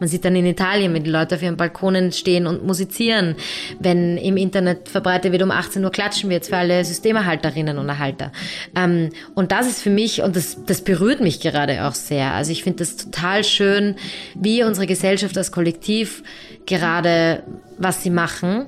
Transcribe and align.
Man 0.00 0.08
sieht 0.08 0.24
dann 0.24 0.36
in 0.36 0.46
Italien, 0.46 0.94
wenn 0.94 1.04
die 1.04 1.10
Leute 1.10 1.34
auf 1.34 1.42
ihren 1.42 1.56
Balkonen 1.56 2.12
stehen 2.12 2.46
und 2.46 2.64
musizieren, 2.64 3.36
wenn 3.78 4.16
im 4.16 4.36
Internet 4.36 4.88
verbreitet 4.88 5.32
wird, 5.32 5.42
um 5.42 5.50
18 5.50 5.84
Uhr 5.84 5.90
klatschen 5.90 6.30
wir 6.30 6.36
jetzt 6.36 6.48
für 6.48 6.56
alle 6.56 6.84
Systemerhalterinnen 6.84 7.78
und 7.78 7.88
Erhalter. 7.88 8.32
Ähm, 8.76 9.10
und 9.34 9.52
das 9.52 9.66
ist 9.66 9.82
für 9.82 9.90
mich, 9.90 10.22
und 10.22 10.36
das, 10.36 10.64
das 10.64 10.82
berührt 10.82 11.20
mich 11.20 11.40
gerade 11.40 11.86
auch 11.86 11.94
sehr. 11.94 12.32
Also 12.32 12.52
ich 12.52 12.62
finde 12.62 12.78
das 12.78 12.96
total 12.96 13.44
schön, 13.44 13.96
wie 14.34 14.62
unsere 14.62 14.86
Gesellschaft 14.86 15.36
als 15.36 15.52
Kollektiv 15.52 16.22
gerade, 16.68 17.42
was 17.78 18.02
sie 18.02 18.10
machen, 18.10 18.66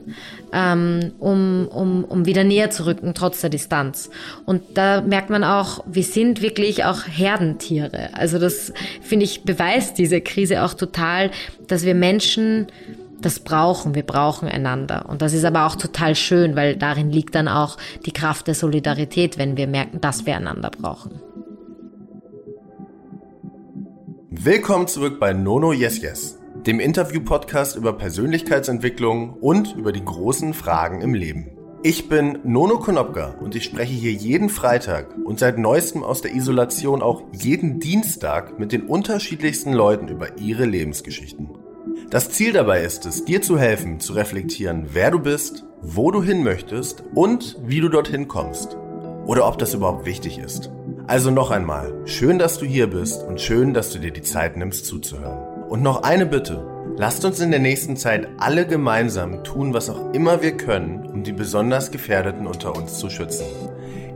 ähm, 0.53 1.13
um, 1.19 1.69
um, 1.69 2.05
um 2.05 2.25
wieder 2.25 2.45
näher 2.45 2.71
zu 2.71 2.87
rücken, 2.87 3.13
trotz 3.15 3.43
der 3.43 3.51
Distanz. 3.51 4.11
Und 4.47 4.63
da 4.75 5.03
merkt 5.03 5.31
man 5.31 5.45
auch, 5.45 5.85
wir 5.87 6.03
sind 6.03 6.41
wirklich 6.41 6.85
auch 6.85 7.07
Herdentiere. 7.07 8.09
Also 8.15 8.39
das, 8.39 8.73
finde 9.03 9.27
ich, 9.27 9.45
beweist 9.45 9.99
diese 9.99 10.21
Krise 10.21 10.63
auch 10.63 10.75
total, 10.75 11.31
dass 11.69 11.85
wir 11.85 11.95
Menschen 11.95 12.69
das 13.21 13.41
brauchen. 13.41 13.95
Wir 13.95 14.03
brauchen 14.03 14.49
einander. 14.49 15.05
Und 15.09 15.21
das 15.21 15.35
ist 15.35 15.45
aber 15.45 15.67
auch 15.67 15.77
total 15.77 16.15
schön, 16.15 16.57
weil 16.57 16.77
darin 16.77 17.11
liegt 17.11 17.35
dann 17.35 17.49
auch 17.49 17.77
die 18.07 18.13
Kraft 18.13 18.47
der 18.47 18.55
Solidarität, 18.55 19.37
wenn 19.37 19.59
wir 19.59 19.67
merken, 19.67 20.01
dass 20.01 20.25
wir 20.25 20.37
einander 20.37 20.71
brauchen. 20.71 21.21
Willkommen 24.31 24.87
zurück 24.87 25.21
bei 25.21 25.35
Nono 25.35 25.75
Yes 25.75 26.01
Yes 26.01 26.40
dem 26.67 26.79
Interview-Podcast 26.79 27.77
über 27.77 27.95
Persönlichkeitsentwicklung 27.95 29.35
und 29.35 29.75
über 29.77 29.93
die 29.93 30.05
großen 30.05 30.53
Fragen 30.53 31.01
im 31.01 31.15
Leben. 31.15 31.51
Ich 31.83 32.11
bin 32.11 32.39
Nono 32.45 32.79
Konopka 32.79 33.37
und 33.41 33.55
ich 33.55 33.65
spreche 33.65 33.95
hier 33.95 34.13
jeden 34.13 34.51
Freitag 34.51 35.15
und 35.25 35.39
seit 35.39 35.57
neuestem 35.57 36.05
aus 36.05 36.21
der 36.21 36.35
Isolation 36.35 37.01
auch 37.01 37.23
jeden 37.33 37.81
Dienstag 37.81 38.59
mit 38.59 38.73
den 38.73 38.83
unterschiedlichsten 38.83 39.73
Leuten 39.73 40.09
über 40.09 40.39
ihre 40.39 40.67
Lebensgeschichten. 40.67 41.49
Das 42.11 42.31
Ziel 42.31 42.53
dabei 42.53 42.83
ist 42.83 43.07
es, 43.07 43.25
dir 43.25 43.41
zu 43.41 43.59
helfen, 43.59 43.99
zu 43.99 44.13
reflektieren, 44.13 44.89
wer 44.93 45.11
du 45.11 45.21
bist, 45.21 45.65
wo 45.81 46.11
du 46.11 46.23
hin 46.23 46.45
möchtest 46.45 47.03
und 47.15 47.57
wie 47.65 47.81
du 47.81 47.89
dorthin 47.89 48.29
kommst. 48.29 48.77
Oder 49.25 49.49
ob 49.49 49.57
das 49.59 49.73
überhaupt 49.73 50.05
wichtig 50.05 50.39
ist. 50.39 50.71
Also 51.07 51.31
noch 51.31 51.51
einmal, 51.51 51.95
schön, 52.05 52.39
dass 52.39 52.59
du 52.59 52.67
hier 52.67 52.89
bist 52.89 53.23
und 53.23 53.41
schön, 53.41 53.73
dass 53.73 53.91
du 53.91 53.99
dir 53.99 54.11
die 54.11 54.23
Zeit 54.23 54.57
nimmst 54.57 54.85
zuzuhören. 54.85 55.50
Und 55.71 55.85
noch 55.85 56.03
eine 56.03 56.27
Bitte. 56.27 56.67
Lasst 56.97 57.25
uns 57.25 57.39
in 57.39 57.53
der 57.53 57.61
nächsten 57.61 57.97
Zeit 57.97 58.27
alle 58.39 58.67
gemeinsam 58.67 59.45
tun, 59.45 59.73
was 59.73 59.89
auch 59.89 60.13
immer 60.13 60.43
wir 60.43 60.57
können, 60.57 61.07
um 61.07 61.23
die 61.23 61.33
besonders 61.33 61.93
Gefährdeten 61.93 62.49
unter 62.49 62.75
uns 62.75 62.99
zu 62.99 63.09
schützen. 63.09 63.45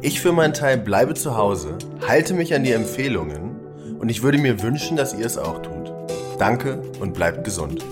Ich 0.02 0.20
für 0.20 0.32
meinen 0.32 0.52
Teil 0.52 0.78
bleibe 0.78 1.14
zu 1.14 1.36
Hause, 1.36 1.78
halte 2.08 2.34
mich 2.34 2.52
an 2.56 2.64
die 2.64 2.72
Empfehlungen 2.72 3.54
und 4.00 4.08
ich 4.08 4.24
würde 4.24 4.38
mir 4.38 4.62
wünschen, 4.62 4.96
dass 4.96 5.14
ihr 5.14 5.24
es 5.24 5.38
auch 5.38 5.62
tut. 5.62 5.92
Danke 6.40 6.82
und 6.98 7.14
bleibt 7.14 7.44
gesund. 7.44 7.84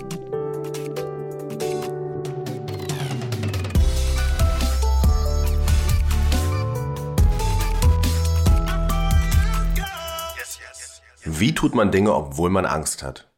Wie 11.23 11.55
tut 11.55 11.73
man 11.75 11.91
Dinge, 11.91 12.13
obwohl 12.13 12.49
man 12.49 12.65
Angst 12.65 13.03
hat? 13.03 13.32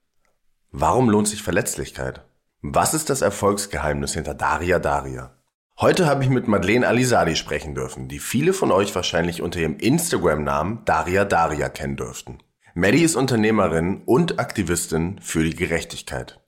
Warum 0.77 1.09
lohnt 1.09 1.29
sich 1.29 1.41
Verletzlichkeit? 1.41 2.25
Was 2.61 2.93
ist 2.93 3.09
das 3.09 3.21
Erfolgsgeheimnis 3.21 4.13
hinter 4.13 4.33
Daria 4.33 4.77
Daria? 4.77 5.33
Heute 5.79 6.05
habe 6.05 6.25
ich 6.25 6.29
mit 6.29 6.49
Madeleine 6.49 6.85
Alisadi 6.85 7.37
sprechen 7.37 7.75
dürfen, 7.75 8.09
die 8.09 8.19
viele 8.19 8.51
von 8.51 8.73
euch 8.73 8.93
wahrscheinlich 8.93 9.41
unter 9.41 9.61
ihrem 9.61 9.77
Instagram-Namen 9.77 10.81
Daria 10.83 11.23
Daria 11.23 11.69
kennen 11.69 11.95
dürften. 11.95 12.39
Maddie 12.73 13.03
ist 13.03 13.15
Unternehmerin 13.15 14.01
und 14.03 14.37
Aktivistin 14.37 15.17
für 15.21 15.45
die 15.45 15.55
Gerechtigkeit. 15.55 16.41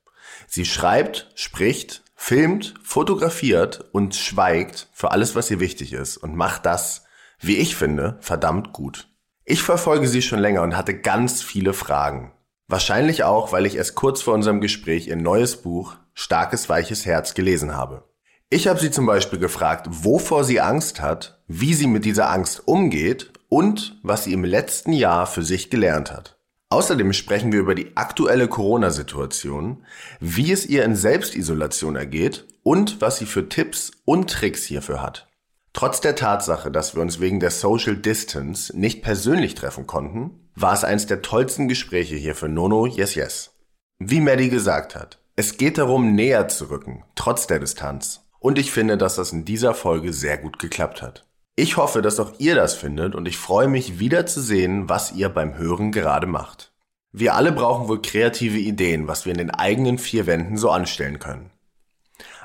Sie 0.45 0.66
schreibt, 0.66 1.31
spricht, 1.36 2.03
filmt, 2.14 2.73
fotografiert 2.83 3.86
und 3.94 4.14
schweigt 4.14 4.89
für 4.92 5.11
alles, 5.11 5.36
was 5.36 5.50
ihr 5.52 5.61
wichtig 5.61 5.94
ist 5.94 6.17
und 6.17 6.36
macht 6.36 6.65
das, 6.65 7.05
wie 7.39 7.55
ich 7.55 7.77
finde, 7.77 8.17
verdammt 8.20 8.73
gut. 8.73 9.08
Ich 9.45 9.64
verfolge 9.64 10.09
sie 10.09 10.21
schon 10.21 10.39
länger 10.39 10.64
und 10.64 10.76
hatte 10.76 10.99
ganz 10.99 11.42
viele 11.42 11.71
Fragen. 11.71 12.33
Wahrscheinlich 12.70 13.23
auch, 13.23 13.54
weil 13.54 13.66
ich 13.66 13.78
erst 13.78 13.95
kurz 13.95 14.22
vor 14.22 14.33
unserem 14.33 14.60
Gespräch 14.60 15.08
ihr 15.08 15.16
neues 15.16 15.58
Buch 15.61 15.95
Starkes 16.14 16.67
weiches 16.67 17.05
Herz 17.05 17.33
gelesen 17.33 17.76
habe. 17.76 18.04
Ich 18.50 18.67
habe 18.67 18.80
sie 18.80 18.92
zum 18.92 19.05
Beispiel 19.05 19.39
gefragt, 19.39 19.88
wovor 19.89 20.44
sie 20.44 20.60
Angst 20.60 21.02
hat, 21.02 21.42
wie 21.48 21.73
sie 21.73 21.88
mit 21.88 22.04
dieser 22.04 22.30
Angst 22.30 22.67
umgeht 22.67 23.32
und 23.48 24.00
was 24.04 24.26
sie 24.26 24.33
im 24.33 24.44
letzten 24.44 24.92
Jahr 24.92 25.27
für 25.27 25.44
sich 25.44 25.70
gelernt 25.70 26.11
hat. 26.11 26.38
Außerdem 26.70 27.14
sprechen 27.14 27.54
wir 27.54 27.61
über 27.61 27.76
die 27.76 27.95
aktuelle 27.95 28.50
Corona-Situation, 28.50 29.86
wie 30.20 30.52
es 30.52 30.66
ihr 30.66 30.83
in 30.83 30.98
Selbstisolation 30.98 31.95
ergeht 31.95 32.45
und 32.64 33.00
was 33.00 33.20
sie 33.20 33.26
für 33.26 33.48
Tipps 33.48 33.92
und 34.04 34.30
Tricks 34.30 34.66
hierfür 34.66 35.02
hat. 35.02 35.27
Trotz 35.72 36.02
der 36.02 36.16
Tatsache, 36.16 36.70
dass 36.70 36.95
wir 36.95 37.02
uns 37.02 37.22
wegen 37.22 37.39
der 37.39 37.52
Social 37.52 37.95
Distance 37.95 38.77
nicht 38.77 39.02
persönlich 39.04 39.56
treffen 39.56 39.88
konnten, 39.88 40.46
war 40.60 40.73
es 40.73 40.84
eines 40.84 41.06
der 41.06 41.22
tollsten 41.22 41.68
Gespräche 41.68 42.16
hier 42.16 42.34
für 42.34 42.50
Nono 42.50 42.88
Yes 42.88 43.14
Yes. 43.14 43.52
Wie 44.00 44.22
Maddie 44.22 44.50
gesagt 44.50 44.95
hat, 44.95 45.20
es 45.36 45.58
geht 45.58 45.78
darum, 45.78 46.16
näher 46.16 46.48
zu 46.48 46.72
rücken, 46.72 47.04
trotz 47.14 47.45
der 47.45 47.60
Distanz. 47.60 48.26
Und 48.40 48.58
ich 48.58 48.72
finde, 48.72 48.98
dass 48.98 49.16
das 49.16 49.32
in 49.32 49.45
dieser 49.45 49.76
Folge 49.76 50.14
sehr 50.14 50.40
gut 50.40 50.58
geklappt 50.58 51.04
hat. 51.04 51.28
Ich 51.56 51.78
hoffe, 51.78 52.02
dass 52.02 52.20
auch 52.20 52.34
ihr 52.40 52.56
das 52.56 52.73
findet 52.73 53.14
und 53.14 53.28
ich 53.28 53.38
freue 53.38 53.68
mich 53.68 54.00
wieder 54.00 54.26
zu 54.26 54.42
sehen, 54.42 54.90
was 54.90 55.12
ihr 55.12 55.30
beim 55.30 55.58
Hören 55.58 55.92
gerade 55.92 56.26
macht. 56.26 56.72
Wir 57.12 57.36
alle 57.36 57.52
brauchen 57.52 57.88
wohl 57.88 58.02
kreative 58.02 58.58
Ideen, 58.58 59.08
was 59.08 59.26
wir 59.26 59.34
in 59.34 59.39
den 59.39 59.52
eigenen 59.52 60.00
vier 60.00 60.26
Wänden 60.26 60.58
so 60.58 60.72
anstellen 60.72 61.20
können. 61.20 61.52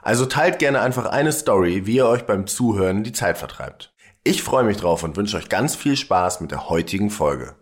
Also 0.02 0.26
teilt 0.26 0.58
gerne 0.58 0.82
einfach 0.82 1.06
eine 1.06 1.32
Story, 1.32 1.86
wie 1.86 1.96
ihr 1.96 2.06
euch 2.06 2.26
beim 2.26 2.46
Zuhören 2.46 3.04
die 3.04 3.12
Zeit 3.12 3.38
vertreibt. 3.38 3.91
Ich 4.24 4.44
freue 4.44 4.62
mich 4.62 4.76
drauf 4.76 5.02
und 5.02 5.16
wünsche 5.16 5.36
euch 5.36 5.48
ganz 5.48 5.74
viel 5.74 5.96
Spaß 5.96 6.42
mit 6.42 6.52
der 6.52 6.68
heutigen 6.68 7.10
Folge. 7.10 7.56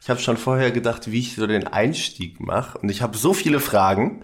Ich 0.00 0.08
habe 0.08 0.18
schon 0.18 0.38
vorher 0.38 0.70
gedacht, 0.70 1.12
wie 1.12 1.18
ich 1.18 1.36
so 1.36 1.46
den 1.46 1.66
Einstieg 1.66 2.40
mache. 2.40 2.78
Und 2.78 2.88
ich 2.88 3.02
habe 3.02 3.18
so 3.18 3.34
viele 3.34 3.60
Fragen. 3.60 4.22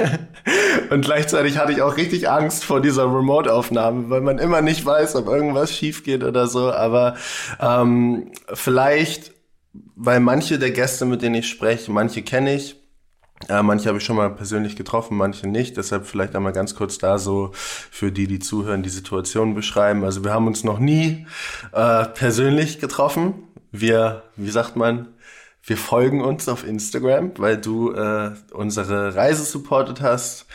und 0.90 1.04
gleichzeitig 1.04 1.58
hatte 1.58 1.70
ich 1.70 1.80
auch 1.80 1.96
richtig 1.96 2.28
Angst 2.28 2.64
vor 2.64 2.80
dieser 2.80 3.04
Remote-Aufnahme, 3.04 4.10
weil 4.10 4.20
man 4.20 4.38
immer 4.38 4.62
nicht 4.62 4.84
weiß, 4.84 5.14
ob 5.14 5.28
irgendwas 5.28 5.72
schief 5.72 6.02
geht 6.02 6.24
oder 6.24 6.48
so. 6.48 6.72
Aber 6.72 7.14
ähm, 7.60 8.32
vielleicht, 8.52 9.32
weil 9.94 10.18
manche 10.18 10.58
der 10.58 10.72
Gäste, 10.72 11.04
mit 11.04 11.22
denen 11.22 11.36
ich 11.36 11.48
spreche, 11.48 11.92
manche 11.92 12.22
kenne 12.22 12.56
ich. 12.56 12.81
Äh, 13.48 13.62
manche 13.62 13.88
habe 13.88 13.98
ich 13.98 14.04
schon 14.04 14.16
mal 14.16 14.30
persönlich 14.30 14.76
getroffen, 14.76 15.16
manche 15.16 15.48
nicht. 15.48 15.76
Deshalb 15.76 16.06
vielleicht 16.06 16.36
einmal 16.36 16.52
ganz 16.52 16.74
kurz 16.74 16.98
da 16.98 17.18
so 17.18 17.50
für 17.54 18.12
die, 18.12 18.26
die 18.26 18.38
zuhören, 18.38 18.82
die 18.82 18.88
Situation 18.88 19.54
beschreiben. 19.54 20.04
Also 20.04 20.24
wir 20.24 20.32
haben 20.32 20.46
uns 20.46 20.64
noch 20.64 20.78
nie 20.78 21.26
äh, 21.72 22.04
persönlich 22.06 22.78
getroffen 22.78 23.34
wir, 23.72 24.22
wie 24.36 24.50
sagt 24.50 24.76
man, 24.76 25.08
wir 25.64 25.76
folgen 25.76 26.22
uns 26.22 26.48
auf 26.48 26.66
Instagram, 26.66 27.32
weil 27.38 27.56
du 27.56 27.92
äh, 27.92 28.32
unsere 28.52 29.14
Reise 29.14 29.44
supportet 29.44 30.00
hast. 30.00 30.46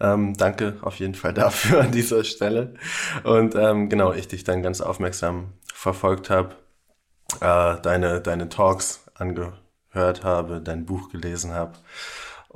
Ähm, 0.00 0.34
danke 0.36 0.76
auf 0.82 0.96
jeden 0.98 1.14
Fall 1.14 1.32
dafür 1.34 1.80
an 1.80 1.92
dieser 1.92 2.22
Stelle. 2.24 2.74
Und 3.24 3.54
ähm, 3.54 3.88
genau, 3.88 4.12
ich 4.12 4.28
dich 4.28 4.44
dann 4.44 4.62
ganz 4.62 4.80
aufmerksam 4.80 5.52
verfolgt 5.72 6.30
habe, 6.30 6.56
äh, 7.40 7.80
deine, 7.80 8.20
deine 8.20 8.48
Talks 8.48 9.04
angehört 9.14 10.24
habe, 10.24 10.60
dein 10.60 10.84
Buch 10.84 11.08
gelesen 11.10 11.52
habe. 11.52 11.72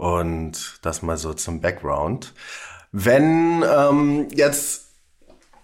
Und 0.00 0.78
das 0.80 1.02
mal 1.02 1.18
so 1.18 1.34
zum 1.34 1.60
Background. 1.60 2.32
Wenn 2.90 3.62
ähm, 3.62 4.28
jetzt 4.32 4.89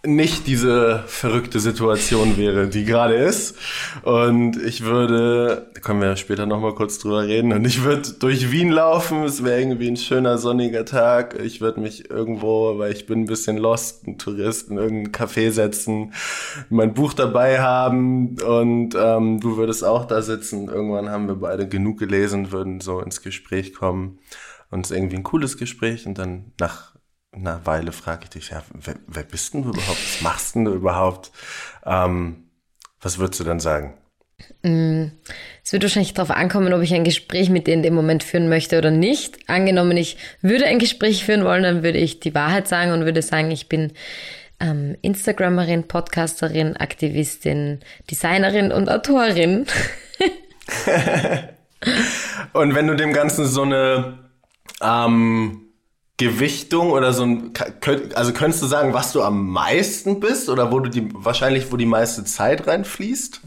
nicht 0.07 0.47
diese 0.47 1.03
verrückte 1.07 1.61
Situation 1.61 2.37
wäre, 2.37 2.69
die 2.69 2.85
gerade 2.85 3.15
ist. 3.15 3.57
Und 4.03 4.57
ich 4.63 4.85
würde, 4.85 5.71
da 5.75 5.81
können 5.81 6.01
wir 6.01 6.17
später 6.17 6.47
nochmal 6.47 6.75
kurz 6.75 6.99
drüber 6.99 7.25
reden, 7.25 7.53
und 7.53 7.65
ich 7.65 7.85
würde 7.85 8.13
durch 8.19 8.51
Wien 8.51 8.71
laufen, 8.71 9.25
es 9.25 9.45
wäre 9.45 9.61
irgendwie 9.61 9.89
ein 9.89 9.97
schöner 9.97 10.39
sonniger 10.39 10.85
Tag. 10.85 11.39
Ich 11.41 11.61
würde 11.61 11.81
mich 11.81 12.11
irgendwo, 12.11 12.79
weil 12.79 12.93
ich 12.93 13.07
bin 13.07 13.23
ein 13.23 13.27
bisschen 13.27 13.57
lost, 13.57 14.07
ein 14.07 14.19
Tourist, 14.19 14.71
in 14.71 14.79
irgendein 14.79 15.13
Café 15.13 15.51
setzen, 15.51 16.13
mein 16.71 16.95
Buch 16.95 17.13
dabei 17.13 17.61
haben 17.61 18.37
und 18.41 18.95
ähm, 18.97 19.41
du 19.41 19.57
würdest 19.57 19.85
auch 19.85 20.05
da 20.05 20.23
sitzen. 20.23 20.69
Irgendwann 20.69 21.11
haben 21.11 21.29
wir 21.29 21.37
beide 21.37 21.69
genug 21.69 21.99
gelesen, 21.99 22.53
würden 22.53 22.81
so 22.81 23.01
ins 23.01 23.23
Gespräch 23.23 23.75
kommen. 23.75 24.19
Und 24.69 24.85
es 24.85 24.91
irgendwie 24.91 25.17
ein 25.17 25.23
cooles 25.23 25.59
Gespräch 25.59 26.07
und 26.07 26.19
dann 26.19 26.53
nach 26.59 26.96
einer 27.33 27.67
Weile 27.67 27.93
frage 27.93 28.25
ich 28.25 28.31
dich, 28.31 28.51
ja, 28.51 28.63
wer, 28.73 28.97
wer 29.07 29.23
bist 29.23 29.55
denn 29.55 29.63
du 29.63 29.71
überhaupt? 29.71 29.99
Was 29.99 30.21
machst 30.23 30.55
denn 30.55 30.65
du 30.65 30.73
überhaupt? 30.73 31.31
Ähm, 31.85 32.51
was 33.01 33.19
würdest 33.19 33.41
du 33.41 33.45
dann 33.45 33.61
sagen? 33.61 33.95
Mm, 34.63 35.07
es 35.65 35.73
wird 35.73 35.83
wahrscheinlich 35.83 36.15
darauf 36.15 36.31
ankommen, 36.31 36.73
ob 36.73 36.83
ich 36.83 36.95
ein 36.95 37.05
Gespräch 37.05 37.51
mit 37.51 37.67
dir 37.67 37.75
in 37.75 37.83
dem 37.83 37.95
Moment 37.95 38.23
führen 38.23 38.49
möchte 38.49 38.79
oder 38.79 38.91
nicht. 38.91 39.49
Angenommen, 39.49 39.97
ich 39.97 40.17
würde 40.43 40.67
ein 40.67 40.79
Gespräch 40.79 41.25
führen 41.25 41.45
wollen, 41.45 41.63
dann 41.63 41.83
würde 41.83 41.99
ich 41.99 42.21
die 42.21 42.35
Wahrheit 42.35 42.69
sagen 42.69 42.93
und 42.93 43.05
würde 43.05 43.23
sagen, 43.23 43.51
ich 43.51 43.69
bin 43.69 43.93
ähm, 44.61 44.97
Instagrammerin, 45.03 45.89
Podcasterin, 45.89 46.77
Aktivistin, 46.77 47.81
Designerin 48.11 48.73
und 48.73 48.89
Autorin. 48.89 49.67
Und 52.53 52.75
wenn 52.75 52.87
du 52.87 52.97
dem 52.97 53.13
Ganzen 53.13 53.47
so 53.47 53.63
eine 53.63 54.19
ähm, 54.83 55.66
Gewichtung 56.19 56.93
oder 56.93 57.13
so 57.13 57.25
ein, 57.25 57.53
also 58.15 58.33
könntest 58.33 58.63
du 58.63 58.67
sagen, 58.67 58.95
was 58.95 59.13
du 59.13 59.23
am 59.23 59.49
meisten 59.49 60.21
bist 60.21 60.49
oder 60.49 60.73
wo 60.73 60.81
du 60.81 60.89
die, 60.89 61.09
wahrscheinlich, 61.13 61.71
wo 61.71 61.77
die 61.77 61.87
meiste 61.87 62.25
Zeit 62.25 62.67
reinfließt? 62.67 63.41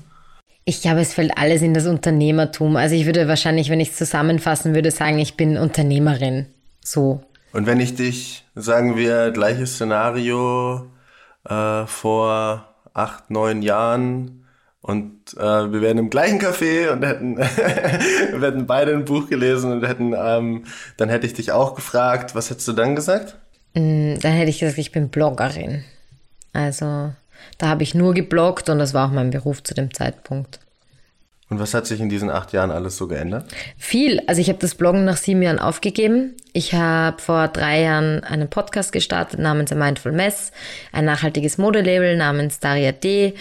Ich 0.66 0.82
glaube, 0.82 1.02
es 1.02 1.16
fällt 1.16 1.36
alles 1.36 1.64
in 1.64 1.74
das 1.74 1.88
Unternehmertum. 1.88 2.76
Also 2.76 2.94
ich 2.94 3.08
würde 3.08 3.28
wahrscheinlich, 3.28 3.72
wenn 3.72 3.80
ich 3.80 3.90
es 3.90 3.98
zusammenfassen 3.98 4.76
würde, 4.76 4.92
sagen, 4.92 5.18
ich 5.18 5.36
bin 5.36 5.58
Unternehmerin. 5.58 6.46
So. 6.84 7.22
Und 7.54 7.66
wenn 7.66 7.80
ich 7.80 7.96
dich, 7.96 8.46
sagen 8.54 8.96
wir, 8.96 9.32
gleiches 9.32 9.74
Szenario 9.74 10.92
äh, 11.50 11.88
vor 11.88 12.76
acht, 12.94 13.32
neun 13.32 13.64
Jahren 13.64 14.39
und 14.82 15.34
äh, 15.38 15.72
wir 15.72 15.82
wären 15.82 15.98
im 15.98 16.10
gleichen 16.10 16.40
Café 16.40 16.90
und 16.90 17.04
hätten, 17.04 17.38
wir 17.38 18.42
hätten 18.42 18.66
beide 18.66 18.94
ein 18.94 19.06
Buch 19.06 19.28
gelesen 19.28 19.72
und 19.74 19.86
hätten, 19.86 20.14
ähm, 20.18 20.64
dann 20.98 21.10
hätte 21.10 21.26
ich 21.26 21.34
dich 21.34 21.52
auch 21.52 21.76
gefragt, 21.76 22.34
was 22.34 22.50
hättest 22.50 22.68
du 22.68 22.74
dann 22.74 22.96
gesagt? 22.96 23.36
Mm, 23.74 24.16
dann 24.22 24.32
hätte 24.32 24.50
ich 24.50 24.60
gesagt, 24.60 24.78
ich 24.78 24.92
bin 24.92 25.10
Bloggerin. 25.10 25.84
Also 26.54 27.12
da 27.58 27.68
habe 27.68 27.84
ich 27.84 27.94
nur 27.94 28.14
gebloggt 28.14 28.70
und 28.70 28.80
das 28.80 28.94
war 28.94 29.08
auch 29.08 29.14
mein 29.14 29.32
Beruf 29.32 29.62
zu 29.64 29.74
dem 29.74 29.94
Zeitpunkt. 29.94 30.60
Und 31.50 31.60
was 31.60 31.74
hat 31.74 31.88
sich 31.88 32.00
in 32.00 32.10
diesen 32.10 32.30
acht 32.30 32.54
Jahren 32.54 32.70
alles 32.70 32.96
so 32.96 33.08
geändert? 33.08 33.46
Viel. 33.76 34.22
Also 34.28 34.40
ich 34.40 34.50
habe 34.50 34.60
das 34.60 34.76
Bloggen 34.76 35.04
nach 35.04 35.18
sieben 35.18 35.42
Jahren 35.42 35.58
aufgegeben. 35.58 36.36
Ich 36.54 36.76
habe 36.76 37.20
vor 37.20 37.48
drei 37.48 37.82
Jahren 37.82 38.24
einen 38.24 38.50
Podcast 38.50 38.92
gestartet 38.92 39.40
namens 39.40 39.72
A 39.72 39.76
Mindful 39.76 40.12
Mess, 40.12 40.52
ein 40.92 41.06
nachhaltiges 41.06 41.58
Modelabel 41.58 42.18
namens 42.18 42.60
Daria 42.60 42.92
D 42.92 43.34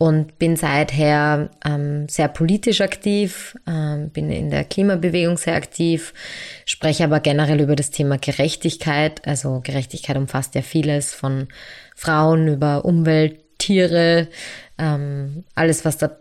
und 0.00 0.38
bin 0.38 0.56
seither 0.56 1.50
ähm, 1.62 2.08
sehr 2.08 2.28
politisch 2.28 2.80
aktiv, 2.80 3.54
ähm, 3.66 4.08
bin 4.08 4.30
in 4.30 4.48
der 4.48 4.64
Klimabewegung 4.64 5.36
sehr 5.36 5.54
aktiv, 5.54 6.14
spreche 6.64 7.04
aber 7.04 7.20
generell 7.20 7.60
über 7.60 7.76
das 7.76 7.90
Thema 7.90 8.16
Gerechtigkeit. 8.16 9.20
Also 9.28 9.60
Gerechtigkeit 9.62 10.16
umfasst 10.16 10.54
ja 10.54 10.62
vieles 10.62 11.12
von 11.12 11.48
Frauen 11.94 12.48
über 12.48 12.86
Umwelt, 12.86 13.40
Tiere, 13.58 14.28
ähm, 14.78 15.44
alles, 15.54 15.84
was, 15.84 15.98
da, 15.98 16.16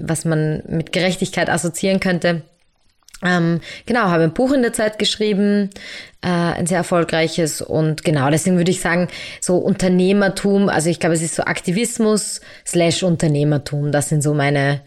was 0.00 0.24
man 0.24 0.64
mit 0.66 0.90
Gerechtigkeit 0.90 1.48
assoziieren 1.48 2.00
könnte. 2.00 2.42
Ähm, 3.24 3.60
genau, 3.86 4.02
habe 4.02 4.24
ein 4.24 4.32
Buch 4.32 4.52
in 4.52 4.62
der 4.62 4.72
Zeit 4.72 4.98
geschrieben, 4.98 5.70
äh, 6.22 6.28
ein 6.28 6.66
sehr 6.66 6.78
erfolgreiches 6.78 7.62
und 7.62 8.04
genau, 8.04 8.30
deswegen 8.30 8.56
würde 8.56 8.70
ich 8.70 8.80
sagen, 8.80 9.08
so 9.40 9.58
Unternehmertum, 9.58 10.68
also 10.68 10.90
ich 10.90 11.00
glaube, 11.00 11.14
es 11.14 11.22
ist 11.22 11.36
so 11.36 11.44
Aktivismus 11.44 12.40
slash 12.66 13.02
Unternehmertum, 13.02 13.92
das 13.92 14.08
sind 14.08 14.22
so 14.22 14.34
meine 14.34 14.80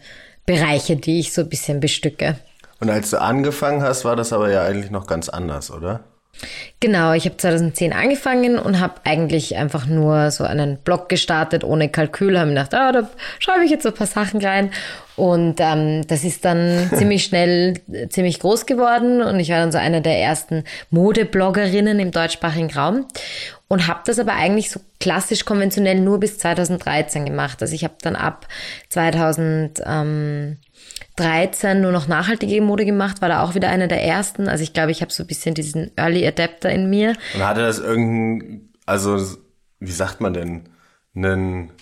Bereiche, 0.44 0.96
die 0.96 1.20
ich 1.20 1.32
so 1.32 1.42
ein 1.42 1.48
bisschen 1.48 1.80
bestücke. 1.80 2.36
Und 2.80 2.90
als 2.90 3.10
du 3.10 3.20
angefangen 3.20 3.82
hast, 3.82 4.04
war 4.04 4.16
das 4.16 4.32
aber 4.32 4.50
ja 4.50 4.64
eigentlich 4.64 4.90
noch 4.90 5.06
ganz 5.06 5.28
anders, 5.28 5.70
oder? 5.70 6.04
Genau, 6.80 7.12
ich 7.12 7.24
habe 7.24 7.36
2010 7.36 7.92
angefangen 7.92 8.58
und 8.58 8.80
habe 8.80 8.94
eigentlich 9.04 9.56
einfach 9.56 9.86
nur 9.86 10.30
so 10.30 10.44
einen 10.44 10.76
Blog 10.76 11.08
gestartet 11.08 11.64
ohne 11.64 11.88
Kalkül. 11.88 12.38
Habe 12.38 12.50
mir 12.50 12.54
gedacht, 12.54 12.74
ah, 12.74 12.92
da 12.92 13.10
schreibe 13.38 13.64
ich 13.64 13.70
jetzt 13.70 13.84
so 13.84 13.88
ein 13.88 13.94
paar 13.94 14.06
Sachen 14.06 14.44
rein. 14.44 14.70
Und 15.16 15.56
ähm, 15.60 16.06
das 16.06 16.24
ist 16.24 16.44
dann 16.44 16.90
ziemlich 16.94 17.24
schnell 17.24 17.74
ziemlich 18.10 18.38
groß 18.40 18.66
geworden 18.66 19.22
und 19.22 19.40
ich 19.40 19.48
war 19.48 19.58
dann 19.58 19.72
so 19.72 19.78
eine 19.78 20.02
der 20.02 20.18
ersten 20.20 20.64
Modebloggerinnen 20.90 21.98
im 21.98 22.10
deutschsprachigen 22.10 22.70
Raum 22.70 23.06
und 23.68 23.88
habe 23.88 24.00
das 24.04 24.18
aber 24.18 24.34
eigentlich 24.34 24.70
so 24.70 24.80
klassisch 25.00 25.46
konventionell 25.46 26.00
nur 26.00 26.20
bis 26.20 26.38
2013 26.38 27.24
gemacht. 27.24 27.62
Also 27.62 27.74
ich 27.74 27.84
habe 27.84 27.94
dann 28.02 28.14
ab 28.14 28.46
2000 28.90 29.82
ähm, 29.86 30.58
13 31.16 31.80
nur 31.80 31.92
noch 31.92 32.08
nachhaltige 32.08 32.60
Mode 32.60 32.84
gemacht, 32.84 33.22
war 33.22 33.28
da 33.28 33.42
auch 33.42 33.54
wieder 33.54 33.68
einer 33.68 33.88
der 33.88 34.02
ersten. 34.02 34.48
Also 34.48 34.62
ich 34.62 34.72
glaube, 34.72 34.90
ich 34.90 35.00
habe 35.00 35.12
so 35.12 35.22
ein 35.22 35.26
bisschen 35.26 35.54
diesen 35.54 35.90
Early 35.96 36.26
Adapter 36.26 36.70
in 36.70 36.88
mir. 36.88 37.14
Und 37.34 37.46
hatte 37.46 37.62
das 37.62 37.78
irgendein, 37.78 38.68
also 38.84 39.18
wie 39.80 39.92
sagt 39.92 40.20
man 40.20 40.34
denn, 40.34 40.68
einen, 41.14 41.72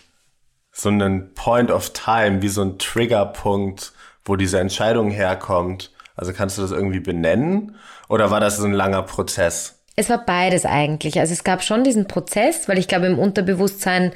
so 0.73 0.89
einen 0.89 1.35
Point 1.35 1.71
of 1.71 1.93
Time, 1.93 2.43
wie 2.43 2.49
so 2.49 2.63
ein 2.63 2.79
Triggerpunkt, 2.79 3.93
wo 4.25 4.37
diese 4.37 4.61
Entscheidung 4.61 5.11
herkommt? 5.11 5.93
Also 6.17 6.33
kannst 6.33 6.59
du 6.59 6.63
das 6.63 6.71
irgendwie 6.71 7.01
benennen? 7.01 7.77
Oder 8.09 8.31
war 8.31 8.41
das 8.41 8.57
so 8.57 8.65
ein 8.65 8.73
langer 8.73 9.03
Prozess? 9.03 9.81
Es 9.97 10.11
war 10.11 10.25
beides 10.25 10.65
eigentlich. 10.65 11.21
Also 11.21 11.33
es 11.33 11.45
gab 11.45 11.63
schon 11.63 11.85
diesen 11.85 12.07
Prozess, 12.07 12.69
weil 12.69 12.79
ich 12.79 12.89
glaube, 12.89 13.07
im 13.07 13.19
Unterbewusstsein 13.19 14.13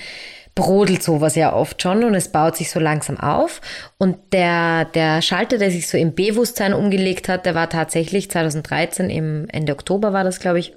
brodelt 0.59 1.05
sowas 1.05 1.37
ja 1.37 1.55
oft 1.55 1.81
schon 1.81 2.03
und 2.03 2.17
es 2.17 2.33
baut 2.33 2.57
sich 2.57 2.71
so 2.71 2.81
langsam 2.81 3.17
auf. 3.21 3.61
Und 3.97 4.17
der, 4.33 4.87
der 4.87 5.23
Schalter, 5.23 5.57
der 5.57 5.71
sich 5.71 5.87
so 5.87 5.97
im 5.97 6.17
Bewusstsein 6.17 6.75
umgelegt 6.75 7.29
hat, 7.29 7.47
der 7.47 7.55
war 7.55 7.71
tatsächlich 7.71 8.29
2013, 8.29 9.09
im 9.09 9.49
Ende 9.51 9.73
Oktober 9.73 10.13
war 10.13 10.25
das, 10.25 10.41
glaube 10.41 10.59
ich, 10.59 10.75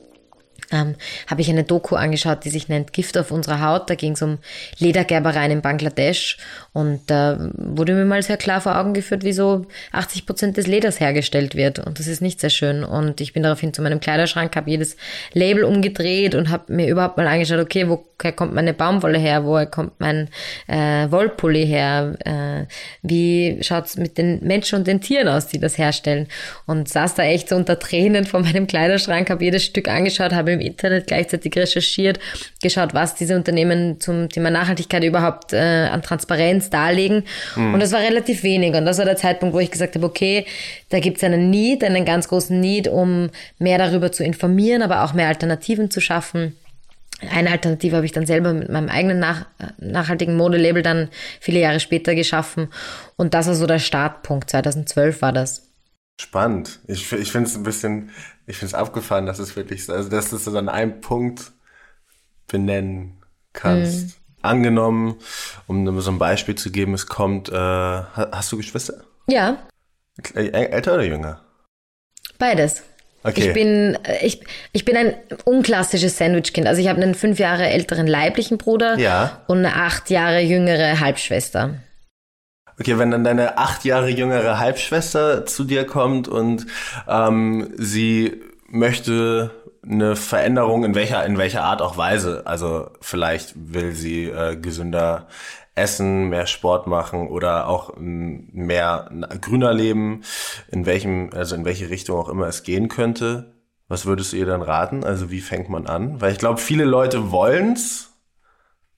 ähm, 0.72 0.96
habe 1.28 1.42
ich 1.42 1.50
eine 1.50 1.64
Doku 1.64 1.96
angeschaut, 1.96 2.44
die 2.46 2.50
sich 2.50 2.70
nennt 2.70 2.94
Gift 2.94 3.18
auf 3.18 3.32
unserer 3.32 3.62
Haut. 3.62 3.90
Da 3.90 3.96
ging 3.96 4.14
es 4.14 4.22
um 4.22 4.38
Ledergerbereien 4.80 5.52
in 5.52 5.62
Bangladesch 5.62 6.38
und 6.74 7.02
da 7.08 7.34
äh, 7.34 7.38
wurde 7.56 7.94
mir 7.94 8.06
mal 8.06 8.24
sehr 8.24 8.38
klar 8.38 8.62
vor 8.62 8.78
Augen 8.78 8.94
geführt, 8.94 9.24
wie 9.24 9.34
so 9.34 9.66
80 9.92 10.26
Prozent 10.26 10.58
des 10.58 10.68
Leders 10.68 11.00
hergestellt 11.00 11.56
wird 11.56 11.80
und 11.80 12.00
das 12.00 12.08
ist 12.08 12.22
nicht 12.22 12.40
sehr 12.40 12.50
schön. 12.50 12.84
Und 12.84 13.22
ich 13.22 13.34
bin 13.34 13.44
daraufhin 13.44 13.74
zu 13.74 13.82
meinem 13.82 14.00
Kleiderschrank, 14.00 14.56
habe 14.56 14.70
jedes 14.70 14.98
Label 15.34 15.64
umgedreht 15.64 16.36
und 16.36 16.50
habe 16.50 16.74
mir 16.74 16.88
überhaupt 16.88 17.18
mal 17.18 17.28
angeschaut, 17.28 17.60
okay, 17.60 17.88
woher 17.88 18.32
kommt 18.32 18.54
meine 18.54 18.74
Baumwolle 18.74 19.18
her, 19.18 19.46
woher 19.46 19.66
kommt 19.66 20.00
mein 20.00 20.30
äh, 20.68 21.10
Wollpulli 21.12 21.66
her, 21.66 22.16
äh, 22.26 22.66
wie 23.02 23.60
schaut's 23.62 23.98
mit 23.98 24.18
den 24.18 24.40
Menschen 24.46 24.80
und 24.80 24.88
den 24.88 25.02
Tieren 25.02 25.28
aus, 25.28 25.48
die 25.48 25.60
das 25.60 25.78
herstellen. 25.78 26.28
Und 26.66 26.88
saß 26.90 27.16
da 27.16 27.24
echt 27.24 27.50
so 27.50 27.56
unter 27.56 27.80
Tränen 27.80 28.26
vor 28.26 28.42
meinem 28.42 28.68
Kleiderschrank, 28.68 29.30
habe 29.30 29.44
jedes 29.44 29.66
Stück 29.66 29.88
angeschaut, 29.88 30.34
habe 30.34 30.61
im 30.62 30.68
Internet 30.68 31.08
gleichzeitig 31.08 31.56
recherchiert, 31.56 32.20
geschaut, 32.62 32.94
was 32.94 33.16
diese 33.16 33.36
Unternehmen 33.36 34.00
zum 34.00 34.30
Thema 34.30 34.50
Nachhaltigkeit 34.50 35.04
überhaupt 35.04 35.54
äh, 35.54 35.88
an 35.92 36.02
Transparenz 36.02 36.70
darlegen. 36.70 37.24
Mhm. 37.56 37.74
Und 37.74 37.80
das 37.80 37.92
war 37.92 38.00
relativ 38.00 38.44
wenig. 38.44 38.74
Und 38.76 38.86
das 38.86 38.98
war 38.98 39.06
der 39.06 39.18
Zeitpunkt, 39.18 39.56
wo 39.56 39.60
ich 39.60 39.72
gesagt 39.72 39.96
habe, 39.96 40.06
okay, 40.06 40.46
da 40.90 41.00
gibt 41.00 41.18
es 41.18 41.24
einen 41.24 41.50
Need, 41.50 41.84
einen 41.84 42.06
ganz 42.06 42.28
großen 42.28 42.60
Need, 42.60 42.88
um 42.88 43.30
mehr 43.60 43.78
darüber 43.78 44.12
zu 44.12 44.24
informieren, 44.24 44.82
aber 44.82 45.04
auch 45.04 45.14
mehr 45.14 45.28
Alternativen 45.28 45.90
zu 45.90 46.02
schaffen. 46.02 46.56
Eine 47.30 47.52
Alternative 47.52 47.98
habe 47.98 48.06
ich 48.06 48.12
dann 48.14 48.26
selber 48.26 48.54
mit 48.54 48.70
meinem 48.70 48.90
eigenen 48.90 49.20
nach, 49.20 49.46
nachhaltigen 49.78 50.36
Modelabel 50.36 50.82
dann 50.82 51.10
viele 51.40 51.60
Jahre 51.60 51.80
später 51.80 52.16
geschaffen. 52.16 52.70
Und 53.16 53.34
das 53.34 53.48
war 53.48 53.54
so 53.54 53.68
der 53.68 53.80
Startpunkt. 53.80 54.50
2012 54.50 55.22
war 55.22 55.32
das. 55.32 55.68
Spannend. 56.20 56.80
Ich, 56.88 57.12
ich 57.12 57.32
finde 57.32 57.50
es 57.50 57.56
ein 57.56 57.64
bisschen 57.64 58.10
ich 58.48 58.58
finde 58.58 58.68
es 58.68 58.74
abgefahren, 58.74 59.26
dass 59.26 59.40
es 59.40 59.56
wirklich, 59.56 59.90
also 59.90 60.10
dass 60.10 60.30
du 60.30 60.36
es 60.36 60.48
an 60.48 60.70
einem 60.70 61.02
Punkt 61.02 61.52
benennen 62.48 63.22
kannst. 63.54 64.08
Mhm. 64.08 64.14
Angenommen, 64.44 65.16
um 65.68 66.02
so 66.02 66.10
ein 66.12 66.18
Beispiel 66.18 66.56
zu 66.56 66.72
geben, 66.72 66.96
es 66.96 67.06
kommt, 67.06 67.50
äh, 67.50 67.54
hast 67.56 68.52
du 68.52 68.58
Geschwister? 68.58 69.04
Ja. 69.28 69.58
Älter 70.34 70.96
oder 70.96 71.04
jünger? 71.04 71.42
Beides. 72.40 72.84
Okay. 73.24 73.50
Ich 73.50 73.54
bin, 73.54 74.00
ich, 74.22 74.42
ich 74.72 74.84
bin 74.84 74.98
ein 74.98 75.14
unklassisches 75.46 76.18
Sandwich-Kind. 76.18 76.66
Also 76.66 76.82
ich 76.82 76.88
habe 76.88 77.00
einen 77.02 77.14
fünf 77.14 77.38
Jahre 77.38 77.68
älteren 77.68 78.08
leiblichen 78.08 78.58
Bruder 78.58 78.98
ja. 78.98 79.44
und 79.48 79.60
eine 79.60 79.76
acht 79.76 80.10
Jahre 80.10 80.42
jüngere 80.42 81.00
Halbschwester. 81.00 81.76
Okay, 82.82 82.98
wenn 82.98 83.12
dann 83.12 83.24
deine 83.24 83.60
acht 83.60 83.86
Jahre 83.86 84.10
jüngere 84.10 84.58
Halbschwester 84.58 85.46
zu 85.46 85.66
dir 85.66 85.86
kommt 85.86 86.28
und 86.28 86.66
ähm, 87.08 87.76
sie 87.78 88.42
möchte 88.70 89.52
eine 89.88 90.16
Veränderung 90.16 90.84
in 90.84 90.96
welcher 90.96 91.24
in 91.28 91.38
welcher 91.38 91.64
Art 91.64 91.84
auch 91.84 91.96
Weise. 91.96 92.42
Also 92.46 92.90
vielleicht 93.00 93.54
will 93.56 93.92
sie 93.92 94.26
äh, 94.26 94.56
gesünder 94.56 95.28
essen, 95.76 96.30
mehr 96.30 96.48
Sport 96.48 96.88
machen 96.88 97.28
oder 97.28 97.68
auch 97.68 97.94
mehr 97.98 99.12
grüner 99.42 99.74
leben, 99.76 100.24
in 100.72 100.88
welchem 100.88 101.30
also 101.36 101.54
in 101.54 101.66
welche 101.66 101.92
Richtung 101.92 102.18
auch 102.18 102.30
immer 102.30 102.48
es 102.48 102.64
gehen 102.64 102.88
könnte. 102.88 103.54
Was 103.90 104.08
würdest 104.08 104.34
du 104.34 104.38
ihr 104.38 104.48
dann 104.48 104.64
raten? 104.64 105.04
Also 105.04 105.30
wie 105.30 105.42
fängt 105.42 105.70
man 105.70 105.86
an? 105.86 106.20
Weil 106.20 106.32
ich 106.32 106.40
glaube, 106.40 106.60
viele 106.60 106.86
Leute 106.86 107.32
wollen's 107.32 108.11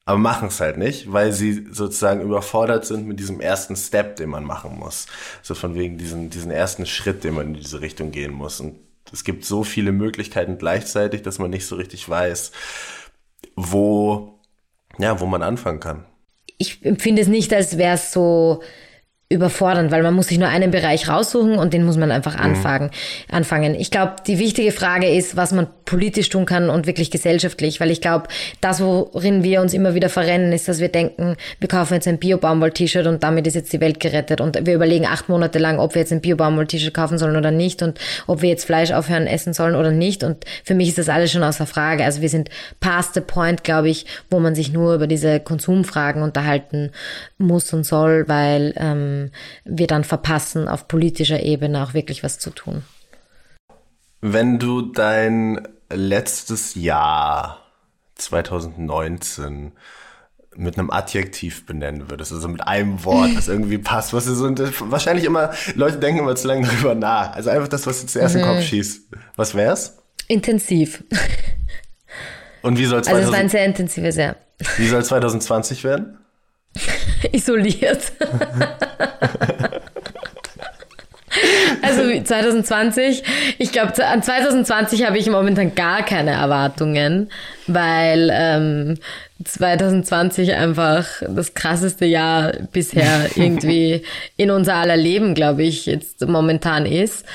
aber 0.05 0.17
machen 0.17 0.50
es 0.50 0.60
halt 0.60 0.77
nicht, 0.77 1.12
weil 1.12 1.31
sie 1.31 1.65
sozusagen 1.72 2.22
überfordert 2.22 2.86
sind 2.86 3.07
mit 3.07 3.19
diesem 3.19 3.39
ersten 3.39 3.75
Step, 3.75 4.17
den 4.17 4.29
man 4.29 4.43
machen 4.43 4.77
muss. 4.77 5.05
So 5.41 5.55
von 5.55 5.75
wegen 5.75 5.98
diesen, 5.98 6.29
diesen 6.29 6.51
ersten 6.51 6.86
Schritt, 6.86 7.24
den 7.24 7.36
man 7.36 7.48
in 7.48 7.53
diese 7.53 7.79
Richtung 7.79 8.12
gehen 8.12 8.33
muss. 8.33 8.60
Und 8.60 8.75
es 9.13 9.24
gibt 9.24 9.45
so 9.45 9.63
viele 9.63 9.91
Möglichkeiten 9.91 10.57
gleichzeitig, 10.57 11.22
dass 11.22 11.39
man 11.39 11.51
nicht 11.51 11.65
so 11.65 11.75
richtig 11.75 12.07
weiß, 12.10 12.51
wo, 13.55 14.39
ja, 14.98 15.19
wo 15.22 15.25
man 15.25 15.41
anfangen 15.41 15.79
kann. 15.79 16.05
Ich 16.57 16.83
empfinde 16.83 17.22
es 17.22 17.27
nicht, 17.27 17.53
als 17.53 17.77
wäre 17.77 17.95
es 17.95 18.12
so 18.12 18.62
überfordernd, 19.34 19.92
weil 19.92 20.04
man 20.04 20.13
muss 20.13 20.28
sich 20.28 20.40
nur 20.40 20.48
einen 20.48 20.72
Bereich 20.72 21.10
raussuchen 21.10 21.58
und 21.58 21.74
den 21.74 21.84
muss 21.84 21.98
man 21.98 22.12
einfach 22.12 22.36
anfangen. 22.36 22.86
Mhm. 22.86 23.36
anfangen. 23.36 23.75
Ich 23.75 23.92
glaube, 23.92 24.16
die 24.25 24.40
wichtige 24.40 24.72
Frage 24.72 25.10
ist, 25.10 25.36
was 25.36 25.52
man 25.52 25.68
politisch 25.86 26.30
tun 26.30 26.46
kann 26.46 26.70
und 26.70 26.88
wirklich 26.88 27.12
gesellschaftlich, 27.12 27.80
weil 27.80 27.92
ich 27.92 28.02
glaube, 28.02 28.28
das, 28.62 28.82
worin 28.82 29.44
wir 29.44 29.62
uns 29.62 29.74
immer 29.74 29.96
wieder 29.96 30.10
verrennen, 30.10 30.54
ist, 30.54 30.68
dass 30.68 30.80
wir 30.80 30.88
denken, 30.88 31.36
wir 31.60 31.68
kaufen 31.68 31.96
jetzt 31.96 32.08
ein 32.08 32.20
Bio-Baumwoll-T-Shirt 32.20 33.06
und 33.08 33.24
damit 33.24 33.48
ist 33.48 33.56
jetzt 33.56 33.74
die 33.74 33.82
Welt 33.82 34.00
gerettet 34.00 34.40
und 34.40 34.66
wir 34.66 34.75
überlegen 34.75 35.06
acht 35.06 35.30
Monate 35.30 35.60
lang, 35.60 35.80
ob 35.80 35.96
wir 35.96 36.02
jetzt 36.02 36.13
ein 36.13 36.22
Bio-Baumwoll-T-Shirt 36.22 36.94
kaufen 36.94 37.18
sollen 37.18 37.36
oder 37.36 37.52
nicht 37.52 37.84
und 37.84 38.00
ob 38.28 38.42
wir 38.42 38.50
jetzt 38.50 38.66
Fleisch 38.66 38.92
aufhören 38.92 39.28
essen 39.28 39.54
sollen 39.54 39.75
oder 39.75 39.92
nicht 39.92 40.24
und 40.24 40.46
für 40.63 40.75
mich 40.75 40.90
ist 40.90 40.98
das 40.98 41.10
alles 41.10 41.32
schon 41.32 41.44
außer 41.44 41.66
Frage. 41.66 42.04
Also 42.04 42.22
wir 42.22 42.30
sind 42.30 42.50
past 42.80 43.13
the 43.13 43.22
point, 43.22 43.63
glaube 43.63 43.90
ich, 43.90 44.06
wo 44.30 44.40
man 44.40 44.56
sich 44.56 44.72
nur 44.72 44.96
über 44.96 45.08
diese 45.08 45.40
Konsumfragen 45.40 46.22
unterhalten 46.22 46.92
muss 47.44 47.72
und 47.74 47.84
soll, 47.86 48.28
weil 48.28 48.74
ähm, 48.78 49.32
wir 49.66 49.88
dann 49.88 50.04
verpassen, 50.04 50.68
auf 50.68 50.88
politischer 50.88 51.42
Ebene 51.42 51.84
auch 51.84 51.94
wirklich 51.94 52.24
was 52.24 52.40
zu 52.40 52.50
tun. 52.50 52.84
Wenn 54.22 54.60
du 54.60 54.82
dein 54.82 55.68
letztes 55.92 56.76
Jahr 56.76 57.60
2019 58.16 59.74
mit 60.56 60.78
einem 60.78 60.92
Adjektiv 60.92 61.66
benennen 61.66 62.10
würdest, 62.10 62.32
also 62.32 62.48
mit 62.48 62.66
einem 62.68 63.04
Wort, 63.06 63.32
das 63.36 63.48
irgendwie 63.48 63.78
passt, 63.78 64.14
was 64.14 64.26
so, 64.26 64.50
wahrscheinlich 64.90 65.26
immer, 65.26 65.52
Leute 65.76 65.98
denken 65.98 66.20
immer 66.20 66.36
zu 66.36 66.48
lange 66.48 66.68
darüber 66.68 66.96
nach. 66.96 67.34
Also 67.34 67.50
einfach 67.50 67.68
das, 67.68 67.86
was 67.88 68.02
dir 68.02 68.08
zuerst 68.08 68.36
mhm. 68.36 68.42
in 68.42 68.48
den 68.48 68.56
Kopf 68.56 68.66
schießt. 68.66 69.08
Was 69.36 69.56
wär's? 69.56 69.98
Intensiv. 70.28 71.04
Und 72.62 72.78
wie 72.78 72.86
soll 72.86 73.04
2000, 73.04 73.16
Also 73.16 73.28
es 73.28 73.34
war 73.34 73.40
ein 73.40 73.50
sehr 73.50 73.66
intensives 73.66 74.16
Jahr. 74.16 74.36
Wie 74.78 74.88
soll 74.88 75.04
2020 75.04 75.84
werden? 75.84 76.18
Isoliert. 77.34 78.12
also 81.98 82.24
2020, 82.24 83.24
ich 83.58 83.72
glaube, 83.72 84.06
an 84.06 84.24
2020 84.24 85.06
habe 85.06 85.18
ich 85.18 85.30
momentan 85.30 85.76
gar 85.76 86.04
keine 86.04 86.32
Erwartungen, 86.32 87.30
weil 87.68 88.30
ähm, 88.34 88.98
2020 89.44 90.54
einfach 90.54 91.06
das 91.28 91.54
krasseste 91.54 92.06
Jahr 92.06 92.54
bisher 92.72 93.30
irgendwie 93.36 94.04
in 94.38 94.52
unser 94.52 94.76
aller 94.76 94.98
Leben, 94.98 95.34
glaube 95.34 95.64
ich, 95.64 95.86
jetzt 95.86 96.26
momentan 96.26 96.86
ist. 96.86 97.26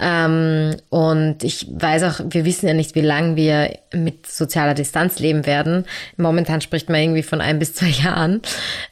Ähm, 0.00 0.76
und 0.90 1.42
ich 1.42 1.66
weiß 1.70 2.02
auch, 2.04 2.20
wir 2.30 2.44
wissen 2.44 2.68
ja 2.68 2.74
nicht, 2.74 2.94
wie 2.94 3.00
lange 3.00 3.36
wir 3.36 3.78
mit 3.92 4.26
sozialer 4.30 4.74
Distanz 4.74 5.18
leben 5.18 5.44
werden. 5.46 5.84
Momentan 6.16 6.60
spricht 6.60 6.88
man 6.88 7.00
irgendwie 7.00 7.22
von 7.22 7.40
ein 7.40 7.58
bis 7.58 7.74
zwei 7.74 7.88
Jahren. 7.88 8.40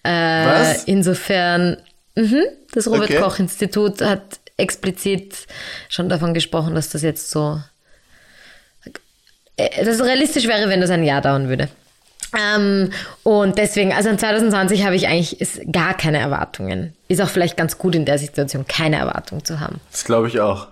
Äh, 0.03 0.11
Was? 0.11 0.85
Insofern, 0.85 1.77
mh, 2.17 2.43
das 2.73 2.89
Robert 2.89 3.11
okay. 3.11 3.21
Hat 4.03 4.41
explizit 4.57 5.47
schon 5.89 6.09
davon 6.09 6.35
gesprochen, 6.35 6.75
dass 6.75 6.91
das 6.91 7.03
jetzt 7.03 7.31
so, 7.31 7.61
äh, 9.57 9.85
dass 9.85 9.97
es 9.97 10.05
realistisch 10.05 10.47
wäre, 10.47 10.69
wenn 10.69 10.81
das 10.81 10.91
ein 10.91 11.05
Jahr 11.05 11.21
dauern 11.21 11.49
würde. 11.49 11.69
Ähm, 12.37 12.91
und 13.23 13.59
deswegen, 13.59 13.93
also 13.93 14.09
in 14.09 14.19
2020 14.19 14.85
habe 14.85 14.97
ich 14.97 15.07
eigentlich 15.07 15.61
gar 15.71 15.95
keine 15.95 16.19
Erwartungen. 16.19 16.95
Ist 17.09 17.21
auch 17.21 17.29
vielleicht 17.29 17.57
ganz 17.57 17.79
gut 17.79 17.95
in 17.95 18.05
der 18.05 18.19
Situation, 18.19 18.67
keine 18.67 18.97
Erwartung 18.97 19.45
zu 19.45 19.61
haben. 19.61 19.81
Das 19.91 20.05
glaube 20.05 20.29
ich 20.29 20.41
auch. 20.41 20.69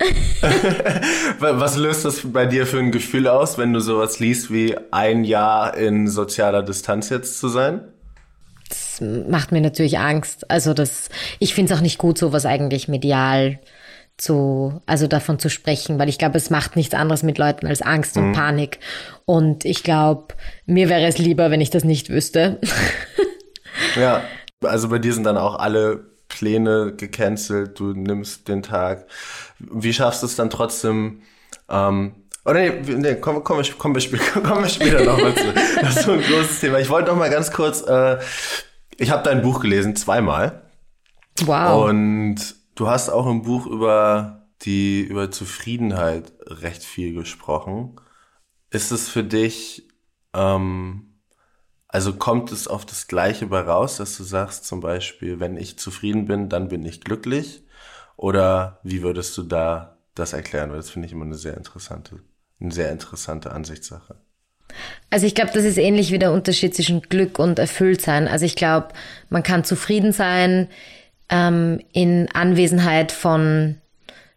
Was 1.40 1.76
löst 1.76 2.04
das 2.06 2.20
bei 2.24 2.46
dir 2.46 2.66
für 2.66 2.78
ein 2.78 2.90
Gefühl 2.90 3.28
aus, 3.28 3.58
wenn 3.58 3.72
du 3.72 3.80
sowas 3.80 4.18
liest 4.18 4.50
wie 4.50 4.74
ein 4.90 5.24
Jahr 5.24 5.76
in 5.76 6.08
sozialer 6.08 6.62
Distanz 6.62 7.10
jetzt 7.10 7.38
zu 7.38 7.48
sein? 7.48 7.82
Das 9.00 9.28
macht 9.28 9.52
mir 9.52 9.60
natürlich 9.60 9.98
Angst. 9.98 10.50
Also 10.50 10.74
das, 10.74 11.08
ich 11.38 11.54
finde 11.54 11.72
es 11.72 11.78
auch 11.78 11.82
nicht 11.82 11.98
gut, 11.98 12.18
sowas 12.18 12.46
eigentlich 12.46 12.88
medial 12.88 13.58
zu, 14.20 14.80
also 14.86 15.06
davon 15.06 15.38
zu 15.38 15.48
sprechen, 15.48 15.98
weil 15.98 16.08
ich 16.08 16.18
glaube, 16.18 16.36
es 16.36 16.50
macht 16.50 16.76
nichts 16.76 16.94
anderes 16.94 17.22
mit 17.22 17.38
Leuten 17.38 17.66
als 17.66 17.82
Angst 17.82 18.16
und 18.16 18.28
mhm. 18.28 18.32
Panik. 18.34 18.78
Und 19.24 19.64
ich 19.64 19.82
glaube, 19.82 20.34
mir 20.66 20.88
wäre 20.88 21.06
es 21.06 21.18
lieber, 21.18 21.50
wenn 21.50 21.60
ich 21.60 21.70
das 21.70 21.84
nicht 21.84 22.10
wüsste. 22.10 22.60
ja, 23.96 24.22
also 24.62 24.88
bei 24.88 24.98
dir 24.98 25.14
sind 25.14 25.24
dann 25.24 25.38
auch 25.38 25.58
alle 25.58 26.10
Pläne 26.28 26.94
gecancelt, 26.96 27.78
du 27.80 27.92
nimmst 27.92 28.48
den 28.48 28.62
Tag. 28.62 29.06
Wie 29.58 29.92
schaffst 29.92 30.22
du 30.22 30.26
es 30.26 30.36
dann 30.36 30.50
trotzdem, 30.50 31.22
ähm, 31.68 32.14
oder 32.44 32.60
nee, 32.60 32.72
nee 32.86 33.14
kommen 33.16 33.42
komm, 33.42 33.62
komm, 33.62 33.62
komm, 33.78 34.42
komm 34.42 34.62
wir 34.62 34.68
später 34.68 35.04
nochmal 35.04 35.34
zu. 35.34 35.52
Das 35.80 35.96
ist 35.96 36.04
so 36.04 36.12
ein 36.12 36.22
großes 36.22 36.60
Thema. 36.60 36.78
Ich 36.78 36.88
wollte 36.88 37.10
noch 37.10 37.18
mal 37.18 37.30
ganz 37.30 37.50
kurz, 37.50 37.82
äh, 37.82 38.18
ich 39.00 39.10
habe 39.10 39.22
dein 39.22 39.42
Buch 39.42 39.60
gelesen, 39.60 39.96
zweimal. 39.96 40.62
Wow. 41.40 41.88
Und 41.88 42.60
Du 42.80 42.88
hast 42.88 43.10
auch 43.10 43.26
im 43.26 43.42
Buch 43.42 43.66
über 43.66 44.46
die, 44.62 45.02
über 45.02 45.30
Zufriedenheit 45.30 46.32
recht 46.46 46.82
viel 46.82 47.12
gesprochen. 47.12 48.00
Ist 48.70 48.90
es 48.90 49.10
für 49.10 49.22
dich, 49.22 49.86
ähm, 50.32 51.20
also 51.88 52.14
kommt 52.14 52.52
es 52.52 52.68
auf 52.68 52.86
das 52.86 53.06
Gleiche 53.06 53.48
bei 53.48 53.60
raus, 53.60 53.98
dass 53.98 54.16
du 54.16 54.24
sagst 54.24 54.64
zum 54.64 54.80
Beispiel, 54.80 55.40
wenn 55.40 55.58
ich 55.58 55.78
zufrieden 55.78 56.24
bin, 56.24 56.48
dann 56.48 56.68
bin 56.68 56.82
ich 56.86 57.02
glücklich? 57.02 57.64
Oder 58.16 58.80
wie 58.82 59.02
würdest 59.02 59.36
du 59.36 59.42
da 59.42 59.98
das 60.14 60.32
erklären? 60.32 60.70
Weil 60.70 60.78
das 60.78 60.88
finde 60.88 61.04
ich 61.04 61.12
immer 61.12 61.26
eine 61.26 61.34
sehr 61.34 61.58
interessante, 61.58 62.22
eine 62.60 62.72
sehr 62.72 62.90
interessante 62.92 63.52
Ansichtssache. 63.52 64.16
Also 65.10 65.26
ich 65.26 65.34
glaube, 65.34 65.50
das 65.52 65.64
ist 65.64 65.78
ähnlich 65.78 66.12
wie 66.12 66.18
der 66.18 66.32
Unterschied 66.32 66.74
zwischen 66.74 67.02
Glück 67.02 67.38
und 67.38 67.58
Erfülltsein. 67.58 68.28
Also 68.28 68.44
ich 68.44 68.56
glaube, 68.56 68.88
man 69.28 69.42
kann 69.42 69.64
zufrieden 69.64 70.12
sein, 70.12 70.68
ähm, 71.28 71.80
in 71.92 72.28
Anwesenheit 72.32 73.12
von 73.12 73.76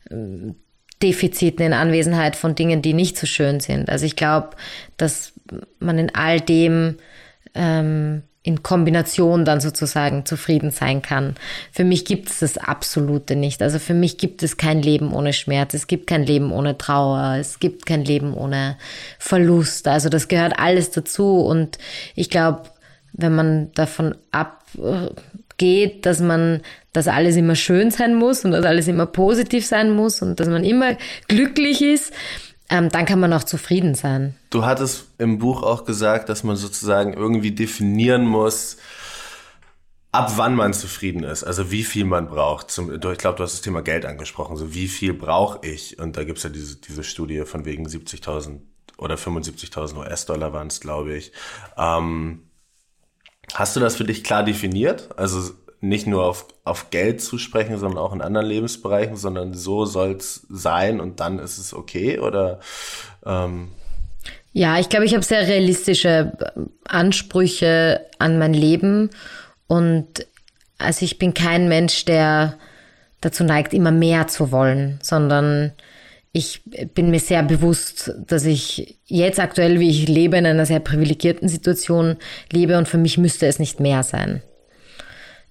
ähm, 0.09 0.55
Defiziten, 1.01 1.65
in 1.65 1.73
Anwesenheit 1.73 2.35
von 2.35 2.55
Dingen, 2.55 2.81
die 2.81 2.93
nicht 2.93 3.17
so 3.17 3.27
schön 3.27 3.59
sind. 3.59 3.89
Also 3.89 4.05
ich 4.05 4.15
glaube, 4.15 4.51
dass 4.97 5.33
man 5.79 5.97
in 5.99 6.15
all 6.15 6.39
dem 6.39 6.97
ähm, 7.55 8.23
in 8.43 8.61
Kombination 8.61 9.45
dann 9.45 9.61
sozusagen 9.61 10.25
zufrieden 10.25 10.69
sein 10.69 11.01
kann. 11.01 11.35
Für 11.71 11.85
mich 11.85 12.03
gibt 12.03 12.29
es 12.29 12.39
das 12.39 12.57
Absolute 12.57 13.37
nicht. 13.37 13.61
Also 13.61 13.79
für 13.79 13.93
mich 13.93 14.17
gibt 14.17 14.43
es 14.43 14.57
kein 14.57 14.81
Leben 14.81 15.13
ohne 15.13 15.31
Schmerz, 15.31 15.73
es 15.73 15.87
gibt 15.87 16.07
kein 16.07 16.23
Leben 16.23 16.51
ohne 16.51 16.77
Trauer, 16.77 17.37
es 17.39 17.59
gibt 17.59 17.85
kein 17.85 18.03
Leben 18.03 18.33
ohne 18.33 18.77
Verlust. 19.17 19.87
Also 19.87 20.09
das 20.09 20.27
gehört 20.27 20.59
alles 20.59 20.91
dazu 20.91 21.37
und 21.39 21.77
ich 22.15 22.29
glaube, 22.29 22.63
wenn 23.13 23.33
man 23.33 23.71
davon 23.73 24.15
abgeht, 24.31 26.05
dass 26.05 26.19
man 26.19 26.61
dass 26.91 27.07
alles 27.07 27.35
immer 27.35 27.55
schön 27.55 27.89
sein 27.89 28.13
muss 28.13 28.45
und 28.45 28.51
dass 28.51 28.65
alles 28.65 28.87
immer 28.87 29.07
positiv 29.07 29.65
sein 29.65 29.89
muss 29.89 30.21
und 30.21 30.39
dass 30.39 30.47
man 30.47 30.63
immer 30.63 30.95
glücklich 31.27 31.81
ist, 31.81 32.13
ähm, 32.69 32.89
dann 32.89 33.05
kann 33.05 33.19
man 33.19 33.33
auch 33.33 33.43
zufrieden 33.43 33.95
sein. 33.95 34.35
Du 34.49 34.65
hattest 34.65 35.07
im 35.17 35.39
Buch 35.39 35.63
auch 35.63 35.85
gesagt, 35.85 36.29
dass 36.29 36.43
man 36.43 36.55
sozusagen 36.55 37.13
irgendwie 37.13 37.51
definieren 37.51 38.25
muss, 38.25 38.77
ab 40.11 40.33
wann 40.35 40.55
man 40.55 40.73
zufrieden 40.73 41.23
ist, 41.23 41.43
also 41.43 41.71
wie 41.71 41.83
viel 41.83 42.05
man 42.05 42.27
braucht. 42.27 42.71
Zum, 42.71 42.93
ich 42.93 42.99
glaube, 42.99 43.37
du 43.37 43.43
hast 43.43 43.53
das 43.53 43.61
Thema 43.61 43.81
Geld 43.81 44.05
angesprochen, 44.05 44.57
so 44.57 44.73
wie 44.73 44.87
viel 44.87 45.13
brauche 45.13 45.65
ich? 45.67 45.99
Und 45.99 46.15
da 46.15 46.23
gibt's 46.23 46.43
ja 46.43 46.49
diese, 46.49 46.77
diese 46.77 47.03
Studie 47.03 47.45
von 47.45 47.65
wegen 47.65 47.87
70.000 47.87 48.59
oder 48.97 49.15
75.000 49.15 49.97
US-Dollar 49.97 50.53
waren 50.53 50.67
es, 50.67 50.79
glaube 50.79 51.15
ich. 51.15 51.31
Ähm, 51.77 52.43
hast 53.53 53.75
du 53.75 53.79
das 53.79 53.95
für 53.95 54.03
dich 54.03 54.23
klar 54.23 54.43
definiert? 54.43 55.09
Also 55.17 55.51
nicht 55.83 56.07
nur 56.07 56.25
auf, 56.25 56.47
auf 56.63 56.91
Geld 56.91 57.21
zu 57.21 57.37
sprechen, 57.37 57.77
sondern 57.77 57.99
auch 57.99 58.13
in 58.13 58.21
anderen 58.21 58.47
Lebensbereichen, 58.47 59.17
sondern 59.17 59.53
so 59.53 59.83
soll 59.85 60.11
es 60.11 60.47
sein 60.49 61.01
und 61.01 61.19
dann 61.19 61.39
ist 61.39 61.57
es 61.57 61.73
okay 61.73 62.19
oder 62.19 62.59
ähm 63.25 63.69
ja, 64.53 64.79
ich 64.79 64.87
glaube, 64.87 65.05
ich 65.05 65.13
habe 65.13 65.23
sehr 65.23 65.47
realistische 65.47 66.37
Ansprüche 66.87 68.05
an 68.17 68.37
mein 68.37 68.53
Leben 68.53 69.09
und 69.67 70.25
also 70.77 71.03
ich 71.03 71.17
bin 71.17 71.33
kein 71.33 71.67
Mensch, 71.67 72.05
der 72.05 72.57
dazu 73.19 73.43
neigt, 73.43 73.73
immer 73.73 73.91
mehr 73.91 74.27
zu 74.27 74.51
wollen, 74.51 74.99
sondern 75.01 75.73
ich 76.31 76.61
bin 76.93 77.09
mir 77.09 77.19
sehr 77.19 77.43
bewusst, 77.43 78.13
dass 78.25 78.45
ich 78.45 78.99
jetzt 79.05 79.39
aktuell, 79.39 79.79
wie 79.79 79.89
ich 79.89 80.07
lebe, 80.07 80.37
in 80.37 80.45
einer 80.45 80.65
sehr 80.65 80.79
privilegierten 80.79 81.49
Situation 81.49 82.17
lebe 82.51 82.77
und 82.77 82.87
für 82.87 82.97
mich 82.97 83.17
müsste 83.17 83.47
es 83.47 83.59
nicht 83.59 83.79
mehr 83.79 84.03
sein. 84.03 84.41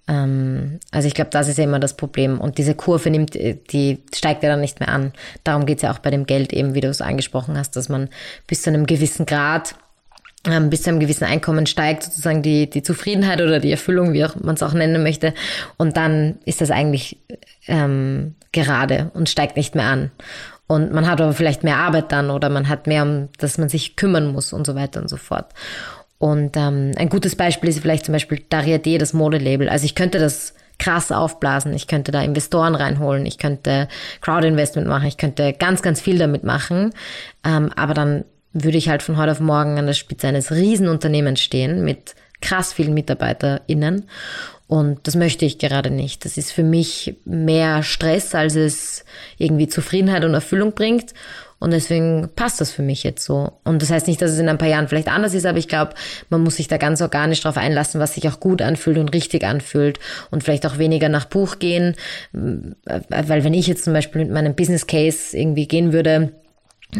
Ähm, 0.09 0.81
also 0.91 1.09
ich 1.09 1.15
glaube, 1.15 1.31
das 1.31 1.49
ist 1.49 1.59
ja 1.59 1.65
immer 1.65 1.81
das 1.81 1.97
Problem. 1.97 2.41
Und 2.41 2.59
diese 2.59 2.75
Kurve 2.75 3.11
nimmt, 3.11 3.37
äh, 3.37 3.59
die 3.71 4.03
steigt 4.15 4.43
ja 4.43 4.49
dann 4.49 4.61
nicht 4.61 4.81
mehr 4.81 4.89
an. 4.89 5.13
Darum 5.45 5.67
geht 5.67 5.79
es 5.79 5.83
ja 5.83 5.93
auch 5.93 5.99
bei 5.99 6.11
dem 6.11 6.27
Geld 6.27 6.53
eben, 6.53 6.75
wie 6.75 6.81
du 6.81 6.89
es 6.89 7.01
angesprochen 7.01 7.57
hast, 7.57 7.77
dass 7.77 7.89
man 7.89 8.09
bis 8.47 8.63
zu 8.63 8.71
einem 8.71 8.87
gewissen 8.87 9.27
Grad 9.27 9.75
ähm, 10.45 10.71
bis 10.71 10.83
zu 10.83 10.91
einem 10.91 10.99
gewissen 11.01 11.25
Einkommen 11.25 11.67
steigt 11.67 12.03
sozusagen 12.03 12.43
die, 12.43 12.69
die 12.69 12.83
Zufriedenheit 12.83 13.41
oder 13.41 13.61
die 13.61 13.71
Erfüllung, 13.71 14.13
wie 14.13 14.27
man 14.41 14.57
es 14.57 14.63
auch 14.63 14.73
nennen 14.73 15.03
möchte. 15.03 15.35
Und 15.77 15.97
dann 15.97 16.39
ist 16.45 16.61
das 16.61 16.71
eigentlich 16.71 17.19
ähm, 17.69 18.35
gerade 18.51 19.11
und 19.15 19.29
steigt 19.29 19.57
nicht 19.57 19.75
mehr 19.75 19.87
an. 19.87 20.11
Und 20.67 20.93
man 20.93 21.09
hat 21.09 21.21
aber 21.21 21.33
vielleicht 21.33 21.65
mehr 21.65 21.77
Arbeit 21.77 22.13
dann 22.13 22.31
oder 22.31 22.49
man 22.49 22.69
hat 22.69 22.87
mehr, 22.87 23.03
um 23.03 23.29
das 23.39 23.59
man 23.59 23.69
sich 23.69 23.95
kümmern 23.95 24.33
muss 24.33 24.53
und 24.53 24.67
so 24.67 24.75
weiter 24.75 25.01
und 25.01 25.09
so 25.09 25.17
fort. 25.17 25.53
Und 26.23 26.57
ähm, 26.57 26.93
ein 26.95 27.09
gutes 27.09 27.35
Beispiel 27.35 27.69
ist 27.69 27.81
vielleicht 27.81 28.05
zum 28.05 28.13
Beispiel 28.13 28.45
Daria 28.49 28.79
D, 28.79 28.97
das 28.97 29.13
Modelabel. 29.13 29.69
Also 29.69 29.87
ich 29.87 29.97
könnte 29.97 30.21
das 30.21 30.55
krass 30.79 31.11
aufblasen. 31.11 31.75
Ich 31.75 31.89
könnte 31.89 32.13
da 32.13 32.23
Investoren 32.23 32.77
reinholen, 32.77 33.27
ich 33.27 33.39
könnte 33.39 33.89
Crowdinvestment 34.21 34.87
machen, 34.87 35.09
ich 35.09 35.17
könnte 35.17 35.53
ganz, 35.53 35.83
ganz 35.83 36.01
viel 36.01 36.19
damit 36.19 36.45
machen. 36.45 36.93
Ähm, 37.45 37.73
aber 37.75 37.93
dann 37.93 38.25
würde 38.53 38.79
ich 38.79 38.89
halt 38.89 39.03
von 39.03 39.17
heute 39.17 39.33
auf 39.33 39.41
morgen 39.41 39.81
an 39.81 39.87
der 39.87 39.95
Spitze 39.95 40.29
eines 40.29 40.53
Riesenunternehmens 40.53 41.41
stehen 41.41 41.83
mit 41.83 42.15
krass 42.43 42.75
vielen 42.75 42.93
MitarbeiterInnen. 42.95 44.05
Und 44.69 45.07
das 45.07 45.17
möchte 45.17 45.45
ich 45.45 45.59
gerade 45.59 45.91
nicht. 45.91 46.25
Das 46.25 46.37
ist 46.37 46.51
für 46.51 46.63
mich 46.63 47.17
mehr 47.25 47.83
Stress, 47.83 48.35
als 48.35 48.55
es 48.55 49.05
irgendwie 49.37 49.69
Zufriedenheit 49.69 50.25
und 50.25 50.35
Erfüllung 50.35 50.73
bringt. 50.73 51.13
Und 51.59 51.73
deswegen 51.73 52.29
passt 52.35 52.61
das 52.61 52.73
für 52.73 52.83
mich 52.83 53.05
jetzt 53.05 53.25
so. 53.25 53.53
Und 53.63 53.83
das 53.83 53.91
heißt 53.91 54.09
nicht, 54.09 54.21
dass 54.21 54.33
es 54.33 54.39
in 54.41 54.49
ein 54.49 54.59
paar 54.59 54.69
Jahren 54.69 54.89
vielleicht 54.89 55.07
anders 55.07 55.33
ist, 55.33 55.47
aber 55.47 55.59
ich 55.59 55.69
glaube, 55.69 55.93
man 56.29 56.43
muss 56.43 56.57
sich 56.57 56.67
da 56.67 56.77
ganz 56.77 57.01
organisch 57.01 57.41
drauf 57.41 57.57
einlassen, 57.57 58.01
was 58.01 58.15
sich 58.15 58.29
auch 58.29 58.41
gut 58.41 58.63
anfühlt 58.63 58.99
und 58.99 59.15
richtig 59.15 59.45
anfühlt 59.45 60.01
und 60.33 60.43
vielleicht 60.43 60.67
auch 60.67 60.79
weniger 60.79 61.09
nach 61.09 61.27
Buch 61.27 61.61
gehen. 61.61 61.95
Weil 62.33 63.45
wenn 63.45 63.55
ich 63.55 63.69
jetzt 63.69 63.85
zum 63.85 63.93
Beispiel 63.93 64.23
mit 64.23 64.33
meinem 64.33 64.57
Business 64.57 64.89
Case 64.89 65.39
irgendwie 65.39 65.69
gehen 65.69 65.93
würde, 65.93 66.33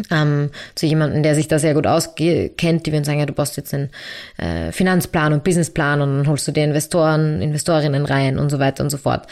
ähm, 0.09 0.49
zu 0.75 0.85
jemandem, 0.85 1.23
der 1.23 1.35
sich 1.35 1.47
da 1.47 1.59
sehr 1.59 1.73
gut 1.73 1.85
auskennt, 1.85 2.85
die 2.85 2.91
würden 2.91 3.03
sagen, 3.03 3.19
ja, 3.19 3.25
du 3.25 3.33
brauchst 3.33 3.57
jetzt 3.57 3.73
einen 3.73 3.89
äh, 4.37 4.71
Finanzplan 4.71 5.33
und 5.33 5.43
Businessplan 5.43 6.01
und 6.01 6.17
dann 6.17 6.27
holst 6.27 6.47
du 6.47 6.51
dir 6.51 6.63
Investoren, 6.63 7.41
Investorinnen 7.41 8.05
rein 8.05 8.39
und 8.39 8.49
so 8.49 8.59
weiter 8.59 8.83
und 8.83 8.89
so 8.89 8.97
fort. 8.97 9.27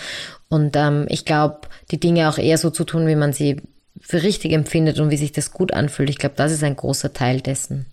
Und 0.50 0.76
ähm, 0.76 1.06
ich 1.10 1.26
glaube, 1.26 1.62
die 1.90 2.00
Dinge 2.00 2.30
auch 2.30 2.38
eher 2.38 2.58
so 2.58 2.70
zu 2.70 2.84
tun, 2.84 3.08
wie 3.08 3.16
man 3.16 3.34
sie 3.34 3.62
für 4.00 4.22
richtig 4.24 4.54
empfindet 4.54 5.00
und 5.00 5.10
wie 5.10 5.18
sich 5.18 5.32
das 5.32 5.52
gut 5.52 5.74
anfühlt. 5.74 6.10
Ich 6.10 6.18
glaube, 6.18 6.36
das 6.38 6.52
ist 6.52 6.64
ein 6.64 6.76
großer 6.76 7.14
Teil 7.14 7.42
dessen. 7.42 7.86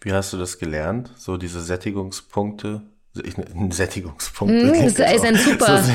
Wie 0.00 0.12
hast 0.12 0.32
du 0.32 0.38
das 0.38 0.58
gelernt? 0.58 1.10
So 1.16 1.36
diese 1.36 1.60
Sättigungspunkte? 1.60 2.82
Ich, 3.22 3.34
Sättigungspunkte. 3.70 4.66
Mm, 4.66 4.74
ist, 4.74 4.98
ist 4.98 5.24
ein 5.24 5.36
super. 5.36 5.82
So 5.82 5.92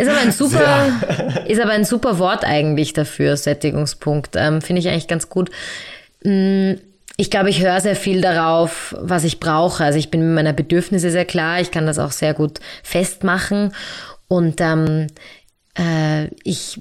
ist 0.00 0.08
aber 0.08 0.20
ein 0.20 0.32
super, 0.32 0.86
ist 1.46 1.60
aber 1.60 1.72
ein 1.72 1.84
super 1.84 2.18
Wort 2.18 2.44
eigentlich 2.44 2.92
dafür, 2.92 3.36
Sättigungspunkt. 3.36 4.36
Ähm, 4.36 4.62
Finde 4.62 4.80
ich 4.80 4.88
eigentlich 4.88 5.08
ganz 5.08 5.28
gut. 5.28 5.50
Mm, 6.22 6.72
ich 7.16 7.30
glaube, 7.30 7.50
ich 7.50 7.62
höre 7.62 7.80
sehr 7.80 7.96
viel 7.96 8.20
darauf, 8.20 8.94
was 8.98 9.24
ich 9.24 9.40
brauche. 9.40 9.84
Also 9.84 9.98
ich 9.98 10.10
bin 10.10 10.20
mit 10.26 10.34
meiner 10.34 10.54
Bedürfnisse 10.54 11.10
sehr 11.10 11.26
klar. 11.26 11.60
Ich 11.60 11.70
kann 11.70 11.86
das 11.86 11.98
auch 11.98 12.12
sehr 12.12 12.34
gut 12.34 12.60
festmachen. 12.82 13.74
Und 14.26 14.60
ähm, 14.60 15.08
äh, 15.76 16.28
ich 16.44 16.80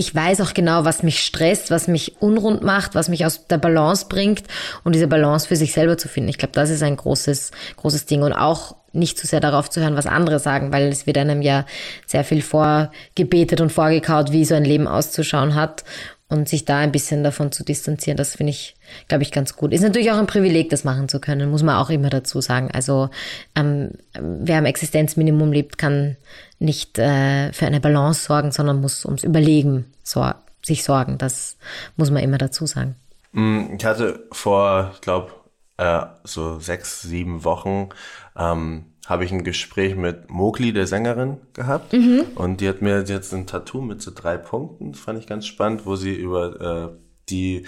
ich 0.00 0.14
weiß 0.14 0.40
auch 0.40 0.54
genau, 0.54 0.86
was 0.86 1.02
mich 1.02 1.20
stresst, 1.20 1.70
was 1.70 1.86
mich 1.86 2.22
unrund 2.22 2.62
macht, 2.62 2.94
was 2.94 3.10
mich 3.10 3.26
aus 3.26 3.48
der 3.48 3.58
Balance 3.58 4.06
bringt 4.08 4.44
und 4.82 4.94
diese 4.94 5.08
Balance 5.08 5.46
für 5.46 5.56
sich 5.56 5.74
selber 5.74 5.98
zu 5.98 6.08
finden. 6.08 6.30
Ich 6.30 6.38
glaube, 6.38 6.54
das 6.54 6.70
ist 6.70 6.82
ein 6.82 6.96
großes, 6.96 7.50
großes 7.76 8.06
Ding 8.06 8.22
und 8.22 8.32
auch 8.32 8.76
nicht 8.92 9.18
zu 9.18 9.26
sehr 9.26 9.40
darauf 9.40 9.70
zu 9.70 9.80
hören, 9.80 9.96
was 9.96 10.06
andere 10.06 10.38
sagen, 10.38 10.72
weil 10.72 10.88
es 10.88 11.06
wird 11.06 11.18
einem 11.18 11.42
ja 11.42 11.64
sehr 12.06 12.24
viel 12.24 12.42
vorgebetet 12.42 13.60
und 13.60 13.70
vorgekaut, 13.72 14.32
wie 14.32 14.44
so 14.44 14.54
ein 14.54 14.64
Leben 14.64 14.86
auszuschauen 14.88 15.54
hat 15.54 15.84
und 16.30 16.48
sich 16.48 16.64
da 16.64 16.78
ein 16.78 16.92
bisschen 16.92 17.24
davon 17.24 17.50
zu 17.50 17.64
distanzieren, 17.64 18.16
das 18.16 18.36
finde 18.36 18.50
ich, 18.52 18.76
glaube 19.08 19.24
ich, 19.24 19.32
ganz 19.32 19.56
gut. 19.56 19.72
Ist 19.72 19.82
natürlich 19.82 20.12
auch 20.12 20.16
ein 20.16 20.28
Privileg, 20.28 20.70
das 20.70 20.84
machen 20.84 21.08
zu 21.08 21.20
können, 21.20 21.50
muss 21.50 21.64
man 21.64 21.76
auch 21.76 21.90
immer 21.90 22.08
dazu 22.08 22.40
sagen. 22.40 22.70
Also 22.72 23.10
ähm, 23.56 23.90
wer 24.14 24.58
am 24.58 24.64
Existenzminimum 24.64 25.52
lebt, 25.52 25.76
kann 25.76 26.16
nicht 26.60 26.98
äh, 26.98 27.52
für 27.52 27.66
eine 27.66 27.80
Balance 27.80 28.26
sorgen, 28.26 28.52
sondern 28.52 28.80
muss 28.80 29.04
ums 29.04 29.24
Überlegen 29.24 29.86
sor 30.04 30.36
sich 30.62 30.84
sorgen. 30.84 31.18
Das 31.18 31.56
muss 31.96 32.12
man 32.12 32.22
immer 32.22 32.38
dazu 32.38 32.64
sagen. 32.64 32.94
Mm, 33.32 33.74
ich 33.76 33.84
hatte 33.84 34.24
vor, 34.30 34.92
ich 34.94 35.00
glaube, 35.00 35.32
äh, 35.78 36.02
so 36.22 36.60
sechs, 36.60 37.02
sieben 37.02 37.42
Wochen 37.42 37.88
ähm, 38.36 38.86
habe 39.06 39.24
ich 39.24 39.32
ein 39.32 39.44
Gespräch 39.44 39.96
mit 39.96 40.30
Mowgli, 40.30 40.72
der 40.72 40.86
Sängerin, 40.86 41.38
gehabt. 41.52 41.92
Mhm. 41.92 42.26
Und 42.34 42.60
die 42.60 42.68
hat 42.68 42.82
mir 42.82 43.02
jetzt 43.02 43.34
ein 43.34 43.46
Tattoo 43.46 43.80
mit 43.80 44.00
so 44.00 44.12
drei 44.14 44.36
Punkten, 44.36 44.94
fand 44.94 45.18
ich 45.18 45.26
ganz 45.26 45.46
spannend, 45.46 45.86
wo 45.86 45.96
sie 45.96 46.14
über 46.14 46.92
äh, 46.92 46.98
die 47.28 47.66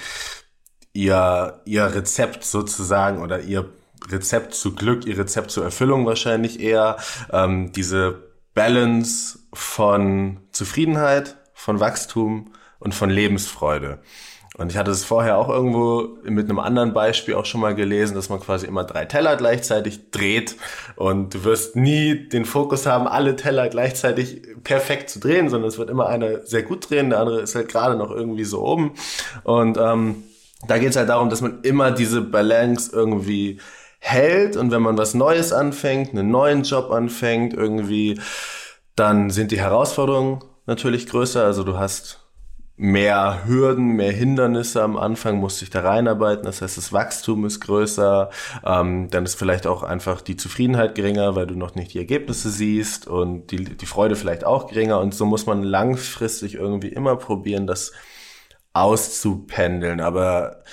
ihr, 0.93 1.61
ihr 1.65 1.95
Rezept 1.95 2.45
sozusagen 2.45 3.23
oder 3.23 3.41
ihr 3.41 3.73
Rezept 4.11 4.55
zu 4.55 4.75
Glück, 4.75 5.07
ihr 5.07 5.19
Rezept 5.19 5.51
zur 5.51 5.65
Erfüllung 5.65 6.07
wahrscheinlich 6.07 6.61
eher, 6.61 6.97
ähm, 7.33 7.73
diese 7.73 8.33
Balance 8.55 9.39
von 9.53 10.41
Zufriedenheit, 10.53 11.37
von 11.55 11.81
Wachstum 11.81 12.53
und 12.79 12.95
von 12.95 13.11
Lebensfreude. 13.11 14.01
Und 14.59 14.71
ich 14.71 14.77
hatte 14.77 14.91
es 14.91 15.03
vorher 15.03 15.39
auch 15.39 15.49
irgendwo 15.49 16.19
mit 16.25 16.51
einem 16.51 16.59
anderen 16.59 16.93
Beispiel 16.93 17.35
auch 17.35 17.47
schon 17.47 17.63
mal 17.63 17.75
gelesen, 17.75 18.15
dass 18.15 18.29
man 18.29 18.39
quasi 18.39 18.67
immer 18.67 18.85
drei 18.85 19.07
Teller 19.07 19.37
gleichzeitig 19.37 20.11
dreht 20.11 20.57
und 20.95 21.33
du 21.33 21.45
wirst 21.45 21.75
nie 21.75 22.29
den 22.29 22.45
Fokus 22.45 22.85
haben, 22.85 23.09
alle 23.09 23.37
Teller 23.37 23.69
gleichzeitig 23.69 24.43
perfekt 24.63 25.09
zu 25.09 25.21
drehen, 25.21 25.49
sondern 25.49 25.69
es 25.69 25.79
wird 25.79 25.89
immer 25.89 26.07
einer 26.07 26.45
sehr 26.45 26.63
gut 26.63 26.91
drehen, 26.91 27.09
der 27.09 27.21
andere 27.21 27.41
ist 27.41 27.55
halt 27.55 27.71
gerade 27.71 27.97
noch 27.97 28.11
irgendwie 28.11 28.45
so 28.45 28.63
oben. 28.63 28.93
Und 29.45 29.79
ähm, 29.79 30.25
da 30.67 30.77
geht 30.77 30.91
es 30.91 30.97
halt 30.97 31.09
darum, 31.09 31.31
dass 31.31 31.41
man 31.41 31.61
immer 31.63 31.91
diese 31.91 32.21
Balance 32.21 32.91
irgendwie 32.93 33.59
hält 34.01 34.57
und 34.57 34.71
wenn 34.71 34.83
man 34.83 34.99
was 34.99 35.15
Neues 35.15 35.53
anfängt, 35.53 36.11
einen 36.11 36.31
neuen 36.31 36.65
Job 36.65 36.91
anfängt, 36.91 37.55
irgendwie, 37.55 38.21
dann 38.97 39.31
sind 39.31 39.51
die 39.51 39.61
Herausforderungen 39.61 40.45
natürlich 40.67 41.07
größer. 41.07 41.43
Also 41.45 41.65
du 41.65 41.79
hast 41.79 42.22
mehr 42.83 43.43
Hürden, 43.47 43.95
mehr 43.95 44.11
Hindernisse 44.11 44.83
am 44.83 44.97
Anfang, 44.97 45.37
musst 45.37 45.61
dich 45.61 45.71
da 45.71 45.83
reinarbeiten. 45.83 46.45
Das 46.45 46.63
heißt, 46.63 46.77
das 46.77 46.93
Wachstum 46.93 47.45
ist 47.45 47.61
größer. 47.61 48.29
Ähm, 48.65 49.09
dann 49.09 49.25
ist 49.25 49.37
vielleicht 49.37 49.69
auch 49.69 49.85
einfach 49.85 50.21
die 50.21 50.37
Zufriedenheit 50.37 50.97
geringer, 50.97 51.37
weil 51.37 51.47
du 51.47 51.55
noch 51.55 51.77
nicht 51.77 51.95
die 51.95 51.99
Ergebnisse 51.99 52.51
siehst 52.51 53.07
und 53.07 53.53
die, 53.53 53.77
die 53.77 53.87
Freude 53.87 54.17
vielleicht 54.17 54.45
auch 54.45 54.67
geringer. 54.67 54.99
Und 54.99 55.15
so 55.15 55.25
muss 55.27 55.47
man 55.47 55.63
langfristig 55.63 56.55
irgendwie 56.55 56.89
immer 56.89 57.15
probieren, 57.15 57.69
das 57.69 57.93
auszupendeln. 58.73 60.01
Aber 60.01 60.65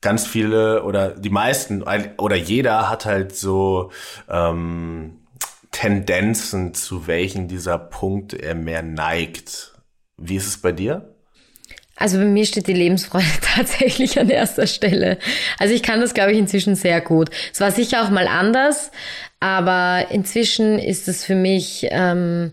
ganz 0.00 0.28
viele 0.28 0.84
oder 0.84 1.10
die 1.10 1.30
meisten 1.30 1.82
oder 2.16 2.36
jeder 2.36 2.88
hat 2.88 3.06
halt 3.06 3.34
so 3.34 3.90
ähm, 4.28 5.26
Tendenzen, 5.72 6.74
zu 6.74 7.08
welchen 7.08 7.48
dieser 7.48 7.76
Punkt 7.76 8.34
er 8.34 8.54
mehr 8.54 8.84
neigt. 8.84 9.74
Wie 10.16 10.36
ist 10.36 10.46
es 10.46 10.58
bei 10.58 10.70
dir? 10.70 11.16
Also 12.00 12.16
bei 12.16 12.24
mir 12.24 12.46
steht 12.46 12.66
die 12.66 12.72
Lebensfreude 12.72 13.26
tatsächlich 13.54 14.18
an 14.18 14.30
erster 14.30 14.66
Stelle. 14.66 15.18
Also 15.58 15.74
ich 15.74 15.82
kann 15.82 16.00
das, 16.00 16.14
glaube 16.14 16.32
ich, 16.32 16.38
inzwischen 16.38 16.74
sehr 16.74 17.02
gut. 17.02 17.28
Es 17.52 17.60
war 17.60 17.70
sicher 17.70 18.02
auch 18.02 18.08
mal 18.08 18.26
anders, 18.26 18.90
aber 19.38 20.06
inzwischen 20.10 20.78
ist 20.78 21.08
es 21.08 21.24
für 21.26 21.34
mich 21.34 21.86
ähm, 21.90 22.52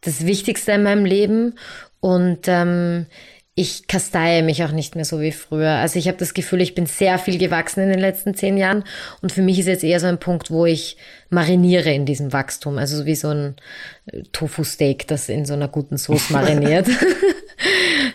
das 0.00 0.24
Wichtigste 0.24 0.72
in 0.72 0.82
meinem 0.82 1.04
Leben. 1.04 1.58
Und 2.00 2.48
ähm, 2.48 3.04
ich 3.54 3.86
kasteie 3.86 4.42
mich 4.42 4.64
auch 4.64 4.72
nicht 4.72 4.96
mehr 4.96 5.04
so 5.04 5.20
wie 5.20 5.32
früher. 5.32 5.72
Also 5.72 5.98
ich 5.98 6.08
habe 6.08 6.16
das 6.16 6.32
Gefühl, 6.32 6.62
ich 6.62 6.74
bin 6.74 6.86
sehr 6.86 7.18
viel 7.18 7.36
gewachsen 7.36 7.82
in 7.82 7.90
den 7.90 7.98
letzten 7.98 8.34
zehn 8.34 8.56
Jahren 8.56 8.84
und 9.20 9.32
für 9.32 9.42
mich 9.42 9.58
ist 9.58 9.66
jetzt 9.66 9.84
eher 9.84 10.00
so 10.00 10.06
ein 10.06 10.20
Punkt, 10.20 10.50
wo 10.50 10.64
ich 10.64 10.96
mariniere 11.28 11.92
in 11.92 12.06
diesem 12.06 12.32
Wachstum. 12.32 12.78
Also 12.78 13.04
wie 13.04 13.14
so 13.14 13.28
ein 13.28 13.56
äh, 14.06 14.22
Tofu-Steak, 14.32 15.06
das 15.06 15.28
in 15.28 15.44
so 15.44 15.52
einer 15.52 15.68
guten 15.68 15.98
Soße 15.98 16.32
mariniert. 16.32 16.86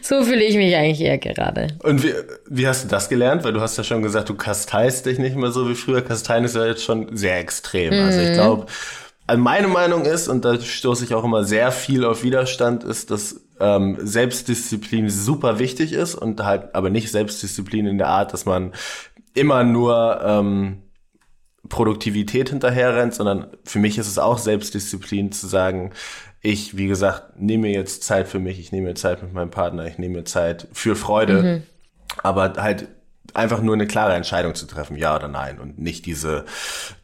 so 0.01 0.23
fühle 0.23 0.43
ich 0.43 0.55
mich 0.55 0.75
eigentlich 0.75 1.01
eher 1.01 1.17
gerade. 1.17 1.67
Und 1.83 2.03
wie, 2.03 2.13
wie 2.49 2.67
hast 2.67 2.83
du 2.83 2.87
das 2.87 3.09
gelernt? 3.09 3.43
Weil 3.43 3.53
du 3.53 3.61
hast 3.61 3.77
ja 3.77 3.83
schon 3.83 4.01
gesagt, 4.01 4.29
du 4.29 4.35
kasteist 4.35 5.05
dich 5.05 5.19
nicht 5.19 5.35
mehr 5.35 5.51
so 5.51 5.69
wie 5.69 5.75
früher. 5.75 6.01
Kasteien 6.01 6.43
ist 6.43 6.55
ja 6.55 6.65
jetzt 6.65 6.83
schon 6.83 7.15
sehr 7.15 7.39
extrem. 7.39 7.93
Mhm. 7.93 8.05
Also 8.05 8.19
ich 8.19 8.29
mhm. 8.29 8.33
glaube, 8.33 8.65
also 9.27 9.41
meine 9.41 9.67
Meinung 9.67 10.05
ist, 10.05 10.27
und 10.27 10.43
da 10.45 10.59
stoße 10.59 11.05
ich 11.05 11.13
auch 11.13 11.23
immer 11.23 11.43
sehr 11.43 11.71
viel 11.71 12.03
auf 12.05 12.23
Widerstand, 12.23 12.83
ist, 12.83 13.11
dass 13.11 13.41
ähm, 13.59 13.97
Selbstdisziplin 14.01 15.09
super 15.09 15.59
wichtig 15.59 15.93
ist 15.93 16.15
und 16.15 16.43
halt 16.43 16.75
aber 16.75 16.89
nicht 16.89 17.11
Selbstdisziplin 17.11 17.85
in 17.85 17.97
der 17.97 18.07
Art, 18.07 18.33
dass 18.33 18.45
man 18.45 18.73
immer 19.33 19.63
nur 19.63 20.19
ähm, 20.23 20.81
Produktivität 21.69 22.49
hinterher 22.49 22.95
rennt, 22.95 23.13
sondern 23.13 23.47
für 23.63 23.79
mich 23.79 23.97
ist 23.97 24.07
es 24.07 24.17
auch 24.17 24.37
Selbstdisziplin 24.37 25.31
zu 25.31 25.47
sagen, 25.47 25.91
ich, 26.41 26.75
wie 26.75 26.87
gesagt, 26.87 27.39
nehme 27.39 27.69
jetzt 27.69 28.03
Zeit 28.03 28.27
für 28.27 28.39
mich, 28.39 28.59
ich 28.59 28.71
nehme 28.71 28.93
Zeit 28.95 29.21
mit 29.21 29.33
meinem 29.33 29.51
Partner, 29.51 29.85
ich 29.85 29.97
nehme 29.97 30.23
Zeit 30.23 30.67
für 30.73 30.95
Freude, 30.95 31.43
mhm. 31.43 31.63
aber 32.23 32.53
halt 32.57 32.87
einfach 33.33 33.61
nur 33.61 33.75
eine 33.75 33.87
klare 33.87 34.13
Entscheidung 34.15 34.55
zu 34.55 34.65
treffen, 34.65 34.97
ja 34.97 35.15
oder 35.15 35.27
nein, 35.27 35.59
und 35.59 35.79
nicht 35.79 36.05
diese 36.05 36.45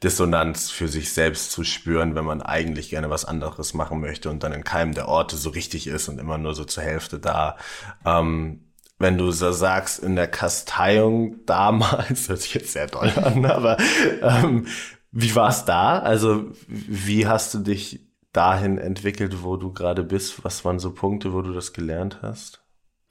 Dissonanz 0.04 0.72
für 0.72 0.88
sich 0.88 1.14
selbst 1.14 1.52
zu 1.52 1.64
spüren, 1.64 2.16
wenn 2.16 2.26
man 2.26 2.42
eigentlich 2.42 2.90
gerne 2.90 3.10
was 3.10 3.26
anderes 3.26 3.74
machen 3.74 4.02
möchte 4.02 4.30
und 4.30 4.44
dann 4.44 4.54
in 4.54 4.64
keinem 4.64 4.94
der 4.94 5.08
Orte 5.08 5.38
so 5.38 5.52
richtig 5.52 5.88
ist 5.88 6.10
und 6.10 6.20
immer 6.20 6.38
nur 6.38 6.56
so 6.56 6.66
zur 6.66 6.84
Hälfte 6.84 7.20
da. 7.20 7.58
Ähm, 8.06 8.64
wenn 9.00 9.18
du 9.18 9.30
so 9.32 9.52
sagst, 9.52 10.00
in 10.00 10.16
der 10.16 10.28
Kasteiung 10.28 11.46
damals, 11.46 12.28
hört 12.30 12.42
sich 12.42 12.56
jetzt 12.56 12.74
sehr 12.74 12.88
doll 12.88 13.12
an, 13.16 13.46
aber 13.46 13.78
ähm, 14.22 14.66
wie 15.12 15.36
war 15.36 15.50
es 15.50 15.66
da? 15.66 16.00
Also 16.00 16.46
wie 16.68 17.28
hast 17.28 17.54
du 17.54 17.60
dich 17.60 18.07
dahin 18.38 18.78
entwickelt, 18.78 19.44
wo 19.44 19.58
du 19.58 19.74
gerade 19.74 20.04
bist? 20.04 20.46
Was 20.46 20.64
waren 20.64 20.78
so 20.78 20.92
Punkte, 20.92 21.34
wo 21.34 21.42
du 21.42 21.52
das 21.54 21.74
gelernt 21.74 22.20
hast? 22.22 22.62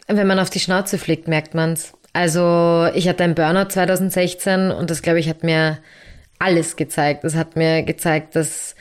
Wenn 0.07 0.29
man 0.29 0.39
auf 0.39 0.51
die 0.51 0.61
Schnauze 0.61 0.99
fliegt, 0.99 1.27
merkt 1.27 1.55
man's. 1.55 1.93
Also 2.13 2.89
ich 2.95 3.09
hatte 3.09 3.25
einen 3.25 3.35
Burnout 3.35 3.71
2016 3.71 4.71
und 4.71 4.89
das, 4.89 5.03
glaube 5.03 5.19
ich, 5.19 5.29
hat 5.29 5.43
mir 5.43 5.79
alles 6.39 6.77
gezeigt. 6.77 7.25
Das 7.25 7.35
hat 7.35 7.57
mir 7.57 7.83
gezeigt, 7.83 8.37
dass 8.37 8.77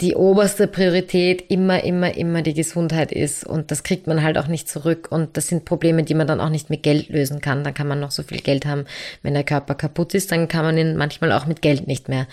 die 0.00 0.14
oberste 0.14 0.66
Priorität 0.66 1.50
immer, 1.50 1.82
immer, 1.82 2.14
immer 2.16 2.42
die 2.42 2.52
Gesundheit 2.52 3.12
ist. 3.12 3.46
Und 3.46 3.70
das 3.70 3.82
kriegt 3.82 4.06
man 4.06 4.22
halt 4.22 4.36
auch 4.36 4.46
nicht 4.46 4.68
zurück. 4.68 5.08
Und 5.10 5.38
das 5.38 5.48
sind 5.48 5.64
Probleme, 5.64 6.02
die 6.02 6.12
man 6.12 6.26
dann 6.26 6.40
auch 6.40 6.50
nicht 6.50 6.68
mit 6.68 6.82
Geld 6.82 7.08
lösen 7.08 7.40
kann. 7.40 7.64
Dann 7.64 7.72
kann 7.72 7.88
man 7.88 8.00
noch 8.00 8.10
so 8.10 8.22
viel 8.22 8.40
Geld 8.40 8.66
haben. 8.66 8.84
Wenn 9.22 9.32
der 9.32 9.44
Körper 9.44 9.74
kaputt 9.74 10.12
ist, 10.12 10.32
dann 10.32 10.48
kann 10.48 10.66
man 10.66 10.76
ihn 10.76 10.96
manchmal 10.96 11.32
auch 11.32 11.46
mit 11.46 11.62
Geld 11.62 11.86
nicht 11.86 12.10
mehr 12.10 12.26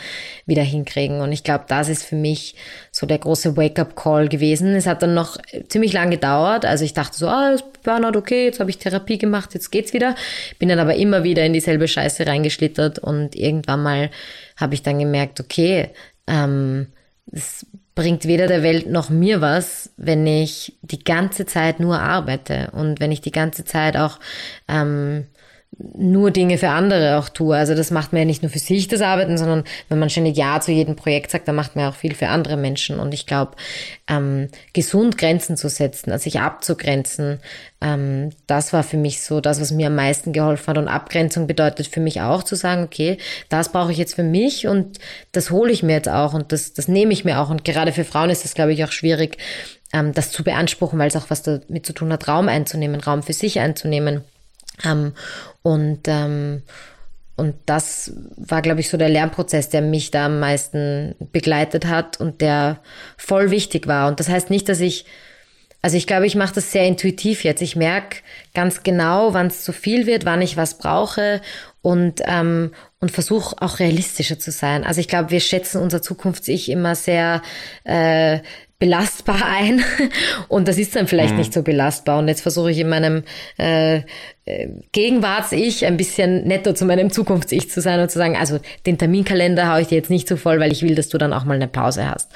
wieder 0.46 0.62
hinkriegen. 0.62 1.22
Und 1.22 1.32
ich 1.32 1.46
glaube, 1.46 1.64
das 1.70 1.88
ist 1.88 2.04
für 2.04 2.18
mich 2.18 2.56
so 2.92 3.08
der 3.08 3.20
große 3.20 3.56
Wake-up-Call 3.56 4.28
gewesen. 4.28 4.76
Es 4.76 4.86
hat 4.86 5.02
dann 5.02 5.14
noch 5.14 5.38
ziemlich 5.70 5.94
lang 5.94 6.12
gedauert. 6.12 6.66
Also 6.66 6.84
ich 6.84 6.94
dachte 6.94 7.18
so, 7.18 7.28
ah, 7.28 7.56
Burnout, 7.84 8.18
okay, 8.18 8.46
jetzt 8.46 8.60
habe 8.60 8.72
ich 8.72 8.78
Therapie 8.78 9.18
gemacht, 9.18 9.54
jetzt 9.54 9.72
geht's 9.72 9.94
wieder. 9.94 10.16
Bin 10.60 10.70
dann 10.70 10.80
aber 10.80 10.96
immer 10.96 11.24
wieder 11.24 11.46
in 11.46 11.54
dieselbe 11.54 11.88
Scheiße 11.88 12.28
reingeschlittert 12.28 13.00
und 13.00 13.36
irgendwann 13.36 13.84
mal 13.84 14.10
habe 14.58 14.74
ich 14.74 14.84
dann 14.84 15.00
gemerkt, 15.00 15.40
okay, 15.40 15.90
ähm, 16.28 16.88
es 17.32 17.66
bringt 17.96 18.26
weder 18.26 18.48
der 18.48 18.64
Welt 18.64 18.88
noch 18.88 19.10
mir 19.10 19.42
was, 19.42 19.92
wenn 19.98 20.26
ich 20.26 20.78
die 20.82 21.04
ganze 21.04 21.46
Zeit 21.46 21.80
nur 21.80 22.00
arbeite 22.00 22.72
und 22.72 23.00
wenn 23.00 23.12
ich 23.12 23.22
die 23.22 23.32
ganze 23.32 23.66
Zeit 23.66 23.98
auch 23.98 24.20
ähm, 24.68 25.28
nur 25.78 26.32
Dinge 26.32 26.58
für 26.58 26.70
andere 26.70 27.18
auch 27.18 27.30
tue. 27.30 27.56
Also 27.56 27.74
das 27.74 27.90
macht 27.90 28.14
man 28.14 28.22
ja 28.22 28.26
nicht 28.26 28.44
nur 28.44 28.52
für 28.52 28.60
sich 28.60 28.88
das 28.88 29.02
Arbeiten, 29.02 29.38
sondern 29.38 29.64
wenn 29.90 30.00
man 30.00 30.10
ständig 30.10 30.38
Ja 30.38 30.60
zu 30.60 30.72
jedem 30.72 30.96
Projekt 30.96 31.32
sagt, 31.32 31.48
dann 31.48 31.56
macht 31.56 31.76
man 31.76 31.86
ja 31.86 31.92
auch 31.92 31.96
viel 31.96 32.14
für 32.14 32.28
andere 32.28 32.58
Menschen. 32.58 33.00
Und 33.00 33.14
ich 33.14 33.26
glaube, 33.26 33.54
ähm, 34.08 34.50
gesund 34.74 35.18
Grenzen 35.18 35.58
zu 35.58 35.70
setzen, 35.70 36.12
also 36.12 36.24
sich 36.24 36.40
abzugrenzen, 36.40 37.40
ähm, 37.82 38.32
das 38.46 38.72
war 38.72 38.84
für 38.84 38.98
mich 38.98 39.22
so 39.22 39.42
das, 39.42 39.60
was 39.60 39.72
mir 39.72 39.88
am 39.88 39.96
meisten 39.96 40.32
geholfen 40.32 40.68
hat. 40.68 40.78
Und 40.78 40.88
Abgrenzung 40.88 41.48
bedeutet 41.48 41.88
für 41.88 42.02
mich 42.02 42.22
auch 42.22 42.44
zu 42.44 42.56
sagen, 42.56 42.84
okay, 42.84 43.18
das 43.50 43.72
brauche 43.72 43.92
ich 43.92 43.98
jetzt 43.98 44.16
für 44.16 44.24
mich 44.24 44.68
und 44.68 45.00
das 45.32 45.50
hole 45.50 45.72
ich 45.72 45.82
mir 45.82 45.94
jetzt 45.94 46.10
auch 46.10 46.34
und 46.34 46.52
das, 46.52 46.74
das 46.74 46.88
nehme 46.88 47.14
ich 47.14 47.26
mir 47.26 47.40
auch. 47.40 47.50
Und 47.50 47.66
gerade 47.66 47.94
für 47.94 48.04
Frauen 48.04 48.30
ist 48.30 48.44
das, 48.44 48.54
glaube 48.54 48.74
ich, 48.74 48.84
auch 48.84 48.92
schwierig, 48.92 49.38
ähm, 49.92 50.14
das 50.14 50.32
zu 50.32 50.44
beanspruchen, 50.44 51.00
weil 51.00 51.08
es 51.08 51.16
auch 51.16 51.30
was 51.30 51.42
damit 51.42 51.86
zu 51.86 51.94
tun 51.94 52.12
hat, 52.14 52.28
Raum 52.28 52.48
einzunehmen, 52.48 53.00
Raum 53.00 53.24
für 53.24 53.34
sich 53.34 53.60
einzunehmen. 53.60 54.24
Ähm, 54.84 55.14
und, 55.62 56.02
ähm, 56.08 56.64
und 57.36 57.56
das 57.66 58.14
war, 58.38 58.62
glaube 58.62 58.82
ich, 58.82 58.90
so 58.90 58.98
der 58.98 59.10
Lernprozess, 59.10 59.70
der 59.70 59.82
mich 59.82 60.12
da 60.12 60.28
am 60.28 60.40
meisten 60.40 61.16
begleitet 61.32 61.86
hat 61.86 62.20
und 62.20 62.42
der 62.42 62.80
voll 63.18 63.50
wichtig 63.52 63.88
war. 63.88 64.08
Und 64.08 64.20
das 64.20 64.30
heißt 64.30 64.50
nicht, 64.50 64.70
dass 64.70 64.80
ich, 64.80 65.06
also 65.82 65.98
ich 65.98 66.08
glaube, 66.08 66.28
ich 66.28 66.36
mache 66.36 66.54
das 66.54 66.72
sehr 66.72 66.86
intuitiv 66.86 67.44
jetzt. 67.44 67.62
Ich 67.62 67.76
merke 67.76 68.18
ganz 68.54 68.84
genau, 68.84 69.34
wann 69.34 69.48
es 69.48 69.64
zu 69.64 69.74
viel 69.74 70.06
wird, 70.06 70.26
wann 70.26 70.42
ich 70.42 70.58
was 70.58 70.78
brauche 70.78 71.42
und, 71.82 72.22
ähm, 72.26 72.72
und 73.00 73.12
versuche 73.12 73.56
auch 73.60 73.80
realistischer 73.80 74.40
zu 74.40 74.52
sein. 74.52 74.84
Also 74.86 75.02
ich 75.02 75.08
glaube, 75.08 75.32
wir 75.32 75.42
schätzen 75.42 75.82
unser 75.82 76.02
Zukunfts-Ich 76.02 76.70
immer 76.70 76.96
sehr 76.96 77.42
äh, 77.84 78.40
belastbar 78.84 79.46
ein 79.46 79.82
und 80.50 80.68
das 80.68 80.78
ist 80.78 80.94
dann 80.94 81.08
vielleicht 81.08 81.32
mhm. 81.32 81.40
nicht 81.40 81.54
so 81.54 81.64
belastbar 81.64 82.20
und 82.20 82.28
jetzt 82.28 82.42
versuche 82.42 82.70
ich 82.70 82.80
in 82.80 82.90
meinem 82.90 83.24
äh, 83.58 84.02
äh, 84.44 84.68
Gegenwarts-Ich 84.92 85.86
ein 85.86 85.96
bisschen 85.96 86.46
netter 86.46 86.76
zu 86.76 86.84
meinem 86.84 87.10
Zukunfts-Ich 87.10 87.72
zu 87.72 87.80
sein 87.80 88.02
und 88.02 88.12
zu 88.12 88.18
sagen, 88.18 88.36
also 88.36 88.60
den 88.86 88.98
Terminkalender 88.98 89.72
haue 89.72 89.82
ich 89.82 89.88
dir 89.88 89.96
jetzt 89.96 90.10
nicht 90.10 90.28
so 90.28 90.36
voll, 90.36 90.60
weil 90.60 90.74
ich 90.74 90.82
will, 90.82 90.96
dass 90.96 91.08
du 91.08 91.18
dann 91.18 91.32
auch 91.32 91.46
mal 91.46 91.54
eine 91.54 91.70
Pause 91.70 92.10
hast. 92.10 92.30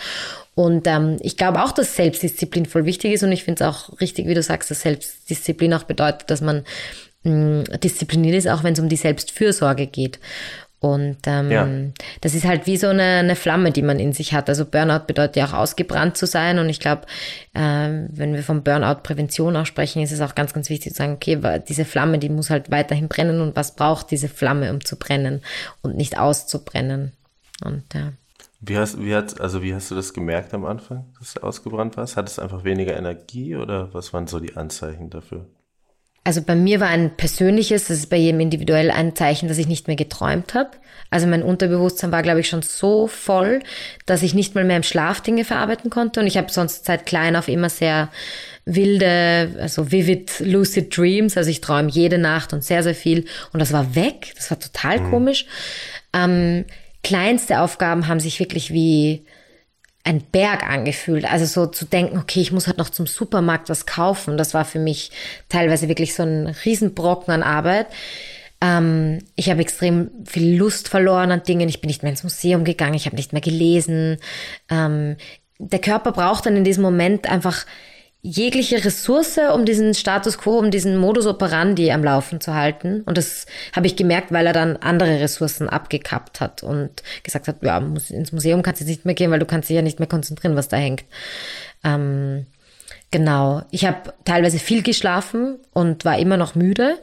Und 0.56 0.88
ähm, 0.88 1.18
ich 1.20 1.36
glaube 1.36 1.62
auch, 1.62 1.74
dass 1.74 1.98
Selbstdisziplin 1.98 2.66
voll 2.66 2.86
wichtig 2.86 3.12
ist 3.12 3.24
und 3.24 3.34
ich 3.34 3.44
finde 3.44 3.66
es 3.66 3.70
auch 3.70 4.00
richtig, 4.00 4.26
wie 4.28 4.34
du 4.34 4.42
sagst, 4.42 4.72
dass 4.72 4.82
Selbstdisziplin 4.84 5.74
auch 5.74 5.84
bedeutet, 5.84 6.32
dass 6.32 6.40
man 6.40 6.64
mh, 7.24 7.64
diszipliniert 7.84 8.36
ist, 8.36 8.48
auch 8.48 8.64
wenn 8.64 8.72
es 8.72 8.80
um 8.80 8.88
die 8.88 8.96
Selbstfürsorge 8.96 9.86
geht. 9.86 10.20
Und 10.80 11.18
ähm, 11.26 11.52
ja. 11.52 11.68
das 12.22 12.36
ist 12.36 12.46
halt 12.46 12.68
wie 12.68 12.78
so 12.78 12.88
eine, 12.88 13.02
eine 13.02 13.36
Flamme, 13.36 13.72
die 13.72 13.82
man 13.82 14.00
in 14.00 14.14
sich 14.14 14.34
hat. 14.34 14.48
Also 14.48 14.64
Burnout 14.64 15.08
bedeutet 15.08 15.36
ja 15.36 15.46
auch 15.48 15.54
ausgebrannt 15.54 16.18
zu 16.18 16.28
sein. 16.28 16.60
Und 16.60 16.70
ich 16.70 16.80
glaube, 16.80 17.04
ähm, 17.56 18.10
wenn 18.12 18.36
wir 18.36 18.44
von 18.44 18.62
Burnout-Prävention 18.62 19.56
auch 19.56 19.66
sprechen, 19.66 20.04
ist 20.04 20.12
es 20.12 20.22
auch 20.22 20.36
ganz, 20.36 20.54
ganz 20.54 20.70
wichtig 20.70 20.94
zu 20.94 20.98
sagen, 21.00 21.14
okay, 21.14 21.40
diese 21.68 21.84
Flamme, 21.84 22.20
die 22.20 22.30
muss 22.30 22.52
halt 22.52 22.70
weiterhin 22.70 23.08
brennen. 23.08 23.42
Und 23.42 23.56
was 23.56 23.76
braucht 23.76 24.12
diese 24.12 24.30
Flamme, 24.30 24.72
um 24.72 24.86
zu 24.86 24.98
brennen 24.98 25.42
und 25.82 25.98
nicht 25.98 26.20
auszubrennen? 26.20 27.14
Und 27.64 27.84
ja. 27.96 28.14
Wie 28.60 28.78
hast, 28.78 29.00
wie 29.00 29.16
hat, 29.16 29.42
also 29.42 29.64
wie 29.64 29.74
hast 29.74 29.90
du 29.90 29.96
das 29.96 30.14
gemerkt 30.14 30.54
am 30.54 30.66
Anfang, 30.66 31.06
dass 31.18 31.34
du 31.34 31.42
ausgebrannt 31.42 31.98
warst? 31.98 32.18
Hat 32.18 32.30
es 32.30 32.38
einfach 32.38 32.64
weniger 32.64 32.96
Energie 32.96 33.56
oder 33.56 33.94
was 33.96 34.14
waren 34.14 34.28
so 34.28 34.40
die 34.40 34.56
Anzeichen 34.56 35.10
dafür? 35.10 35.46
Also 36.28 36.42
bei 36.42 36.56
mir 36.56 36.82
war 36.82 36.90
ein 36.90 37.16
persönliches, 37.16 37.88
das 37.88 38.00
ist 38.00 38.10
bei 38.10 38.18
jedem 38.18 38.42
individuell 38.42 38.92
ein 38.92 39.16
Zeichen, 39.16 39.48
dass 39.48 39.58
ich 39.58 39.68
nicht 39.70 39.88
mehr 39.88 39.96
geträumt 39.96 40.56
habe. 40.56 40.72
Also 41.10 41.26
mein 41.26 41.42
Unterbewusstsein 41.42 42.12
war, 42.12 42.22
glaube 42.22 42.42
ich, 42.42 42.50
schon 42.50 42.64
so 42.64 43.08
voll, 43.08 43.62
dass 44.06 44.24
ich 44.24 44.34
nicht 44.34 44.54
mal 44.54 44.66
mehr 44.66 44.76
im 44.76 44.84
Schlaf 44.84 45.22
Dinge 45.22 45.46
verarbeiten 45.46 45.90
konnte. 45.90 46.20
Und 46.20 46.28
ich 46.28 46.36
habe 46.36 46.52
sonst 46.52 46.84
seit 46.84 47.06
klein 47.06 47.38
auf 47.38 47.48
immer 47.48 47.70
sehr 47.70 48.10
wilde, 48.66 49.56
also 49.62 49.94
vivid, 49.94 50.42
lucid 50.42 50.98
dreams. 50.98 51.38
Also 51.38 51.50
ich 51.50 51.62
träume 51.62 51.90
jede 51.90 52.18
Nacht 52.18 52.52
und 52.52 52.62
sehr, 52.62 52.84
sehr 52.84 52.96
viel. 52.96 53.24
Und 53.54 53.62
das 53.62 53.72
war 53.72 53.96
weg. 53.96 54.34
Das 54.36 54.52
war 54.52 54.60
total 54.60 55.00
mhm. 55.00 55.10
komisch. 55.10 55.46
Ähm, 56.12 56.66
kleinste 57.06 57.62
Aufgaben 57.62 58.10
haben 58.10 58.20
sich 58.20 58.42
wirklich 58.42 58.74
wie 58.74 59.24
ein 60.08 60.22
Berg 60.22 60.64
angefühlt. 60.64 61.30
Also 61.30 61.46
so 61.46 61.70
zu 61.70 61.86
denken, 61.86 62.18
okay, 62.18 62.40
ich 62.40 62.54
muss 62.54 62.68
halt 62.68 62.78
noch 62.78 62.90
zum 62.90 63.08
Supermarkt 63.08 63.70
was 63.70 63.86
kaufen. 63.86 64.38
Das 64.38 64.54
war 64.54 64.64
für 64.64 64.80
mich 64.80 65.12
teilweise 65.50 65.90
wirklich 65.90 66.16
so 66.16 66.24
ein 66.24 66.48
Riesenbrocken 66.48 67.34
an 67.34 67.44
Arbeit. 67.44 67.88
Ähm, 68.62 69.20
ich 69.36 69.50
habe 69.50 69.62
extrem 69.62 70.10
viel 70.26 70.58
Lust 70.58 70.88
verloren 70.88 71.32
an 71.32 71.44
Dingen. 71.44 71.68
Ich 71.68 71.82
bin 71.82 71.90
nicht 71.90 72.04
mehr 72.04 72.12
ins 72.12 72.24
Museum 72.24 72.64
gegangen. 72.64 72.94
Ich 72.94 73.06
habe 73.06 73.18
nicht 73.18 73.34
mehr 73.34 73.42
gelesen. 73.42 74.18
Ähm, 74.70 75.18
der 75.60 75.80
Körper 75.80 76.14
braucht 76.14 76.46
dann 76.46 76.56
in 76.56 76.64
diesem 76.64 76.84
Moment 76.84 77.30
einfach 77.30 77.66
jegliche 78.22 78.84
Ressource, 78.84 79.40
um 79.54 79.66
diesen 79.66 79.94
Status 79.94 80.38
quo, 80.38 80.58
um 80.58 80.72
diesen 80.72 80.98
Modus 80.98 81.26
operandi 81.26 81.92
am 81.92 82.04
Laufen 82.04 82.42
zu 82.42 82.54
halten. 82.54 83.02
Und 83.02 83.18
das 83.18 83.46
habe 83.76 83.88
ich 83.88 83.96
gemerkt, 83.96 84.32
weil 84.32 84.48
er 84.48 84.54
dann 84.54 84.78
andere 84.78 85.20
Ressourcen 85.20 85.70
abgekappt 85.70 86.42
hat 86.42 86.64
und 86.64 87.04
gesagt 87.24 87.48
hat, 87.48 87.58
ja, 87.62 87.78
ins 87.78 88.32
Museum 88.32 88.64
kannst 88.64 88.82
du 88.82 88.86
nicht 88.86 89.06
mehr 89.06 89.16
gehen, 89.16 89.32
weil 89.32 89.40
du 89.40 89.46
kannst 89.46 89.70
dich 89.70 89.76
ja 89.76 89.82
nicht 89.82 90.00
mehr 90.00 90.08
konzentrieren, 90.08 90.56
was 90.56 90.68
da 90.68 90.78
hängt. 90.78 91.06
Ähm, 91.84 92.48
genau. 93.12 93.62
Ich 93.72 93.86
habe 93.86 94.14
teilweise 94.26 94.60
viel 94.60 94.82
geschlafen 94.82 95.60
und 95.74 96.04
war 96.04 96.18
immer 96.18 96.38
noch 96.38 96.56
müde. 96.56 96.98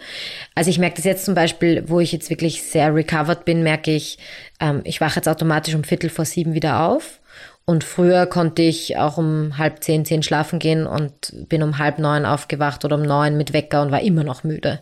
Also 0.54 0.68
ich 0.68 0.78
merke 0.78 0.96
das 0.96 1.04
jetzt 1.04 1.24
zum 1.24 1.34
Beispiel, 1.34 1.84
wo 1.86 2.00
ich 2.00 2.12
jetzt 2.12 2.28
wirklich 2.28 2.62
sehr 2.64 2.94
recovered 2.94 3.44
bin, 3.44 3.62
merke 3.62 3.92
ich, 3.92 4.18
ähm, 4.60 4.80
ich 4.84 5.00
wache 5.00 5.16
jetzt 5.16 5.28
automatisch 5.28 5.74
um 5.74 5.84
Viertel 5.84 6.10
vor 6.10 6.24
sieben 6.24 6.54
wieder 6.54 6.80
auf 6.80 7.20
und 7.66 7.82
früher 7.82 8.26
konnte 8.26 8.62
ich 8.62 8.98
auch 8.98 9.16
um 9.16 9.56
halb 9.56 9.82
zehn, 9.82 10.04
zehn 10.04 10.22
schlafen 10.22 10.58
gehen 10.58 10.86
und 10.86 11.32
bin 11.48 11.62
um 11.62 11.78
halb 11.78 11.98
neun 11.98 12.26
aufgewacht 12.26 12.84
oder 12.84 12.96
um 12.96 13.02
neun 13.02 13.38
mit 13.38 13.52
Wecker 13.52 13.80
und 13.82 13.90
war 13.90 14.02
immer 14.02 14.22
noch 14.24 14.44
müde. 14.44 14.80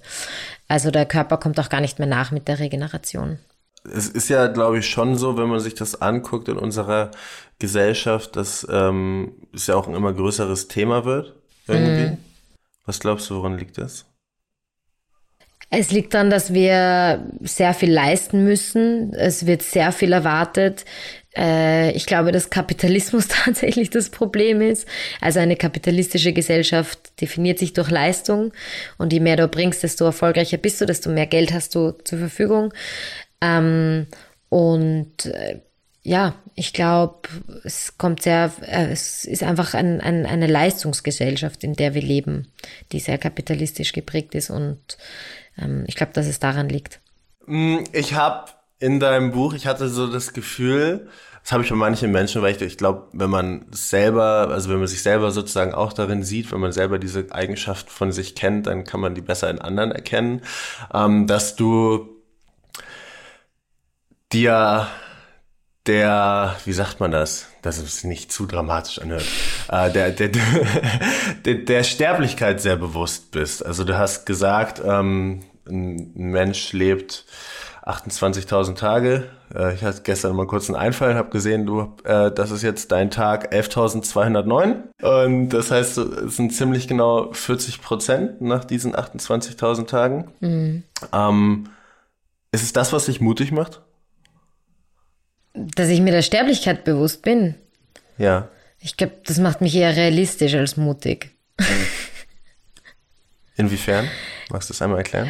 Also 0.66 0.90
der 0.90 1.07
Körper 1.07 1.37
kommt 1.37 1.61
auch 1.61 1.68
gar 1.68 1.81
nicht 1.81 1.99
mehr 1.99 2.09
nach 2.09 2.33
mit 2.33 2.49
der 2.49 2.59
Regeneration. 2.59 3.38
Es 3.85 4.09
ist 4.09 4.29
ja, 4.29 4.47
glaube 4.47 4.79
ich, 4.79 4.87
schon 4.88 5.16
so, 5.16 5.37
wenn 5.37 5.49
man 5.49 5.61
sich 5.61 5.75
das 5.75 6.01
anguckt 6.01 6.49
in 6.49 6.57
unserer 6.57 7.11
Gesellschaft, 7.59 8.37
dass 8.37 8.66
ähm, 8.71 9.33
es 9.55 9.66
ja 9.66 9.75
auch 9.77 9.88
ein 9.88 9.95
immer 9.95 10.12
größeres 10.12 10.68
Thema 10.68 11.05
wird. 11.05 11.35
Irgendwie. 11.66 12.12
Mm. 12.12 12.18
Was 12.87 13.01
glaubst 13.01 13.31
du, 13.31 13.37
woran 13.37 13.59
liegt 13.59 13.79
das? 13.79 14.07
Es 15.71 15.90
liegt 15.90 16.12
daran, 16.12 16.29
dass 16.29 16.53
wir 16.53 17.27
sehr 17.40 17.73
viel 17.75 17.90
leisten 17.90 18.45
müssen. 18.45 19.14
Es 19.14 19.47
wird 19.47 19.62
sehr 19.62 19.90
viel 19.92 20.12
erwartet. 20.12 20.85
Äh, 21.37 21.92
ich 21.92 22.07
glaube, 22.07 22.33
dass 22.33 22.51
Kapitalismus 22.51 23.29
tatsächlich 23.45 23.90
das 23.90 24.11
Problem 24.11 24.61
ist. 24.61 24.87
Also 25.21 25.40
eine 25.40 25.57
kapitalistische 25.57 26.33
Gesellschaft 26.33 27.21
definiert 27.21 27.59
sich 27.59 27.73
durch 27.73 27.90
Leistung 27.90 28.53
und 28.99 29.12
je 29.12 29.21
mehr 29.21 29.37
du 29.37 29.49
bringst, 29.49 29.83
desto 29.83 30.05
erfolgreicher 30.05 30.59
bist 30.59 30.81
du, 30.81 30.87
desto 30.87 31.11
mehr 31.11 31.27
Geld 31.27 31.53
hast 31.53 31.75
du 31.75 31.92
zur 32.05 32.18
Verfügung. 32.18 32.73
Ähm, 33.40 34.07
und 34.49 35.27
äh, 35.27 35.61
ja, 36.03 36.35
ich 36.55 36.73
glaube, 36.73 37.29
es 37.64 37.97
kommt 37.97 38.23
sehr, 38.23 38.53
äh, 38.62 38.88
es 38.90 39.25
ist 39.25 39.42
einfach 39.42 39.75
ein, 39.75 40.01
ein, 40.01 40.27
eine 40.27 40.47
Leistungsgesellschaft, 40.47 41.62
in 41.64 41.75
der 41.75 41.95
wir 41.95 42.03
leben, 42.03 42.49
die 42.90 43.01
sehr 43.01 43.18
kapitalistisch 43.18 43.92
geprägt 43.92 44.35
ist 44.35 44.51
und 44.51 44.99
ähm, 45.57 45.85
ich 45.87 45.95
glaube, 45.95 46.12
dass 46.12 46.27
es 46.27 46.40
daran 46.40 46.68
liegt. 46.68 47.01
Mm, 47.47 47.79
ich 47.92 48.14
habe 48.14 48.51
in 48.83 48.99
deinem 48.99 49.31
Buch, 49.31 49.55
ich 49.55 49.68
hatte 49.68 49.88
so 49.88 50.09
das 50.09 50.33
Gefühl, 50.33 51.09
das 51.42 51.53
habe 51.53 51.62
ich 51.62 51.71
bei 51.71 51.77
manchen 51.77 52.11
Menschen, 52.11 52.42
weil 52.42 52.55
ich, 52.57 52.62
ich 52.62 52.77
glaube, 52.77 53.07
wenn 53.12 53.31
man 53.31 53.64
selber, 53.71 54.49
also 54.51 54.71
wenn 54.71 54.79
man 54.79 54.88
sich 54.88 55.03
selber 55.03 55.31
sozusagen 55.31 55.73
auch 55.73 55.92
darin 55.92 56.25
sieht, 56.25 56.51
wenn 56.51 56.61
man 56.61 56.73
selber 56.73 56.99
diese 56.99 57.27
Eigenschaft 57.31 57.90
von 57.90 58.11
sich 58.11 58.35
kennt, 58.35 58.66
dann 58.66 58.83
kann 58.83 59.01
man 59.01 59.14
die 59.14 59.21
besser 59.21 59.49
in 59.51 59.61
anderen 59.61 59.92
erkennen, 59.92 60.42
ähm, 60.92 61.29
dass 61.29 61.55
du 61.55 62.09
dir 64.33 64.88
der, 65.87 66.57
wie 66.64 66.73
sagt 66.73 66.99
man 66.99 67.12
das, 67.12 67.47
dass 67.62 67.79
es 67.79 68.03
nicht 68.03 68.33
zu 68.33 68.47
dramatisch 68.47 68.99
anhört, 68.99 69.27
äh, 69.68 69.92
der, 69.92 70.11
der, 70.11 70.29
der, 71.45 71.55
der 71.55 71.85
Sterblichkeit 71.85 72.61
sehr 72.61 72.77
bewusst 72.77 73.31
bist. 73.31 73.64
Also 73.64 73.85
du 73.85 73.97
hast 73.97 74.27
gesagt, 74.27 74.83
ähm, 74.85 75.42
ein 75.68 76.12
Mensch 76.14 76.73
lebt 76.73 77.25
28.000 77.85 78.77
Tage. 78.77 79.29
Äh, 79.55 79.75
ich 79.75 79.83
hatte 79.83 80.03
gestern 80.03 80.37
mal 80.37 80.47
kurz 80.47 80.68
einen 80.68 80.77
Einfall, 80.77 81.14
habe 81.14 81.31
gesehen, 81.31 81.66
du, 81.66 81.95
äh, 82.05 82.31
das 82.31 82.51
ist 82.51 82.62
jetzt 82.62 82.92
dein 82.92 83.11
Tag 83.11 83.53
11.209. 83.53 84.77
Und 85.03 85.49
das 85.49 85.71
heißt, 85.71 85.99
es 85.99 86.37
sind 86.37 86.55
ziemlich 86.55 86.87
genau 86.87 87.33
40 87.33 87.83
Prozent 87.83 88.40
nach 88.40 88.64
diesen 88.64 88.95
28.000 88.95 89.87
Tagen. 89.87 90.31
Mhm. 90.40 90.85
Ähm, 91.12 91.68
ist 92.53 92.62
es 92.62 92.73
das, 92.73 92.92
was 92.92 93.07
dich 93.07 93.21
mutig 93.21 93.51
macht? 93.51 93.81
Dass 95.55 95.88
ich 95.88 96.01
mir 96.01 96.12
der 96.12 96.23
Sterblichkeit 96.23 96.85
bewusst 96.85 97.23
bin. 97.23 97.57
Ja. 98.16 98.49
Ich 98.79 98.97
glaube, 98.97 99.14
das 99.25 99.38
macht 99.38 99.61
mich 99.61 99.75
eher 99.75 99.97
realistisch 99.97 100.55
als 100.55 100.77
mutig. 100.77 101.31
Inwiefern? 103.57 104.09
Magst 104.52 104.68
du 104.68 104.74
das 104.74 104.82
einmal 104.82 104.98
erklären? 104.98 105.28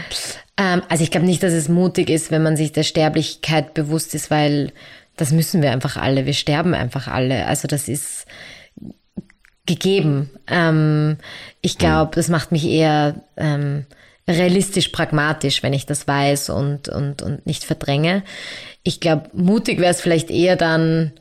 Ähm, 0.56 0.82
also 0.88 1.04
ich 1.04 1.12
glaube 1.12 1.26
nicht, 1.26 1.42
dass 1.42 1.52
es 1.52 1.68
mutig 1.68 2.10
ist, 2.10 2.32
wenn 2.32 2.42
man 2.42 2.56
sich 2.56 2.72
der 2.72 2.82
Sterblichkeit 2.82 3.72
bewusst 3.72 4.14
ist, 4.14 4.30
weil 4.30 4.72
das 5.16 5.30
müssen 5.30 5.62
wir 5.62 5.70
einfach 5.70 5.96
alle. 5.96 6.26
Wir 6.26 6.34
sterben 6.34 6.74
einfach 6.74 7.06
alle. 7.06 7.46
Also 7.46 7.68
das 7.68 7.88
ist 7.88 8.26
gegeben. 9.64 10.30
Ähm, 10.48 11.18
ich 11.60 11.78
glaube, 11.78 12.10
hm. 12.10 12.14
das 12.16 12.28
macht 12.28 12.50
mich 12.50 12.64
eher 12.66 13.22
ähm, 13.36 13.86
realistisch 14.28 14.88
pragmatisch, 14.88 15.62
wenn 15.62 15.72
ich 15.72 15.86
das 15.86 16.08
weiß 16.08 16.50
und, 16.50 16.88
und, 16.88 17.22
und 17.22 17.46
nicht 17.46 17.62
verdränge. 17.62 18.24
Ich 18.82 18.98
glaube, 18.98 19.30
mutig 19.32 19.78
wäre 19.78 19.92
es 19.92 20.00
vielleicht 20.00 20.30
eher 20.30 20.56
dann 20.56 21.12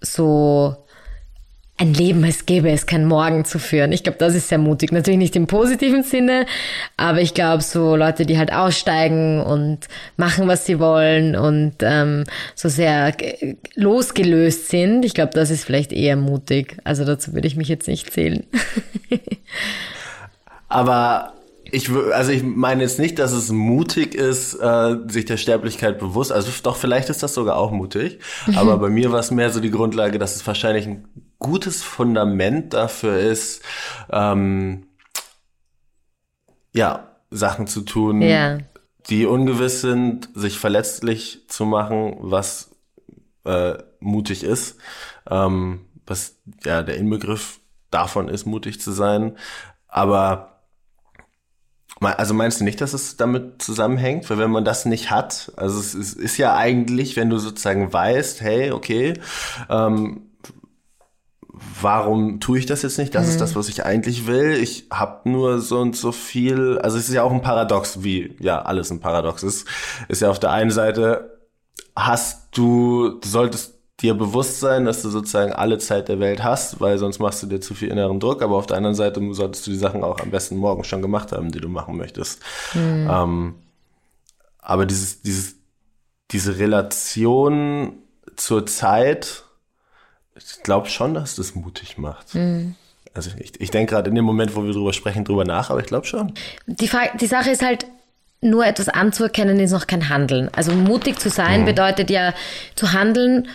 so 0.00 0.76
ein 1.78 1.94
Leben, 1.94 2.22
als 2.22 2.46
gäbe 2.46 2.70
es 2.70 2.86
kein 2.86 3.06
Morgen 3.06 3.44
zu 3.44 3.58
führen. 3.58 3.92
Ich 3.92 4.02
glaube, 4.02 4.18
das 4.18 4.34
ist 4.34 4.48
sehr 4.48 4.58
mutig. 4.58 4.92
Natürlich 4.92 5.18
nicht 5.18 5.36
im 5.36 5.46
positiven 5.46 6.02
Sinne, 6.02 6.46
aber 6.96 7.20
ich 7.20 7.34
glaube, 7.34 7.62
so 7.62 7.96
Leute, 7.96 8.26
die 8.26 8.38
halt 8.38 8.52
aussteigen 8.52 9.40
und 9.40 9.88
machen, 10.16 10.46
was 10.48 10.66
sie 10.66 10.78
wollen 10.78 11.34
und 11.34 11.76
ähm, 11.80 12.24
so 12.54 12.68
sehr 12.68 13.12
losgelöst 13.74 14.68
sind, 14.68 15.04
ich 15.04 15.14
glaube, 15.14 15.32
das 15.32 15.50
ist 15.50 15.64
vielleicht 15.64 15.92
eher 15.92 16.16
mutig. 16.16 16.76
Also 16.84 17.04
dazu 17.04 17.32
würde 17.32 17.48
ich 17.48 17.56
mich 17.56 17.68
jetzt 17.68 17.88
nicht 17.88 18.12
zählen. 18.12 18.44
aber 20.68 21.32
ich, 21.64 21.90
also 21.90 22.32
ich 22.32 22.42
meine 22.42 22.82
jetzt 22.82 22.98
nicht, 22.98 23.18
dass 23.18 23.32
es 23.32 23.50
mutig 23.50 24.14
ist, 24.14 24.54
äh, 24.54 24.96
sich 25.08 25.24
der 25.24 25.38
Sterblichkeit 25.38 25.98
bewusst. 25.98 26.30
Also 26.30 26.50
doch, 26.62 26.76
vielleicht 26.76 27.08
ist 27.08 27.22
das 27.22 27.32
sogar 27.32 27.56
auch 27.56 27.70
mutig. 27.70 28.18
Aber 28.54 28.76
bei 28.76 28.90
mir 28.90 29.10
war 29.10 29.20
es 29.20 29.30
mehr 29.30 29.50
so 29.50 29.58
die 29.58 29.70
Grundlage, 29.70 30.18
dass 30.18 30.36
es 30.36 30.46
wahrscheinlich 30.46 30.86
ein 30.86 31.06
gutes 31.42 31.82
Fundament 31.82 32.72
dafür 32.72 33.18
ist, 33.18 33.62
ähm, 34.10 34.86
ja, 36.72 37.08
Sachen 37.30 37.66
zu 37.66 37.82
tun, 37.82 38.22
ja. 38.22 38.58
die 39.08 39.26
ungewiss 39.26 39.80
sind, 39.80 40.28
sich 40.34 40.58
verletzlich 40.58 41.48
zu 41.48 41.64
machen, 41.64 42.16
was 42.18 42.70
äh, 43.44 43.74
mutig 44.00 44.44
ist, 44.44 44.76
ähm, 45.28 45.86
was 46.06 46.36
ja 46.64 46.82
der 46.82 46.96
Inbegriff 46.96 47.60
davon 47.90 48.28
ist, 48.28 48.46
mutig 48.46 48.80
zu 48.80 48.92
sein. 48.92 49.36
Aber 49.88 50.52
also 52.00 52.34
meinst 52.34 52.60
du 52.60 52.64
nicht, 52.64 52.80
dass 52.80 52.94
es 52.94 53.16
damit 53.16 53.62
zusammenhängt? 53.62 54.28
Weil 54.28 54.38
wenn 54.38 54.50
man 54.50 54.64
das 54.64 54.86
nicht 54.86 55.10
hat, 55.10 55.52
also 55.56 55.78
es 55.78 55.94
ist, 55.94 56.36
ja 56.36 56.56
eigentlich, 56.56 57.16
wenn 57.16 57.30
du 57.30 57.38
sozusagen 57.38 57.92
weißt, 57.92 58.40
hey, 58.40 58.72
okay, 58.72 59.14
ähm, 59.70 60.31
warum 61.52 62.40
tue 62.40 62.58
ich 62.58 62.66
das 62.66 62.82
jetzt 62.82 62.98
nicht? 62.98 63.14
Das 63.14 63.26
mhm. 63.26 63.32
ist 63.32 63.40
das, 63.40 63.56
was 63.56 63.68
ich 63.68 63.84
eigentlich 63.84 64.26
will. 64.26 64.52
Ich 64.54 64.86
habe 64.90 65.28
nur 65.28 65.60
so 65.60 65.80
und 65.80 65.96
so 65.96 66.12
viel. 66.12 66.78
Also 66.78 66.96
es 66.96 67.08
ist 67.08 67.14
ja 67.14 67.22
auch 67.22 67.32
ein 67.32 67.42
Paradox, 67.42 68.02
wie 68.02 68.34
ja 68.40 68.62
alles 68.62 68.90
ein 68.90 69.00
Paradox 69.00 69.42
ist. 69.42 69.66
Ist 70.08 70.22
ja 70.22 70.30
auf 70.30 70.40
der 70.40 70.50
einen 70.50 70.70
Seite 70.70 71.38
hast 71.94 72.56
du, 72.56 73.18
du 73.20 73.28
solltest 73.28 73.74
dir 74.00 74.14
bewusst 74.14 74.60
sein, 74.60 74.84
dass 74.86 75.02
du 75.02 75.10
sozusagen 75.10 75.52
alle 75.52 75.78
Zeit 75.78 76.08
der 76.08 76.18
Welt 76.18 76.42
hast, 76.42 76.80
weil 76.80 76.98
sonst 76.98 77.18
machst 77.18 77.42
du 77.42 77.46
dir 77.46 77.60
zu 77.60 77.74
viel 77.74 77.88
inneren 77.88 78.18
Druck. 78.18 78.42
Aber 78.42 78.56
auf 78.56 78.66
der 78.66 78.78
anderen 78.78 78.96
Seite 78.96 79.20
solltest 79.34 79.66
du 79.66 79.70
die 79.70 79.76
Sachen 79.76 80.02
auch 80.02 80.20
am 80.20 80.30
besten 80.30 80.56
morgen 80.56 80.84
schon 80.84 81.02
gemacht 81.02 81.32
haben, 81.32 81.52
die 81.52 81.60
du 81.60 81.68
machen 81.68 81.96
möchtest. 81.96 82.40
Mhm. 82.74 83.08
Ähm, 83.10 83.54
aber 84.58 84.86
dieses, 84.86 85.22
dieses, 85.22 85.56
diese 86.30 86.58
Relation 86.58 87.98
zur 88.36 88.64
Zeit 88.66 89.44
ich 90.36 90.62
glaube 90.62 90.88
schon, 90.88 91.14
dass 91.14 91.36
das 91.36 91.54
mutig 91.54 91.98
macht. 91.98 92.34
Mhm. 92.34 92.74
Also 93.14 93.30
ich, 93.38 93.60
ich 93.60 93.70
denke 93.70 93.94
gerade 93.94 94.08
in 94.08 94.14
dem 94.14 94.24
Moment, 94.24 94.56
wo 94.56 94.64
wir 94.64 94.72
drüber 94.72 94.92
sprechen, 94.92 95.24
drüber 95.24 95.44
nach, 95.44 95.70
aber 95.70 95.80
ich 95.80 95.86
glaube 95.86 96.06
schon. 96.06 96.32
Die, 96.66 96.88
Frage, 96.88 97.10
die 97.18 97.26
Sache 97.26 97.50
ist 97.50 97.62
halt, 97.62 97.86
nur 98.44 98.66
etwas 98.66 98.88
anzuerkennen 98.88 99.60
ist 99.60 99.70
noch 99.70 99.86
kein 99.86 100.08
Handeln. 100.08 100.50
Also 100.52 100.72
mutig 100.72 101.20
zu 101.20 101.30
sein 101.30 101.60
mhm. 101.60 101.66
bedeutet 101.66 102.10
ja 102.10 102.34
zu 102.74 102.92
handeln, 102.92 103.46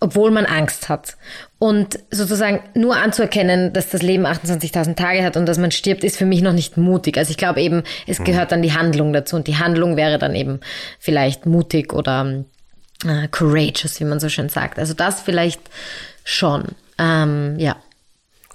obwohl 0.00 0.32
man 0.32 0.46
Angst 0.46 0.88
hat. 0.88 1.16
Und 1.60 2.00
sozusagen 2.10 2.60
nur 2.74 2.96
anzuerkennen, 2.96 3.72
dass 3.72 3.88
das 3.90 4.02
Leben 4.02 4.26
28.000 4.26 4.96
Tage 4.96 5.22
hat 5.22 5.36
und 5.36 5.46
dass 5.46 5.58
man 5.58 5.70
stirbt, 5.70 6.02
ist 6.02 6.16
für 6.16 6.26
mich 6.26 6.42
noch 6.42 6.52
nicht 6.52 6.76
mutig. 6.76 7.16
Also 7.18 7.30
ich 7.30 7.36
glaube 7.36 7.62
eben, 7.62 7.84
es 8.08 8.18
mhm. 8.18 8.24
gehört 8.24 8.50
dann 8.50 8.62
die 8.62 8.72
Handlung 8.72 9.12
dazu 9.12 9.36
und 9.36 9.46
die 9.46 9.58
Handlung 9.58 9.96
wäre 9.96 10.18
dann 10.18 10.34
eben 10.34 10.58
vielleicht 10.98 11.46
mutig 11.46 11.92
oder 11.92 12.44
äh, 13.04 13.28
courageous, 13.28 14.00
wie 14.00 14.04
man 14.04 14.20
so 14.20 14.28
schön 14.28 14.48
sagt. 14.48 14.78
Also 14.78 14.94
das 14.94 15.20
vielleicht 15.20 15.60
schon. 16.24 16.64
Ähm, 16.98 17.58
ja. 17.58 17.76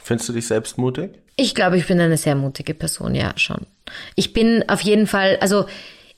Findest 0.01 0.29
du 0.29 0.33
dich 0.33 0.47
selbst 0.47 0.77
mutig? 0.77 1.11
Ich 1.35 1.55
glaube, 1.55 1.77
ich 1.77 1.87
bin 1.87 1.99
eine 1.99 2.17
sehr 2.17 2.35
mutige 2.35 2.73
Person, 2.73 3.15
ja, 3.15 3.33
schon. 3.37 3.65
Ich 4.15 4.33
bin 4.33 4.63
auf 4.67 4.81
jeden 4.81 5.07
Fall, 5.07 5.37
also 5.41 5.65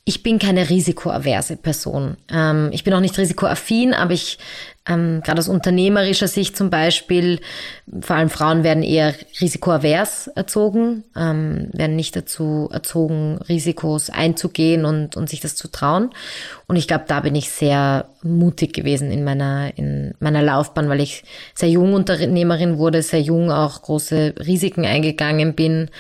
ich 0.06 0.24
bin 0.24 0.40
keine 0.40 0.70
risikoaverse 0.70 1.58
Person. 1.58 2.18
Ähm, 2.30 2.70
ich 2.74 2.84
bin 2.84 2.94
auch 2.94 3.00
nicht 3.00 3.18
risikoaffin, 3.18 3.94
aber 3.94 4.14
ich 4.14 4.38
ähm, 4.86 5.22
Gerade 5.24 5.40
aus 5.40 5.48
unternehmerischer 5.48 6.28
Sicht 6.28 6.58
zum 6.58 6.70
Beispiel, 6.70 7.40
vor 8.02 8.18
allem 8.18 8.30
Frauen 8.30 8.66
werden 8.66 8.84
eher 8.84 9.16
risikoavers 9.40 10.28
erzogen, 10.28 11.06
ähm, 11.16 11.70
werden 11.72 11.96
nicht 11.96 12.18
dazu 12.18 12.68
erzogen, 12.70 13.38
Risikos 13.48 14.10
einzugehen 14.10 14.84
und, 14.84 15.16
und 15.16 15.30
sich 15.30 15.40
das 15.40 15.56
zu 15.56 15.70
trauen. 15.70 16.10
Und 16.68 16.76
ich 16.76 16.90
glaube, 16.90 17.06
da 17.08 17.22
bin 17.22 17.34
ich 17.34 17.50
sehr 17.50 18.10
mutig 18.24 18.74
gewesen 18.74 19.10
in 19.10 19.24
meiner, 19.24 19.78
in 19.78 20.16
meiner 20.20 20.42
Laufbahn, 20.42 20.90
weil 20.90 21.00
ich 21.00 21.24
sehr 21.54 21.70
jung 21.70 21.94
Unternehmerin 21.94 22.78
wurde, 22.78 23.02
sehr 23.04 23.22
jung 23.22 23.52
auch 23.52 23.84
große 23.84 24.36
Risiken 24.46 24.86
eingegangen 24.86 25.56
bin, 25.56 25.92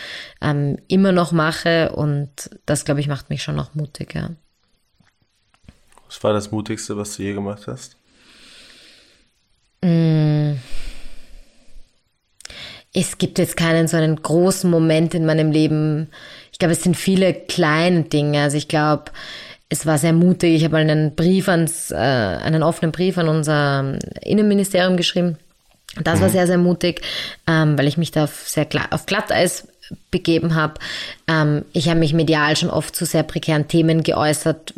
ähm, 0.41 0.77
immer 0.89 1.13
noch 1.13 1.31
mache 1.31 1.93
und 1.93 2.49
das, 2.65 2.83
glaube 2.83 2.99
ich, 2.99 3.07
macht 3.07 3.29
mich 3.29 3.43
schon 3.43 3.55
noch 3.55 3.75
mutig, 3.75 4.13
ja. 4.13 4.31
Was 6.07 6.21
war 6.21 6.33
das 6.33 6.51
Mutigste, 6.51 6.97
was 6.97 7.15
du 7.15 7.23
je 7.23 7.33
gemacht 7.33 7.65
hast? 7.65 7.97
Mm. 9.83 10.57
Es 12.95 13.17
gibt 13.17 13.39
jetzt 13.39 13.57
keinen 13.57 13.87
so 13.87 13.97
einen 13.97 14.21
großen 14.21 14.69
Moment 14.69 15.15
in 15.15 15.25
meinem 15.25 15.51
Leben. 15.51 16.09
Ich 16.51 16.59
glaube, 16.59 16.73
es 16.73 16.83
sind 16.83 16.95
viele 16.95 17.33
kleine 17.33 18.03
Dinge. 18.03 18.41
Also 18.41 18.57
ich 18.57 18.67
glaube, 18.67 19.05
es 19.69 19.87
war 19.87 19.97
sehr 19.97 20.13
mutig. 20.13 20.53
Ich 20.55 20.63
habe 20.63 20.77
einen 20.77 21.15
Brief 21.15 21.49
ans, 21.49 21.89
äh, 21.89 21.95
einen 21.95 22.61
offenen 22.61 22.91
Brief 22.91 23.17
an 23.17 23.27
unser 23.27 23.97
Innenministerium 24.21 24.95
geschrieben. 24.95 25.37
Das 26.03 26.21
war 26.21 26.27
mhm. 26.27 26.33
sehr, 26.33 26.47
sehr 26.47 26.57
mutig, 26.57 27.01
ähm, 27.47 27.77
weil 27.77 27.87
ich 27.87 27.97
mich 27.97 28.11
da 28.11 28.25
auf 28.25 28.47
sehr 28.47 28.67
auf 28.91 29.05
Glatteis 29.05 29.67
begeben 30.11 30.55
habe. 30.55 30.75
Ähm, 31.27 31.65
ich 31.73 31.89
habe 31.89 31.99
mich 31.99 32.13
medial 32.13 32.55
schon 32.55 32.69
oft 32.69 32.95
zu 32.95 33.05
sehr 33.05 33.23
prekären 33.23 33.67
Themen 33.67 34.03
geäußert, 34.03 34.73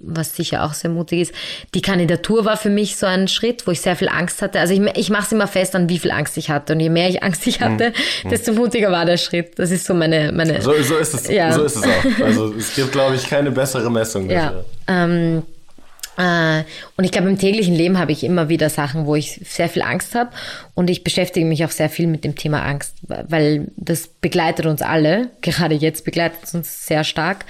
was 0.00 0.34
sicher 0.34 0.64
auch 0.64 0.74
sehr 0.74 0.90
mutig 0.90 1.20
ist. 1.20 1.34
Die 1.74 1.82
Kandidatur 1.82 2.44
war 2.44 2.56
für 2.56 2.70
mich 2.70 2.96
so 2.96 3.06
ein 3.06 3.28
Schritt, 3.28 3.66
wo 3.66 3.70
ich 3.70 3.80
sehr 3.80 3.96
viel 3.96 4.08
Angst 4.08 4.42
hatte. 4.42 4.60
Also 4.60 4.74
ich, 4.74 4.80
ich 4.96 5.10
mache 5.10 5.24
es 5.24 5.32
immer 5.32 5.46
fest 5.46 5.74
an, 5.74 5.88
wie 5.88 5.98
viel 5.98 6.10
Angst 6.10 6.36
ich 6.36 6.50
hatte. 6.50 6.72
Und 6.72 6.80
je 6.80 6.90
mehr 6.90 7.08
ich 7.08 7.22
Angst 7.22 7.46
ich 7.46 7.60
hatte, 7.60 7.92
mhm. 8.24 8.30
desto 8.30 8.52
mutiger 8.52 8.90
war 8.90 9.04
der 9.04 9.16
Schritt. 9.16 9.58
Das 9.58 9.70
ist 9.70 9.86
so 9.86 9.94
meine... 9.94 10.32
meine 10.32 10.60
so, 10.62 10.72
so, 10.82 10.96
ist 10.96 11.14
es, 11.14 11.28
ja. 11.28 11.52
so 11.52 11.64
ist 11.64 11.76
es 11.76 11.84
auch. 11.84 12.24
Also 12.24 12.54
es 12.54 12.74
gibt, 12.74 12.92
glaube 12.92 13.16
ich, 13.16 13.28
keine 13.28 13.50
bessere 13.50 13.90
Messung 13.90 14.28
dafür. 14.28 14.64
Ja, 14.88 15.04
ähm, 15.04 15.38
äh, 15.38 15.57
und 16.18 17.04
ich 17.04 17.12
glaube, 17.12 17.28
im 17.28 17.38
täglichen 17.38 17.74
Leben 17.74 17.96
habe 17.96 18.10
ich 18.10 18.24
immer 18.24 18.48
wieder 18.48 18.70
Sachen, 18.70 19.06
wo 19.06 19.14
ich 19.14 19.40
sehr 19.44 19.68
viel 19.68 19.82
Angst 19.82 20.16
habe. 20.16 20.30
Und 20.74 20.90
ich 20.90 21.04
beschäftige 21.04 21.46
mich 21.46 21.64
auch 21.64 21.70
sehr 21.70 21.88
viel 21.88 22.08
mit 22.08 22.24
dem 22.24 22.34
Thema 22.34 22.62
Angst, 22.62 22.96
weil 23.06 23.68
das 23.76 24.08
begleitet 24.08 24.66
uns 24.66 24.82
alle. 24.82 25.30
Gerade 25.42 25.76
jetzt 25.76 26.04
begleitet 26.04 26.40
es 26.42 26.54
uns 26.54 26.86
sehr 26.86 27.04
stark. 27.04 27.44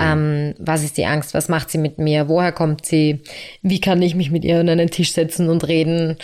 Ähm, 0.00 0.54
was 0.58 0.84
ist 0.84 0.96
die 0.96 1.06
Angst? 1.06 1.34
Was 1.34 1.48
macht 1.48 1.70
sie 1.70 1.78
mit 1.78 1.98
mir? 1.98 2.28
Woher 2.28 2.52
kommt 2.52 2.86
sie? 2.86 3.20
Wie 3.62 3.80
kann 3.80 4.00
ich 4.00 4.14
mich 4.14 4.30
mit 4.30 4.44
ihr 4.44 4.60
an 4.60 4.68
einen 4.68 4.90
Tisch 4.90 5.12
setzen 5.12 5.48
und 5.48 5.66
reden? 5.66 6.16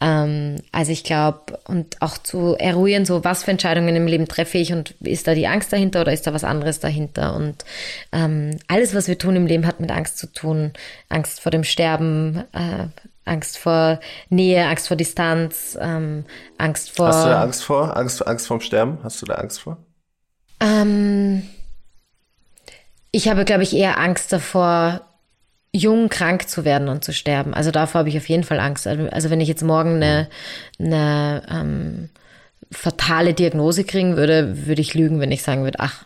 Ähm, 0.00 0.56
also 0.70 0.92
ich 0.92 1.02
glaube, 1.02 1.58
und 1.66 2.00
auch 2.00 2.18
zu 2.18 2.54
eruieren, 2.58 3.04
so 3.04 3.24
was 3.24 3.44
für 3.44 3.50
Entscheidungen 3.50 3.96
im 3.96 4.06
Leben 4.06 4.28
treffe 4.28 4.58
ich 4.58 4.72
und 4.72 4.92
ist 5.00 5.26
da 5.26 5.34
die 5.34 5.48
Angst 5.48 5.72
dahinter 5.72 6.02
oder 6.02 6.12
ist 6.12 6.26
da 6.26 6.32
was 6.32 6.44
anderes 6.44 6.80
dahinter? 6.80 7.34
Und 7.34 7.64
ähm, 8.12 8.58
alles, 8.68 8.94
was 8.94 9.08
wir 9.08 9.18
tun 9.18 9.36
im 9.36 9.46
Leben, 9.46 9.66
hat 9.66 9.80
mit 9.80 9.90
Angst 9.90 10.18
zu 10.18 10.32
tun. 10.32 10.72
Angst 11.08 11.40
vor 11.40 11.50
dem 11.50 11.64
Sterben, 11.64 12.44
äh, 12.52 12.86
Angst 13.24 13.58
vor 13.58 14.00
Nähe, 14.30 14.66
Angst 14.66 14.88
vor 14.88 14.96
Distanz, 14.96 15.76
ähm, 15.80 16.24
Angst 16.56 16.96
vor. 16.96 17.08
Hast 17.08 17.24
du 17.24 17.28
da 17.28 17.42
Angst 17.42 17.64
vor? 17.64 17.96
Angst, 17.96 18.26
Angst 18.26 18.46
vorm 18.46 18.60
Sterben? 18.60 18.98
Hast 19.02 19.20
du 19.20 19.26
da 19.26 19.34
Angst 19.34 19.60
vor? 19.60 19.78
Ähm, 20.60 21.42
ich 23.10 23.28
habe, 23.28 23.44
glaube 23.44 23.62
ich, 23.62 23.74
eher 23.74 23.98
Angst 23.98 24.32
davor, 24.32 25.07
jung 25.72 26.08
krank 26.08 26.48
zu 26.48 26.64
werden 26.64 26.88
und 26.88 27.04
zu 27.04 27.12
sterben. 27.12 27.54
Also 27.54 27.70
davor 27.70 28.00
habe 28.00 28.08
ich 28.08 28.16
auf 28.16 28.28
jeden 28.28 28.44
Fall 28.44 28.60
Angst. 28.60 28.86
Also, 28.86 29.08
also 29.08 29.30
wenn 29.30 29.40
ich 29.40 29.48
jetzt 29.48 29.62
morgen 29.62 29.96
eine, 29.96 30.28
eine 30.78 31.42
ähm, 31.50 32.08
fatale 32.70 33.34
Diagnose 33.34 33.84
kriegen 33.84 34.16
würde, 34.16 34.66
würde 34.66 34.80
ich 34.80 34.94
lügen, 34.94 35.20
wenn 35.20 35.32
ich 35.32 35.42
sagen 35.42 35.64
würde, 35.64 35.80
ach, 35.80 36.04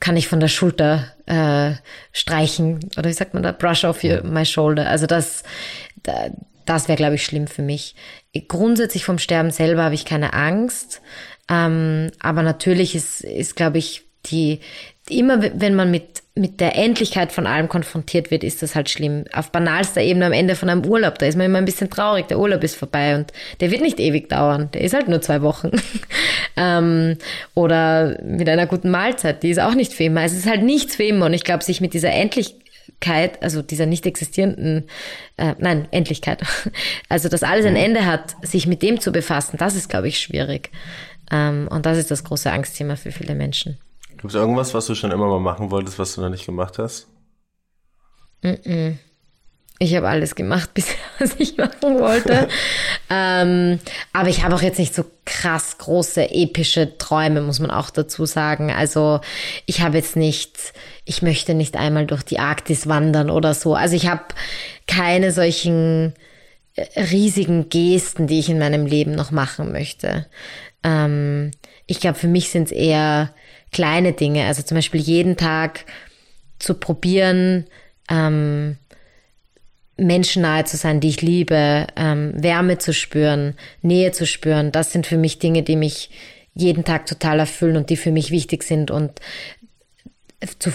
kann 0.00 0.16
ich 0.16 0.28
von 0.28 0.40
der 0.40 0.48
Schulter 0.48 1.12
äh, 1.26 1.72
streichen 2.12 2.80
oder 2.96 3.08
wie 3.08 3.14
sagt 3.14 3.34
man 3.34 3.42
da, 3.42 3.52
brush 3.52 3.84
off 3.84 4.04
your, 4.04 4.22
my 4.22 4.46
shoulder. 4.46 4.88
Also 4.88 5.06
das, 5.06 5.42
das 6.64 6.88
wäre, 6.88 6.96
glaube 6.96 7.16
ich, 7.16 7.24
schlimm 7.24 7.46
für 7.46 7.62
mich. 7.62 7.94
Grundsätzlich 8.48 9.04
vom 9.04 9.18
Sterben 9.18 9.50
selber 9.50 9.84
habe 9.84 9.94
ich 9.94 10.04
keine 10.04 10.32
Angst, 10.32 11.00
ähm, 11.48 12.10
aber 12.20 12.42
natürlich 12.42 12.94
ist, 12.94 13.22
ist 13.22 13.56
glaube 13.56 13.78
ich, 13.78 14.02
die 14.26 14.60
immer, 15.08 15.42
wenn 15.54 15.74
man 15.74 15.90
mit 15.90 16.24
mit 16.36 16.58
der 16.58 16.76
Endlichkeit 16.76 17.30
von 17.30 17.46
allem 17.46 17.68
konfrontiert 17.68 18.32
wird, 18.32 18.42
ist 18.42 18.60
das 18.60 18.74
halt 18.74 18.90
schlimm. 18.90 19.24
Auf 19.32 19.52
banalster 19.52 20.00
Ebene 20.00 20.26
am 20.26 20.32
Ende 20.32 20.56
von 20.56 20.68
einem 20.68 20.84
Urlaub, 20.84 21.16
da 21.18 21.26
ist 21.26 21.36
man 21.36 21.46
immer 21.46 21.58
ein 21.58 21.64
bisschen 21.64 21.90
traurig. 21.90 22.26
Der 22.26 22.40
Urlaub 22.40 22.64
ist 22.64 22.74
vorbei 22.74 23.14
und 23.14 23.32
der 23.60 23.70
wird 23.70 23.82
nicht 23.82 24.00
ewig 24.00 24.28
dauern. 24.28 24.68
Der 24.74 24.80
ist 24.80 24.94
halt 24.94 25.06
nur 25.06 25.22
zwei 25.22 25.42
Wochen. 25.42 25.70
ähm, 26.56 27.16
oder 27.54 28.20
mit 28.24 28.48
einer 28.48 28.66
guten 28.66 28.90
Mahlzeit, 28.90 29.44
die 29.44 29.50
ist 29.50 29.60
auch 29.60 29.74
nicht 29.74 29.92
für 29.92 30.04
immer. 30.04 30.24
Es 30.24 30.32
ist 30.32 30.46
halt 30.46 30.64
nichts 30.64 30.96
für 30.96 31.04
immer. 31.04 31.26
Und 31.26 31.34
ich 31.34 31.44
glaube, 31.44 31.62
sich 31.62 31.80
mit 31.80 31.94
dieser 31.94 32.10
Endlichkeit, 32.10 33.40
also 33.40 33.62
dieser 33.62 33.86
nicht 33.86 34.04
existierenden, 34.04 34.88
äh, 35.36 35.54
nein, 35.58 35.86
Endlichkeit, 35.92 36.42
also 37.08 37.28
dass 37.28 37.44
alles 37.44 37.64
ein 37.64 37.76
Ende 37.76 38.06
hat, 38.06 38.34
sich 38.42 38.66
mit 38.66 38.82
dem 38.82 38.98
zu 38.98 39.12
befassen, 39.12 39.56
das 39.56 39.76
ist, 39.76 39.88
glaube 39.88 40.08
ich, 40.08 40.18
schwierig. 40.18 40.72
Ähm, 41.30 41.68
und 41.70 41.86
das 41.86 41.96
ist 41.96 42.10
das 42.10 42.24
große 42.24 42.50
Angstthema 42.50 42.96
für 42.96 43.12
viele 43.12 43.36
Menschen. 43.36 43.78
Gibt 44.24 44.34
es 44.34 44.40
irgendwas, 44.40 44.72
was 44.72 44.86
du 44.86 44.94
schon 44.94 45.10
immer 45.10 45.26
mal 45.26 45.38
machen 45.38 45.70
wolltest, 45.70 45.98
was 45.98 46.14
du 46.14 46.22
noch 46.22 46.30
nicht 46.30 46.46
gemacht 46.46 46.78
hast? 46.78 47.08
Mm 48.40 48.48
-mm. 48.48 48.94
Ich 49.78 49.94
habe 49.94 50.08
alles 50.08 50.34
gemacht, 50.34 50.70
bisher, 50.74 50.96
was 51.18 51.34
ich 51.36 51.58
machen 51.58 51.98
wollte. 52.00 52.48
ähm, 53.10 53.80
aber 54.14 54.30
ich 54.30 54.42
habe 54.42 54.54
auch 54.54 54.62
jetzt 54.62 54.78
nicht 54.78 54.94
so 54.94 55.04
krass 55.26 55.76
große, 55.76 56.30
epische 56.30 56.96
Träume, 56.96 57.42
muss 57.42 57.60
man 57.60 57.70
auch 57.70 57.90
dazu 57.90 58.24
sagen. 58.24 58.72
Also 58.72 59.20
ich 59.66 59.82
habe 59.82 59.98
jetzt 59.98 60.16
nicht, 60.16 60.72
ich 61.04 61.20
möchte 61.20 61.52
nicht 61.52 61.76
einmal 61.76 62.06
durch 62.06 62.22
die 62.22 62.38
Arktis 62.38 62.88
wandern 62.88 63.28
oder 63.28 63.52
so. 63.52 63.74
Also 63.74 63.94
ich 63.94 64.06
habe 64.06 64.24
keine 64.86 65.32
solchen 65.32 66.14
äh, 66.76 66.98
riesigen 66.98 67.68
Gesten, 67.68 68.26
die 68.26 68.38
ich 68.38 68.48
in 68.48 68.58
meinem 68.58 68.86
Leben 68.86 69.14
noch 69.14 69.32
machen 69.32 69.70
möchte. 69.70 70.24
Ähm, 70.82 71.50
ich 71.86 72.00
glaube, 72.00 72.18
für 72.18 72.28
mich 72.28 72.48
sind 72.48 72.68
es 72.68 72.72
eher 72.72 73.34
kleine 73.74 74.14
Dinge. 74.14 74.46
Also 74.46 74.62
zum 74.62 74.76
Beispiel 74.76 75.00
jeden 75.00 75.36
Tag 75.36 75.84
zu 76.58 76.74
probieren, 76.74 77.66
ähm, 78.08 78.78
Menschen 79.96 80.42
nahe 80.42 80.64
zu 80.64 80.76
sein, 80.76 81.00
die 81.00 81.08
ich 81.08 81.20
liebe, 81.20 81.86
ähm, 81.96 82.32
Wärme 82.34 82.78
zu 82.78 82.92
spüren, 82.92 83.54
Nähe 83.82 84.12
zu 84.12 84.26
spüren. 84.26 84.72
Das 84.72 84.92
sind 84.92 85.06
für 85.06 85.18
mich 85.18 85.38
Dinge, 85.38 85.62
die 85.62 85.76
mich 85.76 86.10
jeden 86.54 86.84
Tag 86.84 87.06
total 87.06 87.40
erfüllen 87.40 87.76
und 87.76 87.90
die 87.90 87.96
für 87.96 88.12
mich 88.12 88.30
wichtig 88.30 88.62
sind. 88.62 88.90
Und 88.90 89.20
zu, 90.58 90.70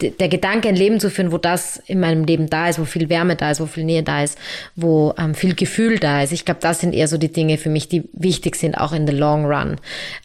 der 0.00 0.28
Gedanke, 0.28 0.68
ein 0.68 0.76
Leben 0.76 1.00
zu 1.00 1.10
führen, 1.10 1.32
wo 1.32 1.38
das 1.38 1.82
in 1.86 2.00
meinem 2.00 2.24
Leben 2.24 2.48
da 2.48 2.68
ist, 2.68 2.78
wo 2.78 2.84
viel 2.84 3.08
Wärme 3.08 3.36
da 3.36 3.50
ist, 3.50 3.60
wo 3.60 3.66
viel 3.66 3.84
Nähe 3.84 4.02
da 4.02 4.22
ist, 4.22 4.38
wo 4.76 5.14
ähm, 5.18 5.34
viel 5.34 5.54
Gefühl 5.54 5.98
da 5.98 6.22
ist. 6.22 6.32
Ich 6.32 6.44
glaube, 6.44 6.60
das 6.60 6.80
sind 6.80 6.94
eher 6.94 7.08
so 7.08 7.18
die 7.18 7.32
Dinge 7.32 7.58
für 7.58 7.70
mich, 7.70 7.88
die 7.88 8.04
wichtig 8.12 8.56
sind, 8.56 8.76
auch 8.76 8.92
in 8.92 9.06
the 9.06 9.14
long 9.14 9.46
run, 9.46 9.76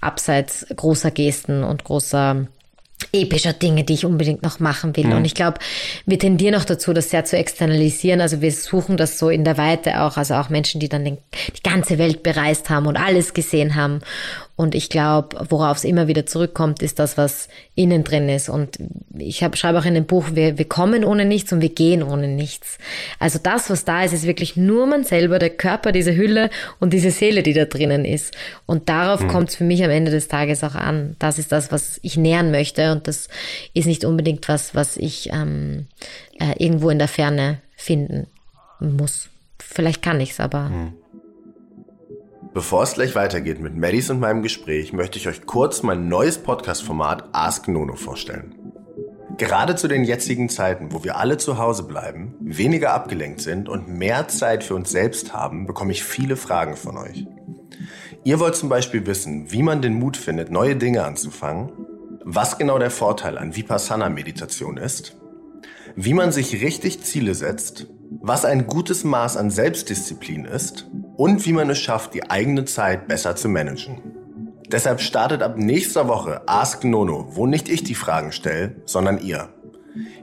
abseits 0.01 0.65
großer 0.75 1.11
Gesten 1.11 1.63
und 1.63 1.83
großer 1.83 2.47
epischer 3.13 3.53
Dinge, 3.53 3.83
die 3.83 3.93
ich 3.93 4.05
unbedingt 4.05 4.43
noch 4.43 4.59
machen 4.59 4.95
will. 4.95 5.05
Mhm. 5.05 5.13
Und 5.13 5.25
ich 5.25 5.33
glaube, 5.33 5.59
wir 6.05 6.19
tendieren 6.19 6.55
auch 6.55 6.65
dazu, 6.65 6.93
das 6.93 7.09
sehr 7.09 7.25
zu 7.25 7.37
externalisieren. 7.37 8.21
Also 8.21 8.41
wir 8.41 8.51
suchen 8.51 8.97
das 8.97 9.17
so 9.17 9.29
in 9.29 9.43
der 9.43 9.57
Weite 9.57 10.01
auch, 10.01 10.17
also 10.17 10.35
auch 10.35 10.49
Menschen, 10.49 10.79
die 10.79 10.89
dann 10.89 11.05
den, 11.05 11.17
die 11.55 11.63
ganze 11.63 11.97
Welt 11.97 12.23
bereist 12.23 12.69
haben 12.69 12.85
und 12.85 12.97
alles 12.97 13.33
gesehen 13.33 13.75
haben. 13.75 14.01
Und 14.59 14.75
ich 14.75 14.89
glaube, 14.89 15.37
worauf 15.47 15.77
es 15.77 15.85
immer 15.85 16.09
wieder 16.09 16.25
zurückkommt, 16.25 16.81
ist 16.81 16.99
das, 16.99 17.17
was 17.17 17.47
innen 17.75 18.03
drin 18.03 18.27
ist. 18.27 18.49
Und 18.49 18.77
ich 19.17 19.41
hab, 19.41 19.55
schreibe 19.55 19.79
auch 19.79 19.85
in 19.85 19.93
dem 19.93 20.03
Buch, 20.03 20.31
wir, 20.33 20.57
wir 20.57 20.67
kommen 20.67 21.05
ohne 21.05 21.23
nichts 21.23 21.53
und 21.53 21.61
wir 21.61 21.69
gehen 21.69 22.03
ohne 22.03 22.27
nichts. 22.27 22.77
Also 23.19 23.39
das, 23.41 23.69
was 23.69 23.85
da 23.85 24.03
ist, 24.03 24.11
ist 24.11 24.27
wirklich 24.27 24.57
nur 24.57 24.85
man 24.85 25.05
selber, 25.05 25.39
der 25.39 25.51
Körper, 25.51 25.93
diese 25.93 26.13
Hülle 26.13 26.49
und 26.81 26.91
diese 26.91 27.09
Seele, 27.09 27.41
die 27.41 27.53
da 27.53 27.63
drinnen 27.63 28.03
ist. 28.03 28.35
Und 28.65 28.89
darauf 28.89 29.21
mhm. 29.21 29.29
kommt 29.29 29.47
es 29.47 29.55
für 29.55 29.63
mich 29.63 29.81
am 29.81 29.91
Ende 29.91 30.11
des 30.11 30.27
Tages 30.27 30.61
auch 30.65 30.75
an. 30.75 31.15
Das 31.19 31.39
ist 31.39 31.53
das, 31.53 31.71
was 31.71 31.97
ich 32.03 32.17
nähern 32.17 32.51
möchte. 32.51 32.91
Und 32.91 33.07
das 33.07 33.29
ist 33.73 33.87
nicht 33.87 34.03
unbedingt 34.03 34.49
was, 34.49 34.75
was 34.75 34.97
ich 34.97 35.29
ähm, 35.31 35.87
äh, 36.37 36.61
irgendwo 36.61 36.89
in 36.89 36.99
der 36.99 37.07
Ferne 37.07 37.59
finden 37.77 38.27
muss. 38.81 39.29
Vielleicht 39.57 40.01
kann 40.01 40.19
ich's, 40.19 40.41
aber. 40.41 40.67
Mhm. 40.67 40.93
Bevor 42.51 42.81
es 42.81 42.93
gleich 42.93 43.13
weitergeht 43.13 43.59
mit 43.59 43.77
Maddys 43.77 44.09
und 44.09 44.19
meinem 44.19 44.41
Gespräch, 44.41 44.91
möchte 44.91 45.19
ich 45.19 45.27
euch 45.27 45.45
kurz 45.45 45.83
mein 45.83 46.07
neues 46.07 46.39
Podcast-Format 46.39 47.29
Ask 47.31 47.67
Nono 47.67 47.95
vorstellen. 47.95 48.55
Gerade 49.37 49.75
zu 49.75 49.87
den 49.87 50.03
jetzigen 50.03 50.49
Zeiten, 50.49 50.91
wo 50.91 51.03
wir 51.03 51.17
alle 51.17 51.37
zu 51.37 51.59
Hause 51.59 51.83
bleiben, 51.83 52.33
weniger 52.39 52.93
abgelenkt 52.93 53.41
sind 53.41 53.69
und 53.69 53.87
mehr 53.87 54.27
Zeit 54.29 54.63
für 54.63 54.73
uns 54.73 54.89
selbst 54.89 55.31
haben, 55.31 55.67
bekomme 55.67 55.91
ich 55.91 56.03
viele 56.03 56.35
Fragen 56.35 56.75
von 56.75 56.97
euch. 56.97 57.27
Ihr 58.23 58.39
wollt 58.39 58.55
zum 58.55 58.67
Beispiel 58.67 59.05
wissen, 59.05 59.51
wie 59.51 59.61
man 59.61 59.83
den 59.83 59.93
Mut 59.93 60.17
findet, 60.17 60.49
neue 60.49 60.75
Dinge 60.75 61.03
anzufangen, 61.03 61.71
was 62.25 62.57
genau 62.57 62.79
der 62.79 62.91
Vorteil 62.91 63.37
an 63.37 63.55
Vipassana-Meditation 63.55 64.77
ist, 64.77 65.15
wie 65.95 66.15
man 66.15 66.31
sich 66.31 66.63
richtig 66.63 67.03
Ziele 67.03 67.35
setzt, 67.35 67.85
was 68.21 68.43
ein 68.43 68.65
gutes 68.65 69.03
Maß 69.03 69.37
an 69.37 69.51
Selbstdisziplin 69.51 70.45
ist 70.45 70.87
und 71.19 71.45
wie 71.45 71.51
man 71.51 71.69
es 71.69 71.79
schafft, 71.79 72.13
die 72.13 72.29
eigene 72.29 72.63
Zeit 72.63 73.09
besser 73.09 73.35
zu 73.35 73.49
managen. 73.49 73.97
Deshalb 74.71 75.01
startet 75.01 75.41
ab 75.41 75.57
nächster 75.57 76.07
Woche 76.07 76.43
Ask 76.47 76.85
Nono, 76.85 77.27
wo 77.35 77.45
nicht 77.45 77.67
ich 77.67 77.83
die 77.83 77.93
Fragen 77.93 78.31
stelle, 78.31 78.75
sondern 78.85 79.19
ihr. 79.19 79.49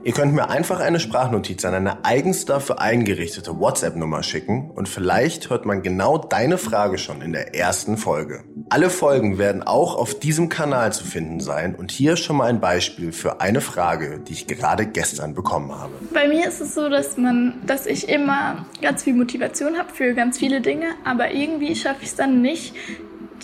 Ihr 0.03 0.13
könnt 0.13 0.33
mir 0.33 0.49
einfach 0.49 0.79
eine 0.79 0.99
Sprachnotiz 0.99 1.65
an 1.65 1.73
eine 1.73 2.05
eigens 2.05 2.45
dafür 2.45 2.79
eingerichtete 2.79 3.59
WhatsApp-Nummer 3.59 4.23
schicken 4.23 4.71
und 4.71 4.87
vielleicht 4.87 5.49
hört 5.49 5.65
man 5.65 5.81
genau 5.81 6.17
deine 6.17 6.57
Frage 6.57 6.97
schon 6.97 7.21
in 7.21 7.33
der 7.33 7.55
ersten 7.55 7.97
Folge. 7.97 8.43
Alle 8.69 8.89
Folgen 8.89 9.37
werden 9.37 9.63
auch 9.63 9.95
auf 9.95 10.19
diesem 10.19 10.49
Kanal 10.49 10.93
zu 10.93 11.03
finden 11.03 11.39
sein 11.39 11.75
und 11.75 11.91
hier 11.91 12.15
schon 12.17 12.37
mal 12.37 12.47
ein 12.47 12.59
Beispiel 12.59 13.11
für 13.11 13.41
eine 13.41 13.61
Frage, 13.61 14.19
die 14.19 14.33
ich 14.33 14.47
gerade 14.47 14.85
gestern 14.85 15.33
bekommen 15.33 15.71
habe. 15.71 15.93
Bei 16.13 16.27
mir 16.27 16.47
ist 16.47 16.61
es 16.61 16.73
so, 16.73 16.89
dass 16.89 17.17
man, 17.17 17.61
dass 17.65 17.85
ich 17.85 18.09
immer 18.09 18.65
ganz 18.81 19.03
viel 19.03 19.13
Motivation 19.13 19.77
habe 19.77 19.89
für 19.93 20.13
ganz 20.13 20.37
viele 20.37 20.61
Dinge, 20.61 20.87
aber 21.03 21.31
irgendwie 21.31 21.75
schaffe 21.75 21.99
ich 22.01 22.09
es 22.09 22.15
dann 22.15 22.41
nicht, 22.41 22.73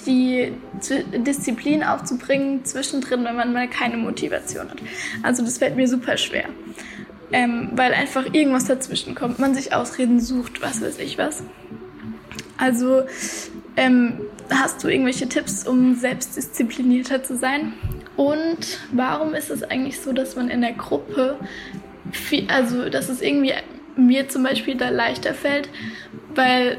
die 0.05 0.53
Disziplin 1.17 1.83
aufzubringen 1.83 2.65
zwischendrin, 2.65 3.23
wenn 3.23 3.35
man 3.35 3.53
mal 3.53 3.69
keine 3.69 3.97
Motivation 3.97 4.69
hat. 4.69 4.77
Also 5.21 5.43
das 5.43 5.57
fällt 5.57 5.75
mir 5.75 5.87
super 5.87 6.17
schwer. 6.17 6.45
Ähm, 7.31 7.69
weil 7.73 7.93
einfach 7.93 8.33
irgendwas 8.33 8.65
dazwischen 8.65 9.15
kommt, 9.15 9.39
man 9.39 9.55
sich 9.55 9.73
Ausreden 9.73 10.19
sucht, 10.19 10.61
was 10.61 10.81
weiß 10.81 10.99
ich 10.99 11.17
was. 11.17 11.43
Also 12.57 13.03
ähm, 13.75 14.19
hast 14.51 14.83
du 14.83 14.87
irgendwelche 14.87 15.27
Tipps, 15.27 15.67
um 15.67 15.95
selbstdisziplinierter 15.95 17.23
zu 17.23 17.35
sein? 17.35 17.73
Und 18.15 18.79
warum 18.91 19.33
ist 19.33 19.49
es 19.49 19.63
eigentlich 19.63 19.99
so, 19.99 20.13
dass 20.13 20.35
man 20.35 20.49
in 20.49 20.61
der 20.61 20.73
Gruppe, 20.73 21.37
viel, 22.11 22.47
also 22.49 22.89
dass 22.89 23.09
es 23.09 23.21
irgendwie 23.21 23.53
mir 23.95 24.29
zum 24.29 24.43
Beispiel 24.43 24.75
da 24.75 24.89
leichter 24.89 25.33
fällt, 25.33 25.69
weil 26.35 26.77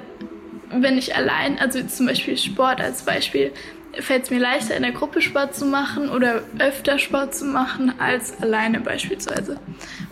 wenn 0.70 0.98
ich 0.98 1.16
allein, 1.16 1.58
also 1.58 1.82
zum 1.82 2.06
Beispiel 2.06 2.36
Sport 2.36 2.80
als 2.80 3.02
Beispiel, 3.02 3.52
fällt 4.00 4.24
es 4.24 4.30
mir 4.30 4.40
leichter, 4.40 4.76
in 4.76 4.82
der 4.82 4.92
Gruppe 4.92 5.20
Sport 5.20 5.54
zu 5.54 5.66
machen 5.66 6.08
oder 6.08 6.42
öfter 6.58 6.98
Sport 6.98 7.34
zu 7.34 7.44
machen 7.44 7.92
als 7.98 8.40
alleine 8.42 8.80
beispielsweise. 8.80 9.58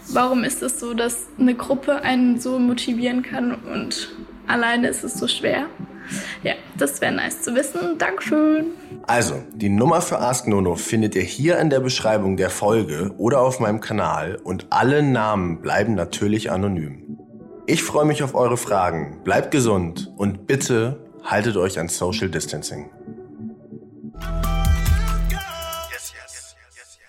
Warum 0.09 0.45
ist 0.45 0.63
es 0.63 0.79
so, 0.79 0.95
dass 0.95 1.27
eine 1.39 1.55
Gruppe 1.55 2.03
einen 2.03 2.41
so 2.41 2.59
motivieren 2.59 3.23
kann 3.23 3.55
und 3.55 4.11
alleine 4.47 4.89
ist 4.89 5.05
es 5.05 5.15
so 5.15 5.27
schwer? 5.27 5.67
Ja, 6.43 6.55
das 6.77 7.01
wäre 7.01 7.13
nice 7.13 7.43
zu 7.43 7.55
wissen. 7.55 7.97
Dankeschön. 7.99 8.67
Also, 9.07 9.43
die 9.55 9.69
Nummer 9.69 10.01
für 10.01 10.19
Ask 10.21 10.47
Nono 10.47 10.75
findet 10.75 11.15
ihr 11.15 11.23
hier 11.23 11.59
in 11.59 11.71
der 11.71 11.81
Beschreibung 11.81 12.37
der 12.37 12.51
Folge 12.51 13.13
oder 13.19 13.41
auf 13.41 13.61
meinem 13.61 13.81
Kanal 13.81 14.39
und 14.43 14.67
alle 14.71 15.03
Namen 15.03 15.61
bleiben 15.61 15.95
natürlich 15.95 16.51
anonym. 16.51 17.19
Ich 17.67 17.85
freue 17.85 18.05
mich 18.05 18.25
auf 18.25 18.35
eure 18.35 18.57
Fragen. 18.57 19.21
Bleibt 19.23 19.53
gesund 19.53 20.11
und 20.17 20.49
bitte 20.49 20.99
haltet 21.23 21.57
euch 21.57 21.79
an 21.79 21.89
Social 21.89 22.29
Distancing. 22.29 22.91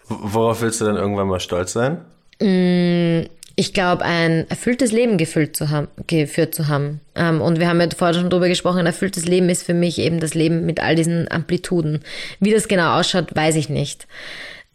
Worauf 0.07 0.61
willst 0.61 0.79
du 0.79 0.85
dann 0.85 0.95
irgendwann 0.95 1.27
mal 1.27 1.39
stolz 1.39 1.73
sein? 1.73 2.05
Mm, 2.39 3.27
ich 3.55 3.73
glaube, 3.73 4.05
ein 4.05 4.47
erfülltes 4.47 4.91
Leben 4.91 5.17
zu 5.55 5.69
haben, 5.71 5.87
geführt 6.05 6.53
zu 6.53 6.67
haben. 6.67 7.01
Ähm, 7.15 7.41
und 7.41 7.59
wir 7.59 7.67
haben 7.67 7.81
ja 7.81 7.87
vorher 7.95 8.13
schon 8.13 8.29
drüber 8.29 8.47
gesprochen, 8.47 8.79
ein 8.79 8.85
erfülltes 8.85 9.25
Leben 9.25 9.49
ist 9.49 9.63
für 9.63 9.73
mich 9.73 9.97
eben 9.97 10.19
das 10.19 10.35
Leben 10.35 10.67
mit 10.67 10.79
all 10.81 10.95
diesen 10.95 11.31
Amplituden. 11.31 12.03
Wie 12.39 12.51
das 12.51 12.67
genau 12.67 12.99
ausschaut, 12.99 13.35
weiß 13.35 13.55
ich 13.55 13.69
nicht. 13.69 14.07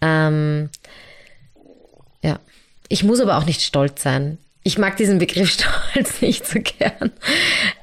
Ähm, 0.00 0.70
ja. 2.22 2.40
ich 2.88 3.04
muss 3.04 3.20
aber 3.20 3.38
auch 3.38 3.46
nicht 3.46 3.62
stolz 3.62 4.02
sein. 4.02 4.38
Ich 4.62 4.78
mag 4.78 4.96
diesen 4.96 5.18
Begriff 5.18 5.50
Stolz 5.94 6.20
nicht 6.20 6.46
so 6.46 6.58
gern. 6.60 7.12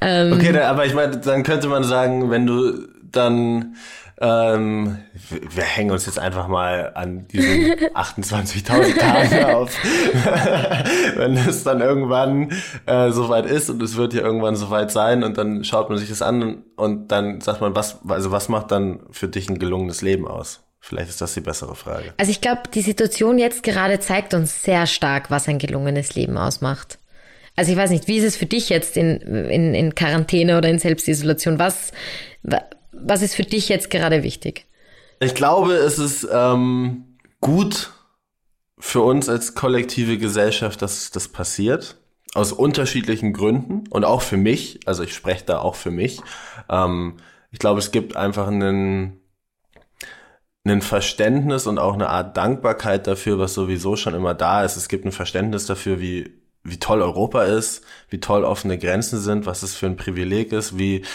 Ähm, 0.02 0.34
okay, 0.34 0.58
aber 0.60 0.86
ich 0.86 0.94
meine, 0.94 1.18
dann 1.18 1.44
könnte 1.44 1.68
man 1.68 1.84
sagen, 1.84 2.30
wenn 2.30 2.46
du 2.46 2.88
dann 3.12 3.76
ähm, 4.22 4.98
wir 5.30 5.64
hängen 5.64 5.92
uns 5.92 6.06
jetzt 6.06 6.20
einfach 6.20 6.48
mal 6.48 6.94
an 6.96 7.28
diesen 7.28 7.74
28.000 7.94 8.98
Tagen 8.98 9.46
auf. 9.54 9.78
Wenn 11.18 11.36
es 11.36 11.64
dann 11.66 11.82
irgendwann 11.82 12.52
äh, 12.86 13.12
soweit 13.12 13.46
ist 13.46 13.70
und 13.70 13.82
es 13.82 13.98
wird 13.98 14.14
ja 14.14 14.22
irgendwann 14.22 14.56
soweit 14.56 14.92
sein 14.92 15.24
und 15.24 15.38
dann 15.38 15.66
schaut 15.66 15.90
man 15.90 15.98
sich 15.98 16.08
das 16.08 16.22
an 16.22 16.64
und 16.78 17.12
dann 17.12 17.42
sagt 17.42 17.60
man, 17.60 17.76
was, 17.76 18.00
also 18.08 18.32
was 18.32 18.48
macht 18.48 18.72
dann 18.72 19.02
für 19.12 19.28
dich 19.28 19.50
ein 19.50 19.60
gelungenes 19.60 20.02
Leben 20.02 20.28
aus? 20.28 20.65
Vielleicht 20.88 21.10
ist 21.10 21.20
das 21.20 21.34
die 21.34 21.42
bessere 21.42 21.76
Frage. 21.76 22.14
Also 22.18 22.30
ich 22.30 22.42
glaube, 22.42 22.62
die 22.72 22.82
Situation 22.84 23.40
jetzt 23.40 23.64
gerade 23.64 24.00
zeigt 24.00 24.36
uns 24.36 24.62
sehr 24.62 24.86
stark, 24.86 25.32
was 25.32 25.48
ein 25.48 25.58
gelungenes 25.58 26.14
Leben 26.14 26.38
ausmacht. 26.38 27.00
Also 27.56 27.72
ich 27.72 27.78
weiß 27.78 27.90
nicht, 27.90 28.08
wie 28.08 28.18
ist 28.18 28.24
es 28.24 28.38
für 28.38 28.46
dich 28.46 28.70
jetzt 28.70 28.96
in, 28.96 29.20
in, 29.20 29.74
in 29.74 29.96
Quarantäne 29.96 30.60
oder 30.60 30.70
in 30.70 30.78
Selbstisolation? 30.78 31.58
Was, 31.58 31.92
was 32.92 33.24
ist 33.24 33.34
für 33.34 33.42
dich 33.42 33.68
jetzt 33.68 33.90
gerade 33.90 34.22
wichtig? 34.22 34.68
Ich 35.20 35.34
glaube, 35.34 35.74
es 35.74 35.98
ist 35.98 36.28
ähm, 36.32 37.18
gut 37.42 37.90
für 38.78 39.02
uns 39.02 39.28
als 39.28 39.56
kollektive 39.56 40.20
Gesellschaft, 40.20 40.84
dass 40.84 41.10
das 41.10 41.30
passiert. 41.30 41.98
Aus 42.36 42.52
unterschiedlichen 42.52 43.34
Gründen 43.34 43.86
und 43.90 44.06
auch 44.06 44.22
für 44.22 44.38
mich. 44.38 44.82
Also 44.86 45.02
ich 45.02 45.16
spreche 45.16 45.46
da 45.46 45.58
auch 45.62 45.74
für 45.74 45.90
mich. 45.90 46.22
Ähm, 46.70 47.18
ich 47.50 47.58
glaube, 47.58 47.80
es 47.80 47.90
gibt 47.90 48.16
einfach 48.16 48.48
einen, 48.48 49.22
einen 50.66 50.82
Verständnis 50.82 51.68
und 51.68 51.78
auch 51.78 51.94
eine 51.94 52.10
Art 52.10 52.36
Dankbarkeit 52.38 53.08
dafür, 53.08 53.40
was 53.40 53.54
sowieso 53.54 53.96
schon 53.96 54.16
immer 54.16 54.34
da 54.34 54.64
ist. 54.64 54.78
Es 54.78 54.90
gibt 54.90 55.06
ein 55.06 55.12
Verständnis 55.12 55.66
dafür, 55.66 56.00
wie 56.00 56.34
wie 56.66 56.80
toll 56.80 57.02
Europa 57.02 57.44
ist, 57.44 57.84
wie 58.10 58.20
toll 58.20 58.44
offene 58.44 58.78
Grenzen 58.78 59.20
sind, 59.20 59.46
was 59.46 59.62
es 59.64 59.76
für 59.76 59.86
ein 59.86 59.98
Privileg 59.98 60.52
ist, 60.52 60.78
wie 60.78 61.06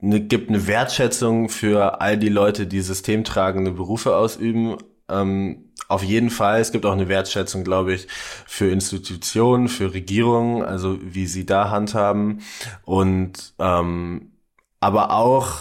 eine, 0.00 0.20
gibt 0.20 0.48
eine 0.48 0.66
Wertschätzung 0.66 1.48
für 1.48 2.00
all 2.00 2.16
die 2.16 2.28
Leute, 2.28 2.66
die 2.66 2.80
systemtragende 2.80 3.72
Berufe 3.72 4.16
ausüben. 4.16 4.76
Ähm, 5.08 5.72
auf 5.88 6.04
jeden 6.04 6.30
Fall. 6.30 6.60
Es 6.60 6.70
gibt 6.70 6.86
auch 6.86 6.92
eine 6.92 7.08
Wertschätzung, 7.08 7.64
glaube 7.64 7.94
ich, 7.94 8.06
für 8.46 8.70
Institutionen, 8.70 9.68
für 9.68 9.92
Regierungen, 9.92 10.62
also 10.62 10.98
wie 11.02 11.26
sie 11.26 11.44
da 11.44 11.70
handhaben. 11.70 12.42
Und 12.84 13.54
ähm, 13.58 14.30
aber 14.78 15.10
auch, 15.10 15.58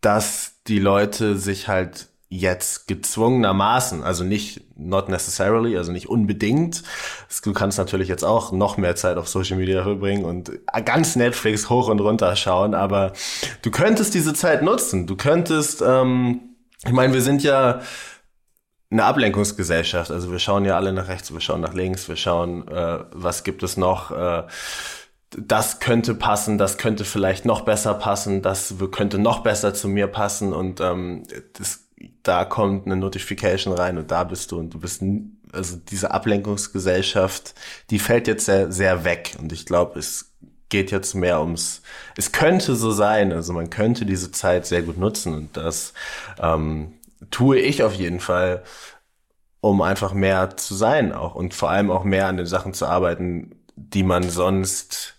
dass 0.00 0.56
die 0.66 0.80
Leute 0.80 1.36
sich 1.38 1.68
halt 1.68 2.08
jetzt 2.38 2.88
gezwungenermaßen, 2.88 4.02
also 4.02 4.24
nicht 4.24 4.62
not 4.76 5.08
necessarily, 5.08 5.76
also 5.76 5.92
nicht 5.92 6.08
unbedingt. 6.08 6.82
Du 7.44 7.52
kannst 7.52 7.78
natürlich 7.78 8.08
jetzt 8.08 8.24
auch 8.24 8.50
noch 8.50 8.76
mehr 8.76 8.96
Zeit 8.96 9.16
auf 9.16 9.28
Social 9.28 9.56
Media 9.56 9.82
verbringen 9.82 10.24
und 10.24 10.50
ganz 10.84 11.16
Netflix 11.16 11.70
hoch 11.70 11.88
und 11.88 12.00
runter 12.00 12.34
schauen, 12.34 12.74
aber 12.74 13.12
du 13.62 13.70
könntest 13.70 14.14
diese 14.14 14.34
Zeit 14.34 14.62
nutzen. 14.62 15.06
Du 15.06 15.16
könntest, 15.16 15.82
ähm, 15.86 16.40
ich 16.84 16.92
meine, 16.92 17.14
wir 17.14 17.22
sind 17.22 17.42
ja 17.42 17.80
eine 18.90 19.04
Ablenkungsgesellschaft, 19.04 20.10
also 20.10 20.30
wir 20.30 20.38
schauen 20.38 20.64
ja 20.64 20.76
alle 20.76 20.92
nach 20.92 21.08
rechts, 21.08 21.32
wir 21.32 21.40
schauen 21.40 21.60
nach 21.60 21.74
links, 21.74 22.08
wir 22.08 22.16
schauen, 22.16 22.66
äh, 22.68 22.98
was 23.12 23.44
gibt 23.44 23.62
es 23.62 23.76
noch. 23.76 24.10
Äh, 24.10 24.44
das 25.36 25.80
könnte 25.80 26.14
passen, 26.14 26.58
das 26.58 26.78
könnte 26.78 27.04
vielleicht 27.04 27.44
noch 27.44 27.62
besser 27.62 27.94
passen, 27.94 28.42
das 28.42 28.74
könnte 28.92 29.18
noch 29.18 29.40
besser 29.40 29.74
zu 29.74 29.88
mir 29.88 30.06
passen 30.06 30.52
und 30.52 30.80
ähm, 30.80 31.24
das 31.54 31.83
da 32.22 32.44
kommt 32.44 32.86
eine 32.86 32.96
Notification 32.96 33.74
rein 33.74 33.98
und 33.98 34.10
da 34.10 34.24
bist 34.24 34.50
du 34.52 34.58
und 34.58 34.70
du 34.74 34.80
bist, 34.80 35.02
also 35.52 35.76
diese 35.76 36.10
Ablenkungsgesellschaft, 36.10 37.54
die 37.90 37.98
fällt 37.98 38.26
jetzt 38.26 38.46
sehr, 38.46 38.72
sehr 38.72 39.04
weg 39.04 39.36
und 39.38 39.52
ich 39.52 39.66
glaube, 39.66 39.98
es 39.98 40.32
geht 40.68 40.90
jetzt 40.90 41.14
mehr 41.14 41.40
ums, 41.40 41.82
es 42.16 42.32
könnte 42.32 42.74
so 42.74 42.90
sein, 42.90 43.32
also 43.32 43.52
man 43.52 43.70
könnte 43.70 44.06
diese 44.06 44.32
Zeit 44.32 44.66
sehr 44.66 44.82
gut 44.82 44.98
nutzen 44.98 45.34
und 45.34 45.56
das 45.56 45.94
ähm, 46.40 46.94
tue 47.30 47.58
ich 47.58 47.82
auf 47.82 47.94
jeden 47.94 48.20
Fall, 48.20 48.64
um 49.60 49.82
einfach 49.82 50.12
mehr 50.12 50.56
zu 50.56 50.74
sein 50.74 51.12
auch 51.12 51.34
und 51.34 51.54
vor 51.54 51.70
allem 51.70 51.90
auch 51.90 52.04
mehr 52.04 52.26
an 52.26 52.36
den 52.36 52.46
Sachen 52.46 52.74
zu 52.74 52.86
arbeiten, 52.86 53.62
die 53.76 54.02
man 54.02 54.28
sonst 54.28 55.18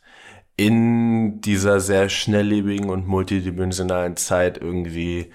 in 0.57 1.41
dieser 1.41 1.79
sehr 1.79 2.09
schnelllebigen 2.09 2.89
und 2.89 3.07
multidimensionalen 3.07 4.15
Zeit 4.17 4.57
irgendwie 4.57 5.31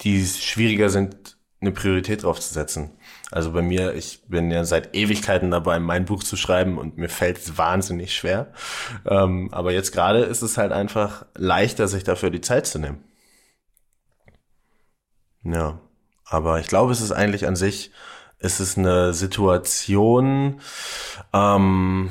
die 0.00 0.24
schwieriger 0.24 0.90
sind, 0.90 1.36
eine 1.60 1.72
Priorität 1.72 2.22
drauf 2.22 2.40
zu 2.40 2.52
setzen. 2.52 2.90
Also 3.30 3.52
bei 3.52 3.62
mir, 3.62 3.94
ich 3.94 4.22
bin 4.28 4.50
ja 4.50 4.64
seit 4.64 4.94
Ewigkeiten 4.94 5.50
dabei, 5.50 5.80
mein 5.80 6.04
Buch 6.04 6.22
zu 6.22 6.36
schreiben 6.36 6.78
und 6.78 6.98
mir 6.98 7.08
fällt 7.08 7.38
es 7.38 7.58
wahnsinnig 7.58 8.14
schwer. 8.14 8.52
Ähm, 9.06 9.48
aber 9.52 9.72
jetzt 9.72 9.92
gerade 9.92 10.20
ist 10.20 10.42
es 10.42 10.58
halt 10.58 10.72
einfach 10.72 11.26
leichter, 11.34 11.88
sich 11.88 12.04
dafür 12.04 12.30
die 12.30 12.42
Zeit 12.42 12.66
zu 12.66 12.78
nehmen. 12.78 13.02
Ja, 15.42 15.80
aber 16.24 16.60
ich 16.60 16.68
glaube, 16.68 16.92
es 16.92 17.00
ist 17.00 17.12
eigentlich 17.12 17.46
an 17.46 17.56
sich, 17.56 17.90
es 18.38 18.60
ist 18.60 18.78
eine 18.78 19.14
Situation, 19.14 20.60
ähm, 21.32 22.10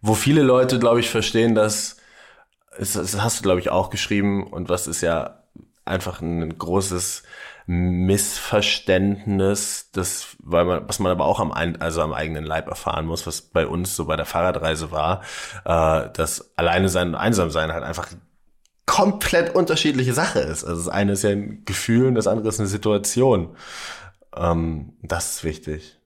wo 0.00 0.14
viele 0.14 0.42
Leute, 0.42 0.78
glaube 0.78 1.00
ich, 1.00 1.10
verstehen, 1.10 1.54
dass, 1.54 1.96
das 2.78 3.20
hast 3.20 3.38
du, 3.38 3.42
glaube 3.42 3.60
ich, 3.60 3.70
auch 3.70 3.90
geschrieben 3.90 4.46
und 4.46 4.68
was 4.68 4.86
ist 4.86 5.00
ja 5.00 5.41
einfach 5.84 6.20
ein 6.20 6.58
großes 6.58 7.22
Missverständnis, 7.66 9.90
das, 9.92 10.36
weil 10.40 10.64
man, 10.64 10.88
was 10.88 10.98
man 10.98 11.12
aber 11.12 11.24
auch 11.24 11.40
am, 11.40 11.52
also 11.52 12.02
am 12.02 12.12
eigenen 12.12 12.44
Leib 12.44 12.68
erfahren 12.68 13.06
muss, 13.06 13.26
was 13.26 13.40
bei 13.40 13.66
uns 13.66 13.94
so 13.94 14.06
bei 14.06 14.16
der 14.16 14.26
Fahrradreise 14.26 14.90
war, 14.90 15.22
äh, 15.64 16.10
dass 16.12 16.56
alleine 16.56 16.88
sein 16.88 17.08
und 17.08 17.14
einsam 17.14 17.50
sein 17.50 17.72
halt 17.72 17.84
einfach 17.84 18.08
komplett 18.86 19.54
unterschiedliche 19.54 20.12
Sache 20.12 20.40
ist. 20.40 20.64
Also 20.64 20.84
das 20.84 20.92
eine 20.92 21.12
ist 21.12 21.22
ja 21.22 21.30
ein 21.30 21.64
Gefühl 21.64 22.08
und 22.08 22.16
das 22.16 22.26
andere 22.26 22.48
ist 22.48 22.58
eine 22.58 22.68
Situation. 22.68 23.56
Ähm, 24.36 24.94
das 25.02 25.36
ist 25.36 25.44
wichtig. 25.44 25.98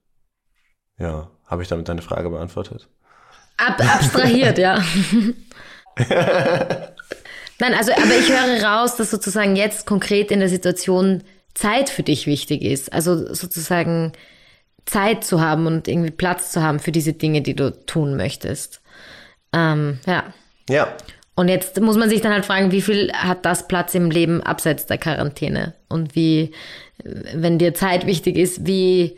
Ja, 0.99 1.29
habe 1.45 1.63
ich 1.63 1.69
damit 1.69 1.89
deine 1.89 2.01
Frage 2.01 2.29
beantwortet? 2.29 2.87
Ab, 3.57 3.79
abstrahiert, 3.79 4.57
ja. 4.57 4.83
Nein, 7.59 7.73
also, 7.73 7.91
aber 7.91 8.17
ich 8.19 8.29
höre 8.29 8.63
raus, 8.63 8.95
dass 8.95 9.09
sozusagen 9.09 9.55
jetzt 9.55 9.85
konkret 9.85 10.31
in 10.31 10.39
der 10.39 10.49
Situation 10.49 11.23
Zeit 11.53 11.89
für 11.89 12.03
dich 12.03 12.27
wichtig 12.27 12.61
ist. 12.61 12.93
Also 12.93 13.33
sozusagen 13.33 14.13
Zeit 14.85 15.23
zu 15.23 15.41
haben 15.41 15.65
und 15.65 15.87
irgendwie 15.87 16.11
Platz 16.11 16.51
zu 16.51 16.61
haben 16.61 16.79
für 16.79 16.91
diese 16.91 17.13
Dinge, 17.13 17.41
die 17.41 17.55
du 17.55 17.71
tun 17.85 18.15
möchtest. 18.15 18.81
Ähm, 19.53 19.99
ja. 20.05 20.23
Ja. 20.69 20.95
Und 21.35 21.49
jetzt 21.49 21.79
muss 21.79 21.97
man 21.97 22.09
sich 22.09 22.21
dann 22.21 22.33
halt 22.33 22.45
fragen, 22.45 22.71
wie 22.71 22.81
viel 22.81 23.11
hat 23.13 23.45
das 23.45 23.67
Platz 23.67 23.93
im 23.93 24.09
Leben 24.09 24.41
abseits 24.41 24.85
der 24.85 24.97
Quarantäne? 24.97 25.73
Und 25.87 26.15
wie, 26.15 26.51
wenn 27.03 27.59
dir 27.59 27.73
Zeit 27.73 28.05
wichtig 28.07 28.37
ist, 28.37 28.65
wie, 28.65 29.17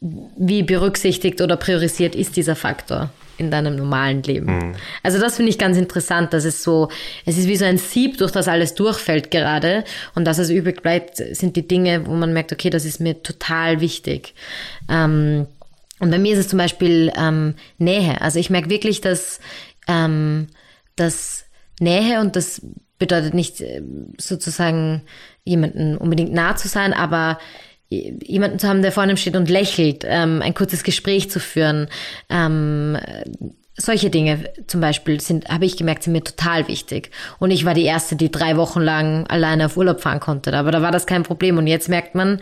wie 0.00 0.62
berücksichtigt 0.62 1.40
oder 1.40 1.56
priorisiert 1.56 2.14
ist 2.14 2.36
dieser 2.36 2.56
Faktor? 2.56 3.10
In 3.38 3.50
deinem 3.50 3.76
normalen 3.76 4.22
Leben. 4.22 4.46
Mhm. 4.46 4.74
Also 5.02 5.18
das 5.18 5.36
finde 5.36 5.50
ich 5.50 5.58
ganz 5.58 5.76
interessant, 5.76 6.32
dass 6.32 6.44
es 6.44 6.62
so, 6.62 6.88
es 7.24 7.38
ist 7.38 7.48
wie 7.48 7.56
so 7.56 7.64
ein 7.64 7.78
Sieb, 7.78 8.18
durch 8.18 8.32
das 8.32 8.48
alles 8.48 8.74
durchfällt 8.74 9.30
gerade 9.30 9.84
und 10.14 10.24
dass 10.24 10.38
es 10.38 10.50
übrig 10.50 10.82
bleibt, 10.82 11.16
sind 11.16 11.56
die 11.56 11.66
Dinge, 11.66 12.06
wo 12.06 12.12
man 12.12 12.32
merkt, 12.32 12.52
okay, 12.52 12.70
das 12.70 12.84
ist 12.84 13.00
mir 13.00 13.22
total 13.22 13.80
wichtig. 13.80 14.34
Ähm, 14.90 15.46
und 16.00 16.10
bei 16.10 16.18
mir 16.18 16.32
ist 16.34 16.40
es 16.40 16.48
zum 16.48 16.58
Beispiel 16.58 17.12
ähm, 17.16 17.54
Nähe. 17.78 18.20
Also 18.20 18.38
ich 18.38 18.50
merke 18.50 18.70
wirklich, 18.70 19.00
dass, 19.00 19.40
ähm, 19.88 20.48
dass 20.96 21.44
Nähe 21.80 22.20
und 22.20 22.36
das 22.36 22.62
bedeutet 22.98 23.34
nicht 23.34 23.60
äh, 23.60 23.82
sozusagen 24.18 25.02
jemanden 25.44 25.96
unbedingt 25.96 26.32
nah 26.32 26.56
zu 26.56 26.68
sein, 26.68 26.92
aber 26.92 27.38
jemanden 27.90 28.58
zu 28.58 28.68
haben, 28.68 28.82
der 28.82 28.92
vor 28.92 29.02
einem 29.02 29.16
steht 29.16 29.36
und 29.36 29.48
lächelt, 29.48 30.04
ähm, 30.06 30.42
ein 30.42 30.54
kurzes 30.54 30.82
Gespräch 30.82 31.30
zu 31.30 31.40
führen. 31.40 31.88
Ähm, 32.28 32.98
solche 33.78 34.10
Dinge 34.10 34.52
zum 34.66 34.80
Beispiel 34.80 35.20
sind, 35.20 35.48
habe 35.48 35.64
ich 35.64 35.76
gemerkt, 35.76 36.02
sind 36.02 36.12
mir 36.12 36.24
total 36.24 36.68
wichtig. 36.68 37.10
Und 37.38 37.50
ich 37.50 37.64
war 37.64 37.74
die 37.74 37.84
erste, 37.84 38.16
die 38.16 38.30
drei 38.30 38.56
Wochen 38.56 38.80
lang 38.80 39.26
alleine 39.28 39.66
auf 39.66 39.76
Urlaub 39.76 40.00
fahren 40.00 40.20
konnte. 40.20 40.52
Aber 40.52 40.72
da 40.72 40.82
war 40.82 40.90
das 40.90 41.06
kein 41.06 41.22
Problem. 41.22 41.56
Und 41.58 41.66
jetzt 41.66 41.88
merkt 41.88 42.14
man, 42.14 42.40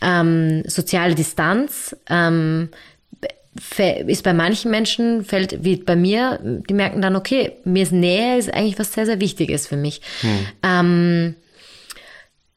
ähm, 0.00 0.62
soziale 0.66 1.14
Distanz 1.14 1.96
ähm, 2.08 2.70
ist 4.06 4.22
bei 4.22 4.32
manchen 4.32 4.70
Menschen, 4.70 5.24
fällt 5.24 5.64
wie 5.64 5.76
bei 5.76 5.96
mir, 5.96 6.38
die 6.42 6.74
merken 6.74 7.02
dann, 7.02 7.16
okay, 7.16 7.52
mir 7.64 7.82
ist 7.82 7.92
Nähe 7.92 8.38
ist 8.38 8.52
eigentlich 8.52 8.78
was 8.78 8.92
sehr, 8.92 9.06
sehr 9.06 9.20
Wichtiges 9.20 9.66
für 9.66 9.76
mich. 9.76 10.02
Hm. 10.20 10.46
Ähm, 10.62 11.34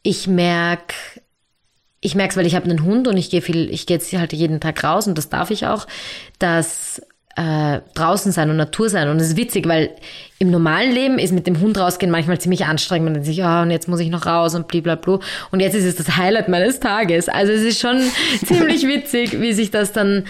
ich 0.03 0.27
merke, 0.27 0.93
ich 2.01 2.15
merke 2.15 2.31
es, 2.31 2.37
weil 2.37 2.45
ich 2.45 2.55
habe 2.55 2.69
einen 2.69 2.83
Hund 2.83 3.07
und 3.07 3.17
ich 3.17 3.29
gehe 3.29 3.41
viel, 3.41 3.69
ich 3.69 3.85
gehe 3.85 3.97
jetzt 3.97 4.11
halt 4.13 4.33
jeden 4.33 4.59
Tag 4.59 4.83
raus 4.83 5.07
und 5.07 5.17
das 5.17 5.29
darf 5.29 5.51
ich 5.51 5.65
auch, 5.65 5.87
dass 6.39 7.01
äh, 7.35 7.79
draußen 7.93 8.31
sein 8.31 8.49
und 8.49 8.57
Natur 8.57 8.89
sein. 8.89 9.07
Und 9.07 9.17
es 9.17 9.29
ist 9.29 9.37
witzig, 9.37 9.67
weil 9.67 9.91
im 10.39 10.51
normalen 10.51 10.91
Leben 10.91 11.19
ist 11.19 11.31
mit 11.31 11.47
dem 11.47 11.61
Hund 11.61 11.77
rausgehen 11.77 12.11
manchmal 12.11 12.39
ziemlich 12.39 12.65
anstrengend. 12.65 13.05
Man 13.05 13.13
denkt 13.13 13.27
sich, 13.27 13.41
oh, 13.41 13.61
und 13.61 13.71
jetzt 13.71 13.87
muss 13.87 14.01
ich 14.01 14.09
noch 14.09 14.25
raus 14.25 14.55
und 14.55 14.67
blablabla. 14.67 15.19
Und 15.51 15.59
jetzt 15.61 15.73
ist 15.73 15.85
es 15.85 15.95
das 15.95 16.17
Highlight 16.17 16.49
meines 16.49 16.81
Tages. 16.81 17.29
Also 17.29 17.53
es 17.53 17.61
ist 17.61 17.79
schon 17.79 18.01
ziemlich 18.45 18.85
witzig, 18.85 19.39
wie 19.39 19.53
sich 19.53 19.71
das 19.71 19.93
dann 19.93 20.25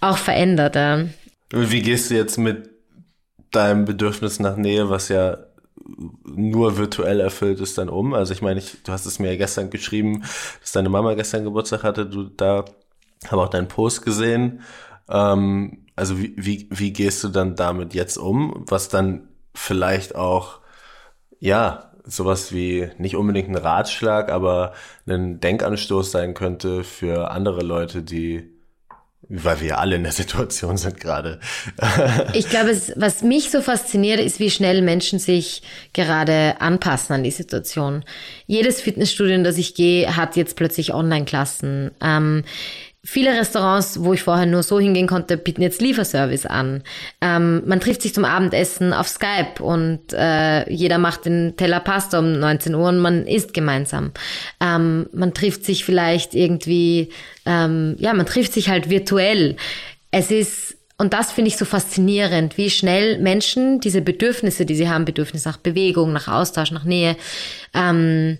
auch 0.00 0.16
verändert. 0.16 0.76
Ja. 0.76 1.04
Und 1.52 1.70
wie 1.70 1.82
gehst 1.82 2.10
du 2.10 2.14
jetzt 2.14 2.38
mit 2.38 2.70
deinem 3.50 3.84
Bedürfnis 3.84 4.40
nach 4.40 4.56
Nähe, 4.56 4.88
was 4.88 5.08
ja 5.08 5.36
nur 6.24 6.76
virtuell 6.78 7.20
erfüllt 7.20 7.60
ist, 7.60 7.78
dann 7.78 7.88
um? 7.88 8.14
Also 8.14 8.32
ich 8.32 8.42
meine, 8.42 8.60
ich, 8.60 8.82
du 8.82 8.92
hast 8.92 9.06
es 9.06 9.18
mir 9.18 9.32
ja 9.32 9.36
gestern 9.36 9.70
geschrieben, 9.70 10.22
dass 10.60 10.72
deine 10.72 10.88
Mama 10.88 11.14
gestern 11.14 11.44
Geburtstag 11.44 11.82
hatte. 11.82 12.06
Du 12.06 12.24
da 12.24 12.64
habe 13.30 13.42
auch 13.42 13.48
deinen 13.48 13.68
Post 13.68 14.04
gesehen. 14.04 14.62
Ähm, 15.08 15.86
also 15.96 16.18
wie, 16.18 16.34
wie, 16.36 16.68
wie 16.70 16.92
gehst 16.92 17.22
du 17.24 17.28
dann 17.28 17.56
damit 17.56 17.94
jetzt 17.94 18.16
um, 18.18 18.64
was 18.68 18.88
dann 18.88 19.28
vielleicht 19.54 20.14
auch, 20.16 20.60
ja, 21.40 21.92
sowas 22.04 22.52
wie 22.52 22.90
nicht 22.98 23.16
unbedingt 23.16 23.48
ein 23.48 23.56
Ratschlag, 23.56 24.30
aber 24.30 24.74
ein 25.06 25.40
Denkanstoß 25.40 26.10
sein 26.10 26.34
könnte 26.34 26.84
für 26.84 27.30
andere 27.30 27.62
Leute, 27.62 28.02
die 28.02 28.53
weil 29.42 29.60
wir 29.60 29.78
alle 29.78 29.96
in 29.96 30.02
der 30.02 30.12
Situation 30.12 30.76
sind 30.76 31.00
gerade. 31.00 31.40
ich 32.34 32.48
glaube, 32.48 32.76
was 32.96 33.22
mich 33.22 33.50
so 33.50 33.60
fasziniert, 33.60 34.20
ist, 34.20 34.38
wie 34.38 34.50
schnell 34.50 34.82
Menschen 34.82 35.18
sich 35.18 35.62
gerade 35.92 36.60
anpassen 36.60 37.14
an 37.14 37.22
die 37.22 37.30
Situation. 37.30 38.04
Jedes 38.46 38.80
Fitnessstudio, 38.80 39.34
in 39.34 39.44
das 39.44 39.58
ich 39.58 39.74
gehe, 39.74 40.16
hat 40.16 40.36
jetzt 40.36 40.56
plötzlich 40.56 40.94
Online-Klassen. 40.94 41.90
Ähm, 42.00 42.44
Viele 43.06 43.38
Restaurants, 43.38 44.02
wo 44.02 44.14
ich 44.14 44.22
vorher 44.22 44.46
nur 44.46 44.62
so 44.62 44.80
hingehen 44.80 45.06
konnte, 45.06 45.36
bieten 45.36 45.60
jetzt 45.60 45.82
Lieferservice 45.82 46.46
an. 46.46 46.82
Ähm, 47.20 47.62
man 47.66 47.78
trifft 47.78 48.00
sich 48.00 48.14
zum 48.14 48.24
Abendessen 48.24 48.94
auf 48.94 49.08
Skype 49.08 49.62
und 49.62 50.00
äh, 50.14 50.70
jeder 50.72 50.96
macht 50.96 51.26
den 51.26 51.54
Teller 51.58 51.80
Pasta 51.80 52.18
um 52.18 52.40
19 52.40 52.74
Uhr 52.74 52.88
und 52.88 52.98
man 52.98 53.26
isst 53.26 53.52
gemeinsam. 53.52 54.12
Ähm, 54.58 55.06
man 55.12 55.34
trifft 55.34 55.66
sich 55.66 55.84
vielleicht 55.84 56.34
irgendwie, 56.34 57.10
ähm, 57.44 57.94
ja, 57.98 58.14
man 58.14 58.24
trifft 58.24 58.54
sich 58.54 58.70
halt 58.70 58.88
virtuell. 58.88 59.56
Es 60.10 60.30
ist 60.30 60.78
und 60.96 61.12
das 61.12 61.32
finde 61.32 61.48
ich 61.48 61.56
so 61.56 61.64
faszinierend, 61.64 62.56
wie 62.56 62.70
schnell 62.70 63.18
Menschen 63.18 63.80
diese 63.80 64.00
Bedürfnisse, 64.00 64.64
die 64.64 64.76
sie 64.76 64.88
haben, 64.88 65.04
Bedürfnis 65.04 65.44
nach 65.44 65.56
Bewegung, 65.56 66.12
nach 66.12 66.28
Austausch, 66.28 66.70
nach 66.70 66.84
Nähe, 66.84 67.16
ähm, 67.74 68.38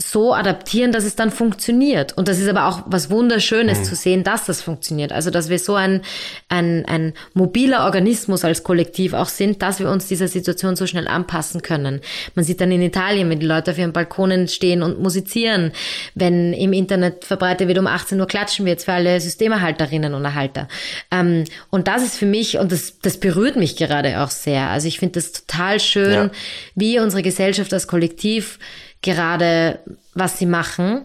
so 0.00 0.32
adaptieren, 0.32 0.92
dass 0.92 1.02
es 1.02 1.16
dann 1.16 1.32
funktioniert. 1.32 2.16
Und 2.16 2.28
das 2.28 2.38
ist 2.38 2.48
aber 2.48 2.68
auch 2.68 2.84
was 2.86 3.10
Wunderschönes 3.10 3.80
mhm. 3.80 3.84
zu 3.84 3.96
sehen, 3.96 4.22
dass 4.22 4.46
das 4.46 4.62
funktioniert. 4.62 5.10
Also, 5.10 5.30
dass 5.30 5.48
wir 5.48 5.58
so 5.58 5.74
ein, 5.74 6.02
ein, 6.48 6.84
ein 6.86 7.14
mobiler 7.34 7.84
Organismus 7.84 8.44
als 8.44 8.62
Kollektiv 8.62 9.12
auch 9.12 9.26
sind, 9.26 9.60
dass 9.60 9.80
wir 9.80 9.90
uns 9.90 10.06
dieser 10.06 10.28
Situation 10.28 10.76
so 10.76 10.86
schnell 10.86 11.08
anpassen 11.08 11.62
können. 11.62 12.00
Man 12.36 12.44
sieht 12.44 12.60
dann 12.60 12.70
in 12.70 12.80
Italien, 12.80 13.28
wenn 13.28 13.40
die 13.40 13.46
Leute 13.46 13.72
auf 13.72 13.78
ihren 13.78 13.92
Balkonen 13.92 14.46
stehen 14.46 14.84
und 14.84 15.00
musizieren, 15.02 15.72
wenn 16.14 16.52
im 16.52 16.72
Internet 16.72 17.24
verbreitet 17.24 17.66
wird, 17.66 17.78
um 17.78 17.88
18 17.88 18.20
Uhr 18.20 18.28
klatschen 18.28 18.66
wir 18.66 18.74
jetzt 18.74 18.84
für 18.84 18.92
alle 18.92 19.20
Systemerhalterinnen 19.20 20.14
und 20.14 20.24
Erhalter. 20.24 20.68
Ähm, 21.10 21.42
und 21.70 21.88
das 21.88 22.04
ist 22.04 22.16
für 22.16 22.26
mich, 22.26 22.58
und 22.58 22.70
das, 22.70 23.00
das 23.00 23.18
berührt 23.18 23.56
mich 23.56 23.74
gerade 23.74 24.20
auch 24.20 24.30
sehr. 24.30 24.68
Also 24.68 24.86
ich 24.86 25.00
finde 25.00 25.14
das 25.14 25.32
total 25.32 25.80
schön, 25.80 26.12
ja. 26.12 26.30
wie 26.76 27.00
unsere 27.00 27.22
Gesellschaft 27.22 27.74
als 27.74 27.88
Kollektiv 27.88 28.60
gerade, 29.02 29.80
was 30.14 30.38
sie 30.38 30.46
machen, 30.46 31.04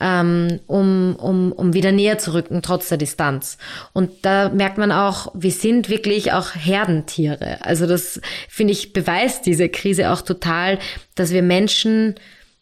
ähm, 0.00 0.60
um, 0.66 1.16
um, 1.16 1.52
um 1.52 1.72
wieder 1.74 1.92
näher 1.92 2.18
zu 2.18 2.34
rücken, 2.34 2.60
trotz 2.62 2.88
der 2.88 2.98
Distanz. 2.98 3.56
Und 3.92 4.10
da 4.22 4.48
merkt 4.48 4.76
man 4.76 4.90
auch, 4.90 5.32
wir 5.34 5.52
sind 5.52 5.88
wirklich 5.88 6.32
auch 6.32 6.54
Herdentiere. 6.54 7.58
Also 7.64 7.86
das, 7.86 8.20
finde 8.48 8.72
ich, 8.72 8.92
beweist 8.92 9.46
diese 9.46 9.68
Krise 9.68 10.10
auch 10.10 10.22
total, 10.22 10.78
dass 11.14 11.30
wir 11.30 11.42
Menschen 11.42 12.16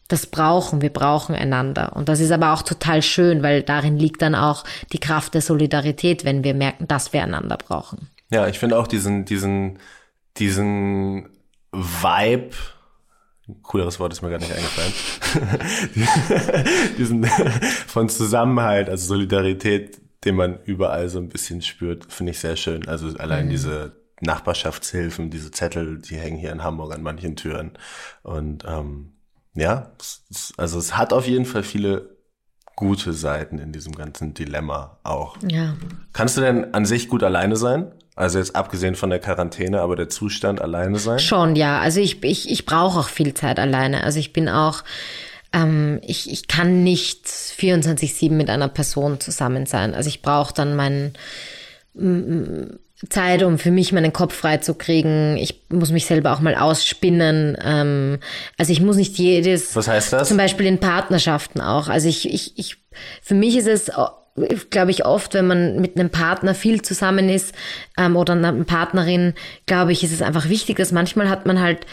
das 0.07 0.27
brauchen. 0.27 0.81
Wir 0.81 0.91
brauchen 0.91 1.33
einander. 1.35 1.95
Und 1.95 2.09
das 2.09 2.19
ist 2.19 2.31
aber 2.31 2.53
auch 2.53 2.61
total 2.61 3.01
schön, 3.01 3.43
weil 3.43 3.63
darin 3.63 3.97
liegt 3.97 4.21
dann 4.21 4.35
auch 4.35 4.63
die 4.91 4.99
Kraft 4.99 5.33
der 5.33 5.41
Solidarität, 5.41 6.25
wenn 6.25 6.43
wir 6.43 6.53
merken, 6.53 6.87
dass 6.87 7.13
wir 7.13 7.23
einander 7.23 7.57
brauchen. 7.57 8.09
Ja, 8.29 8.47
ich 8.47 8.59
finde 8.59 8.77
auch 8.77 8.87
diesen, 8.87 9.25
diesen, 9.25 9.79
diesen 10.37 11.29
Vibe, 11.71 12.55
cooleres 13.61 13.99
Wort 13.99 14.13
ist 14.13 14.21
mir 14.21 14.29
gar 14.29 14.39
nicht 14.39 14.53
eingefallen, 14.53 14.93
diesen 16.97 17.25
von 17.87 18.09
Zusammenhalt, 18.09 18.89
also 18.89 19.07
Solidarität, 19.07 20.01
den 20.25 20.35
man 20.35 20.59
überall 20.65 21.09
so 21.09 21.19
ein 21.19 21.29
bisschen 21.29 21.61
spürt, 21.61 22.11
finde 22.11 22.31
ich 22.31 22.39
sehr 22.39 22.55
schön. 22.55 22.87
Also 22.87 23.17
allein 23.17 23.45
mhm. 23.45 23.49
diese 23.49 24.01
Nachbarschaftshilfen, 24.21 25.29
diese 25.29 25.51
Zettel, 25.51 25.99
die 25.99 26.17
hängen 26.17 26.37
hier 26.37 26.51
in 26.51 26.63
Hamburg 26.63 26.93
an 26.93 27.01
manchen 27.01 27.35
Türen. 27.35 27.71
Und 28.23 28.63
ähm, 28.67 29.13
ja, 29.55 29.91
also 30.57 30.79
es 30.79 30.97
hat 30.97 31.11
auf 31.13 31.27
jeden 31.27 31.45
Fall 31.45 31.63
viele 31.63 32.17
gute 32.75 33.13
Seiten 33.13 33.59
in 33.59 33.71
diesem 33.71 33.93
ganzen 33.93 34.33
Dilemma 34.33 34.99
auch. 35.03 35.37
Ja. 35.47 35.75
Kannst 36.13 36.37
du 36.37 36.41
denn 36.41 36.73
an 36.73 36.85
sich 36.85 37.09
gut 37.09 37.23
alleine 37.23 37.55
sein? 37.55 37.91
Also 38.15 38.39
jetzt 38.39 38.55
abgesehen 38.55 38.95
von 38.95 39.09
der 39.09 39.19
Quarantäne, 39.19 39.81
aber 39.81 39.95
der 39.95 40.09
Zustand 40.09 40.61
alleine 40.61 40.99
sein? 40.99 41.19
Schon, 41.19 41.55
ja. 41.55 41.79
Also 41.79 41.99
ich, 42.01 42.23
ich, 42.23 42.49
ich 42.49 42.65
brauche 42.65 42.99
auch 42.99 43.09
viel 43.09 43.33
Zeit 43.33 43.57
alleine. 43.57 44.03
Also 44.03 44.19
ich 44.19 44.33
bin 44.33 44.49
auch, 44.49 44.83
ähm, 45.53 45.99
ich, 46.03 46.29
ich 46.29 46.47
kann 46.47 46.83
nicht 46.83 47.25
24-7 47.25 48.31
mit 48.31 48.49
einer 48.49 48.67
Person 48.67 49.19
zusammen 49.19 49.65
sein. 49.65 49.95
Also 49.95 50.09
ich 50.09 50.21
brauche 50.21 50.53
dann 50.53 50.75
meinen 50.75 51.13
Zeit, 53.09 53.43
um 53.43 53.57
für 53.57 53.71
mich 53.71 53.91
meinen 53.91 54.13
Kopf 54.13 54.35
frei 54.35 54.57
zu 54.57 54.75
kriegen. 54.75 55.37
Ich 55.37 55.63
muss 55.69 55.91
mich 55.91 56.05
selber 56.05 56.33
auch 56.33 56.39
mal 56.39 56.55
ausspinnen. 56.55 57.57
Ähm, 57.63 58.19
also 58.57 58.71
ich 58.71 58.81
muss 58.81 58.95
nicht 58.95 59.17
jedes. 59.17 59.75
Was 59.75 59.87
heißt 59.87 60.13
das? 60.13 60.27
Zum 60.27 60.37
Beispiel 60.37 60.67
in 60.67 60.79
Partnerschaften 60.79 61.61
auch. 61.61 61.87
Also 61.87 62.07
ich, 62.07 62.31
ich, 62.31 62.57
ich, 62.57 62.77
für 63.21 63.35
mich 63.35 63.57
ist 63.57 63.67
es 63.67 63.91
glaube 64.69 64.91
ich, 64.91 65.05
oft, 65.05 65.33
wenn 65.33 65.47
man 65.47 65.81
mit 65.81 65.97
einem 65.97 66.09
Partner 66.09 66.55
viel 66.55 66.81
zusammen 66.81 67.29
ist 67.29 67.53
ähm, 67.97 68.15
oder 68.15 68.33
einer 68.33 68.53
Partnerin, 68.63 69.33
glaube 69.65 69.91
ich, 69.91 70.03
ist 70.03 70.13
es 70.13 70.21
einfach 70.21 70.49
wichtig, 70.49 70.77
dass 70.77 70.91
manchmal 70.91 71.29
hat 71.29 71.45
man 71.45 71.59
halt 71.59 71.85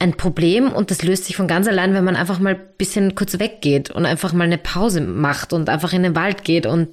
ein 0.00 0.16
Problem 0.16 0.72
und 0.72 0.90
das 0.90 1.02
löst 1.02 1.26
sich 1.26 1.36
von 1.36 1.46
ganz 1.46 1.68
allein, 1.68 1.92
wenn 1.92 2.04
man 2.04 2.16
einfach 2.16 2.38
mal 2.38 2.54
ein 2.54 2.60
bisschen 2.78 3.14
kurz 3.14 3.38
weggeht 3.38 3.90
und 3.90 4.06
einfach 4.06 4.32
mal 4.32 4.44
eine 4.44 4.56
Pause 4.56 5.02
macht 5.02 5.52
und 5.52 5.68
einfach 5.68 5.92
in 5.92 6.02
den 6.02 6.16
Wald 6.16 6.42
geht 6.42 6.64
und 6.64 6.88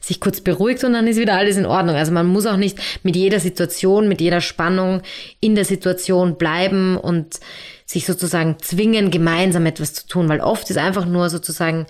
sich 0.00 0.20
kurz 0.20 0.40
beruhigt 0.40 0.84
und 0.84 0.92
dann 0.92 1.08
ist 1.08 1.18
wieder 1.18 1.34
alles 1.34 1.56
in 1.56 1.66
Ordnung. 1.66 1.96
Also 1.96 2.12
man 2.12 2.26
muss 2.26 2.46
auch 2.46 2.56
nicht 2.56 2.78
mit 3.02 3.16
jeder 3.16 3.40
Situation, 3.40 4.06
mit 4.06 4.20
jeder 4.20 4.40
Spannung 4.40 5.02
in 5.40 5.56
der 5.56 5.64
Situation 5.64 6.38
bleiben 6.38 6.96
und 6.96 7.40
sich 7.84 8.06
sozusagen 8.06 8.56
zwingen, 8.60 9.10
gemeinsam 9.10 9.66
etwas 9.66 9.92
zu 9.94 10.06
tun, 10.06 10.28
weil 10.28 10.40
oft 10.40 10.70
ist 10.70 10.78
einfach 10.78 11.04
nur 11.04 11.30
sozusagen 11.30 11.86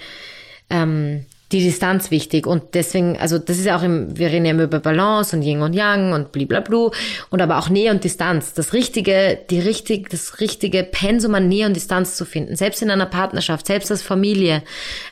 ähm, 0.70 1.26
die 1.52 1.62
Distanz 1.62 2.10
wichtig. 2.10 2.46
Und 2.46 2.74
deswegen, 2.74 3.16
also 3.18 3.38
das 3.38 3.58
ist 3.58 3.66
ja 3.66 3.76
auch 3.76 3.82
im, 3.82 4.16
wir 4.16 4.28
reden 4.28 4.44
ja 4.44 4.52
immer 4.52 4.64
über 4.64 4.80
Balance 4.80 5.36
und 5.36 5.42
Yin 5.42 5.62
und 5.62 5.74
Yang 5.74 6.12
und 6.12 6.32
blablabla 6.32 6.90
und 7.30 7.42
aber 7.42 7.58
auch 7.58 7.68
Nähe 7.68 7.90
und 7.90 8.04
Distanz. 8.04 8.54
Das 8.54 8.72
richtige, 8.72 9.38
die 9.50 9.60
richtig, 9.60 10.08
das 10.10 10.40
richtige 10.40 10.82
Pensum 10.82 11.34
an 11.34 11.48
Nähe 11.48 11.66
und 11.66 11.74
Distanz 11.74 12.16
zu 12.16 12.24
finden, 12.24 12.56
selbst 12.56 12.82
in 12.82 12.90
einer 12.90 13.06
Partnerschaft, 13.06 13.66
selbst 13.66 13.90
als 13.90 14.02
Familie. 14.02 14.62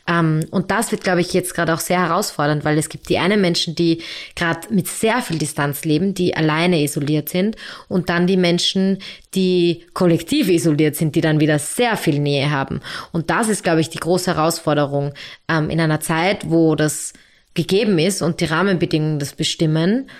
Ähm, 0.09 0.47
und 0.51 0.71
das 0.71 0.91
wird, 0.91 1.05
glaube 1.05 1.21
ich, 1.21 1.33
jetzt 1.33 1.55
gerade 1.55 1.75
auch 1.75 1.81
sehr 1.81 2.01
herausfordernd, 2.01 2.65
weil 2.65 2.79
es 2.79 2.89
gibt 2.89 3.09
die 3.09 3.19
einen 3.19 3.41
Menschen, 3.41 3.75
die 3.75 4.03
gerade 4.35 4.61
mit 4.71 4.89
sehr 4.89 5.23
viel 5.23 5.39
Distanz 5.39 5.85
leben, 5.85 6.15
die 6.15 6.35
alleine 6.35 6.83
isoliert 6.83 7.29
sind 7.29 7.57
und 7.89 8.09
dann 8.09 8.27
die 8.27 8.37
Menschen, 8.37 8.99
die 9.35 9.87
kollektiv 9.95 10.49
isoliert 10.49 10.97
sind, 10.97 11.15
die 11.15 11.21
dann 11.21 11.41
wieder 11.41 11.59
sehr 11.59 11.97
viel 11.97 12.19
Nähe 12.19 12.51
haben. 12.51 12.81
Und 13.13 13.31
das 13.31 13.49
ist, 13.49 13.63
glaube 13.63 13.81
ich, 13.81 13.89
die 13.89 13.99
große 13.99 14.35
Herausforderung 14.35 15.13
ähm, 15.49 15.71
in 15.71 15.81
einer 15.81 16.01
Zeit, 16.01 16.51
wo 16.51 16.75
das 16.75 17.13
gegeben 17.55 17.99
ist 17.99 18.23
und 18.23 18.41
die 18.41 18.47
Rahmenbedingungen 18.47 19.19
das 19.19 19.35
bestimmen, 19.35 20.11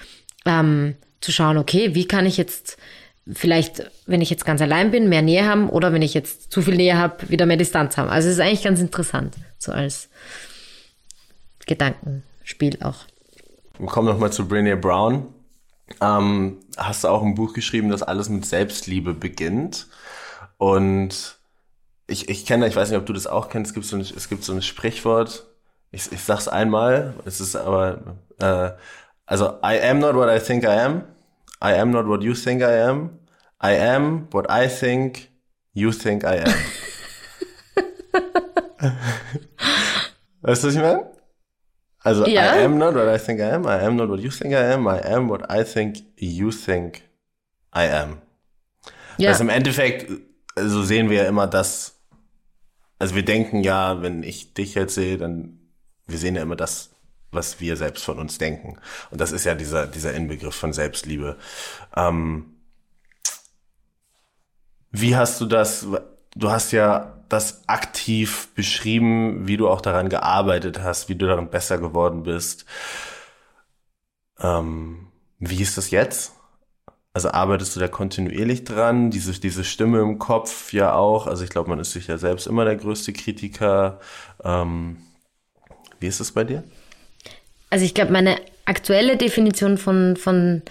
ähm, 0.47 0.95
zu 1.21 1.33
schauen, 1.33 1.59
okay, 1.59 1.95
wie 1.95 2.07
kann 2.07 2.27
ich 2.27 2.37
jetzt 2.37 2.79
vielleicht, 3.33 3.91
wenn 4.07 4.21
ich 4.21 4.31
jetzt 4.31 4.45
ganz 4.45 4.63
allein 4.63 4.91
bin, 4.91 5.09
mehr 5.09 5.23
Nähe 5.23 5.47
haben 5.47 5.69
oder 5.69 5.93
wenn 5.93 6.03
ich 6.03 6.15
jetzt 6.15 6.51
zu 6.51 6.63
viel 6.63 6.77
Nähe 6.77 6.97
habe, 6.97 7.29
wieder 7.29 7.47
mehr 7.47 7.57
Distanz 7.57 7.97
haben. 7.97 8.09
Also 8.09 8.29
es 8.29 8.35
ist 8.35 8.41
eigentlich 8.41 8.63
ganz 8.63 8.81
interessant, 8.81 9.35
so 9.59 9.73
als 9.73 10.09
Gedankenspiel 11.67 12.79
auch. 12.83 13.05
Wir 13.79 13.87
kommen 13.87 14.09
nochmal 14.09 14.33
zu 14.33 14.43
Brené 14.43 14.77
Brown 14.77 15.27
ähm, 16.01 16.59
hast 16.77 17.05
du 17.05 17.09
auch 17.09 17.23
ein 17.23 17.35
Buch 17.35 17.53
geschrieben, 17.53 17.91
das 17.91 18.03
alles 18.03 18.29
mit 18.29 18.47
Selbstliebe 18.47 19.15
beginnt. 19.15 19.87
Und 20.59 21.39
ich, 22.07 22.29
ich 22.29 22.47
kenne, 22.47 22.67
ich 22.67 22.77
weiß 22.77 22.91
nicht, 22.91 22.99
ob 22.99 23.07
du 23.07 23.13
das 23.13 23.27
auch 23.27 23.49
kennst, 23.49 23.71
es 23.71 23.75
gibt 23.75 23.87
so 23.87 23.97
ein, 23.97 24.03
es 24.03 24.29
gibt 24.29 24.45
so 24.45 24.53
ein 24.53 24.63
Sprichwort, 24.63 25.47
ich, 25.93 26.13
ich 26.13 26.23
sag's 26.23 26.49
einmal, 26.49 27.15
es 27.25 27.41
ist 27.41 27.57
aber, 27.57 28.17
äh, 28.39 28.71
also, 29.27 29.59
I 29.65 29.81
am 29.83 30.01
not 30.01 30.15
what 30.15 30.29
I 30.29 30.39
think 30.45 30.65
I 30.65 30.79
am, 30.79 31.05
I 31.63 31.75
am 31.75 31.91
not 31.91 32.07
what 32.07 32.23
you 32.23 32.35
think 32.35 32.63
I 32.63 32.81
am, 32.83 33.19
I 33.63 33.77
am 33.77 34.29
what 34.33 34.47
I 34.51 34.69
think 34.69 35.31
you 35.73 35.93
think 35.93 36.25
I 36.25 36.41
am. 36.41 36.55
weißt 40.43 40.65
du, 40.65 40.69
was 40.69 40.75
ich 40.75 40.81
meine? 40.81 41.20
Also 42.03 42.27
Ja. 42.27 42.57
I 42.57 42.65
am 42.65 42.79
not 42.79 42.95
what 42.95 43.09
I 43.15 43.19
think 43.23 43.41
I 43.41 43.51
am, 43.51 43.65
I 43.65 43.85
am 43.85 43.97
not 43.97 44.09
what 44.09 44.21
you 44.21 44.31
think 44.31 44.53
I 44.53 44.73
am, 44.73 44.87
I 44.87 45.01
am 45.01 45.29
what 45.29 45.43
I 45.51 45.65
think 45.65 45.99
you 46.17 46.51
think 46.51 47.03
I 47.75 47.87
am. 47.89 48.19
Ja. 49.19 49.31
Also 49.31 49.43
im 49.43 49.51
Endeffekt, 49.51 50.11
so 50.57 50.83
sehen 50.83 51.11
wir 51.11 51.25
ja 51.25 51.29
immer 51.29 51.47
das, 51.47 52.01
also 52.99 53.15
wir 53.15 53.25
denken 53.25 53.63
ja, 53.63 54.03
wenn 54.03 54.23
ich 54.23 54.55
dich 54.55 54.75
jetzt 54.75 54.95
sehe, 54.95 55.19
dann, 55.19 55.59
wir 56.07 56.19
sehen 56.19 56.37
ja 56.37 56.43
immer 56.43 56.57
das, 56.57 56.91
was 57.33 57.61
wir 57.61 57.77
selbst 57.77 58.05
von 58.05 58.19
uns 58.19 58.39
denken. 58.39 58.79
Und 59.11 59.21
das 59.21 59.31
ist 59.31 59.45
ja 59.45 59.55
dieser, 59.55 59.87
dieser 59.87 60.15
Inbegriff 60.15 60.55
von 60.55 60.73
Selbstliebe. 60.73 61.37
Ähm, 61.95 62.57
wie 64.91 65.17
hast 65.17 65.41
du 65.41 65.47
das, 65.47 65.87
du 66.35 66.51
hast 66.51 66.73
ja 66.73 67.20
das 67.31 67.67
aktiv 67.69 68.49
beschrieben, 68.55 69.47
wie 69.47 69.57
du 69.57 69.69
auch 69.69 69.81
daran 69.81 70.09
gearbeitet 70.09 70.83
hast, 70.83 71.09
wie 71.09 71.15
du 71.15 71.27
daran 71.27 71.49
besser 71.49 71.79
geworden 71.79 72.25
bist. 72.25 72.67
Ähm, 74.41 75.09
wie 75.39 75.63
ist 75.63 75.79
das 75.79 75.91
jetzt? 75.91 76.33
Also 77.13 77.31
arbeitest 77.31 77.75
du 77.75 77.81
da 77.81 77.89
kontinuierlich 77.89 78.65
dran? 78.65 79.11
Diese, 79.11 79.33
diese 79.39 79.65
Stimme 79.65 80.01
im 80.01 80.19
Kopf 80.19 80.73
ja 80.73 80.95
auch. 80.95 81.27
Also 81.27 81.45
ich 81.45 81.51
glaube, 81.51 81.71
man 81.71 81.81
ist 81.81 81.93
sich 81.93 82.07
ja 82.07 82.19
selbst 82.19 82.47
immer 82.47 82.65
der 82.65 82.77
größte 82.77 83.13
Kritiker. 83.13 84.01
Ähm, 84.45 84.99
wie 85.99 86.07
ist 86.07 86.21
das 86.21 86.33
bei 86.33 86.45
dir? 86.45 86.63
Also 87.71 87.85
ich 87.85 87.95
glaube, 87.95 88.13
meine 88.13 88.37
aktuelle 88.65 89.17
Definition 89.17 89.79
von, 89.79 90.17
von 90.17 90.63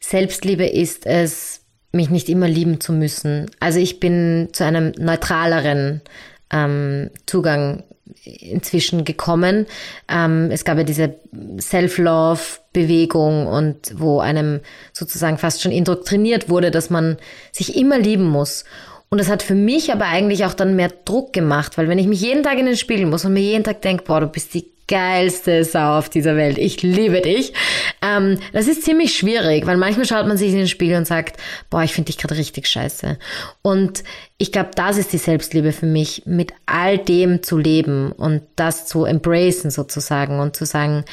Selbstliebe 0.00 0.66
ist 0.66 1.06
es, 1.06 1.65
mich 1.96 2.10
nicht 2.10 2.28
immer 2.28 2.48
lieben 2.48 2.80
zu 2.80 2.92
müssen. 2.92 3.50
Also 3.60 3.78
ich 3.78 4.00
bin 4.00 4.48
zu 4.52 4.64
einem 4.64 4.92
neutraleren 4.98 6.02
ähm, 6.50 7.10
Zugang 7.26 7.82
inzwischen 8.24 9.04
gekommen. 9.04 9.66
Ähm, 10.08 10.50
es 10.50 10.64
gab 10.64 10.78
ja 10.78 10.84
diese 10.84 11.16
Self-Love-Bewegung 11.60 13.46
und 13.46 13.92
wo 13.96 14.20
einem 14.20 14.60
sozusagen 14.92 15.38
fast 15.38 15.62
schon 15.62 15.72
indoktriniert 15.72 16.48
wurde, 16.48 16.70
dass 16.70 16.90
man 16.90 17.16
sich 17.52 17.76
immer 17.76 17.98
lieben 17.98 18.28
muss. 18.28 18.64
Und 19.08 19.18
das 19.18 19.28
hat 19.28 19.42
für 19.42 19.54
mich 19.54 19.92
aber 19.92 20.06
eigentlich 20.06 20.44
auch 20.44 20.54
dann 20.54 20.76
mehr 20.76 20.92
Druck 21.04 21.32
gemacht, 21.32 21.78
weil 21.78 21.88
wenn 21.88 21.98
ich 21.98 22.06
mich 22.06 22.20
jeden 22.20 22.42
Tag 22.42 22.58
in 22.58 22.66
den 22.66 22.76
Spiegel 22.76 23.06
muss 23.06 23.24
und 23.24 23.32
mir 23.32 23.40
jeden 23.40 23.64
Tag 23.64 23.82
denke, 23.82 24.04
boah, 24.04 24.20
du 24.20 24.26
bist 24.26 24.54
die 24.54 24.75
geilste 24.88 25.64
Sau 25.64 25.98
auf 25.98 26.08
dieser 26.08 26.36
Welt, 26.36 26.58
ich 26.58 26.82
liebe 26.82 27.20
dich, 27.20 27.52
ähm, 28.02 28.38
das 28.52 28.68
ist 28.68 28.82
ziemlich 28.82 29.16
schwierig, 29.16 29.66
weil 29.66 29.76
manchmal 29.76 30.06
schaut 30.06 30.26
man 30.26 30.36
sich 30.36 30.52
in 30.52 30.58
den 30.58 30.68
Spiegel 30.68 30.96
und 30.96 31.06
sagt, 31.06 31.40
boah, 31.70 31.82
ich 31.82 31.92
finde 31.92 32.06
dich 32.06 32.18
gerade 32.18 32.36
richtig 32.36 32.68
scheiße. 32.68 33.18
Und 33.62 34.04
ich 34.38 34.52
glaube, 34.52 34.70
das 34.74 34.96
ist 34.96 35.12
die 35.12 35.18
Selbstliebe 35.18 35.72
für 35.72 35.86
mich, 35.86 36.22
mit 36.26 36.52
all 36.66 36.98
dem 36.98 37.42
zu 37.42 37.58
leben 37.58 38.12
und 38.12 38.42
das 38.54 38.86
zu 38.86 39.04
embracen 39.04 39.70
sozusagen 39.70 40.38
und 40.38 40.54
zu 40.54 40.66
sagen, 40.66 41.04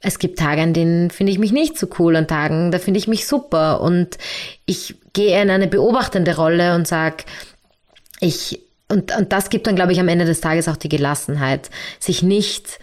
es 0.00 0.18
gibt 0.18 0.38
Tage, 0.38 0.62
an 0.62 0.72
denen 0.72 1.10
finde 1.10 1.32
ich 1.32 1.38
mich 1.38 1.52
nicht 1.52 1.78
so 1.78 1.88
cool, 1.98 2.14
an 2.14 2.28
Tagen, 2.28 2.70
da 2.70 2.78
finde 2.78 2.98
ich 2.98 3.08
mich 3.08 3.26
super. 3.26 3.80
Und 3.80 4.16
ich 4.64 4.94
gehe 5.12 5.40
in 5.42 5.50
eine 5.50 5.66
beobachtende 5.66 6.36
Rolle 6.36 6.74
und 6.76 6.86
sag, 6.86 7.24
ich, 8.20 8.60
und, 8.88 9.16
und 9.16 9.32
das 9.32 9.50
gibt 9.50 9.66
dann, 9.66 9.74
glaube 9.74 9.92
ich, 9.92 10.00
am 10.00 10.08
Ende 10.08 10.24
des 10.24 10.40
Tages 10.40 10.68
auch 10.68 10.76
die 10.76 10.88
Gelassenheit, 10.88 11.70
sich 11.98 12.22
nicht 12.22 12.78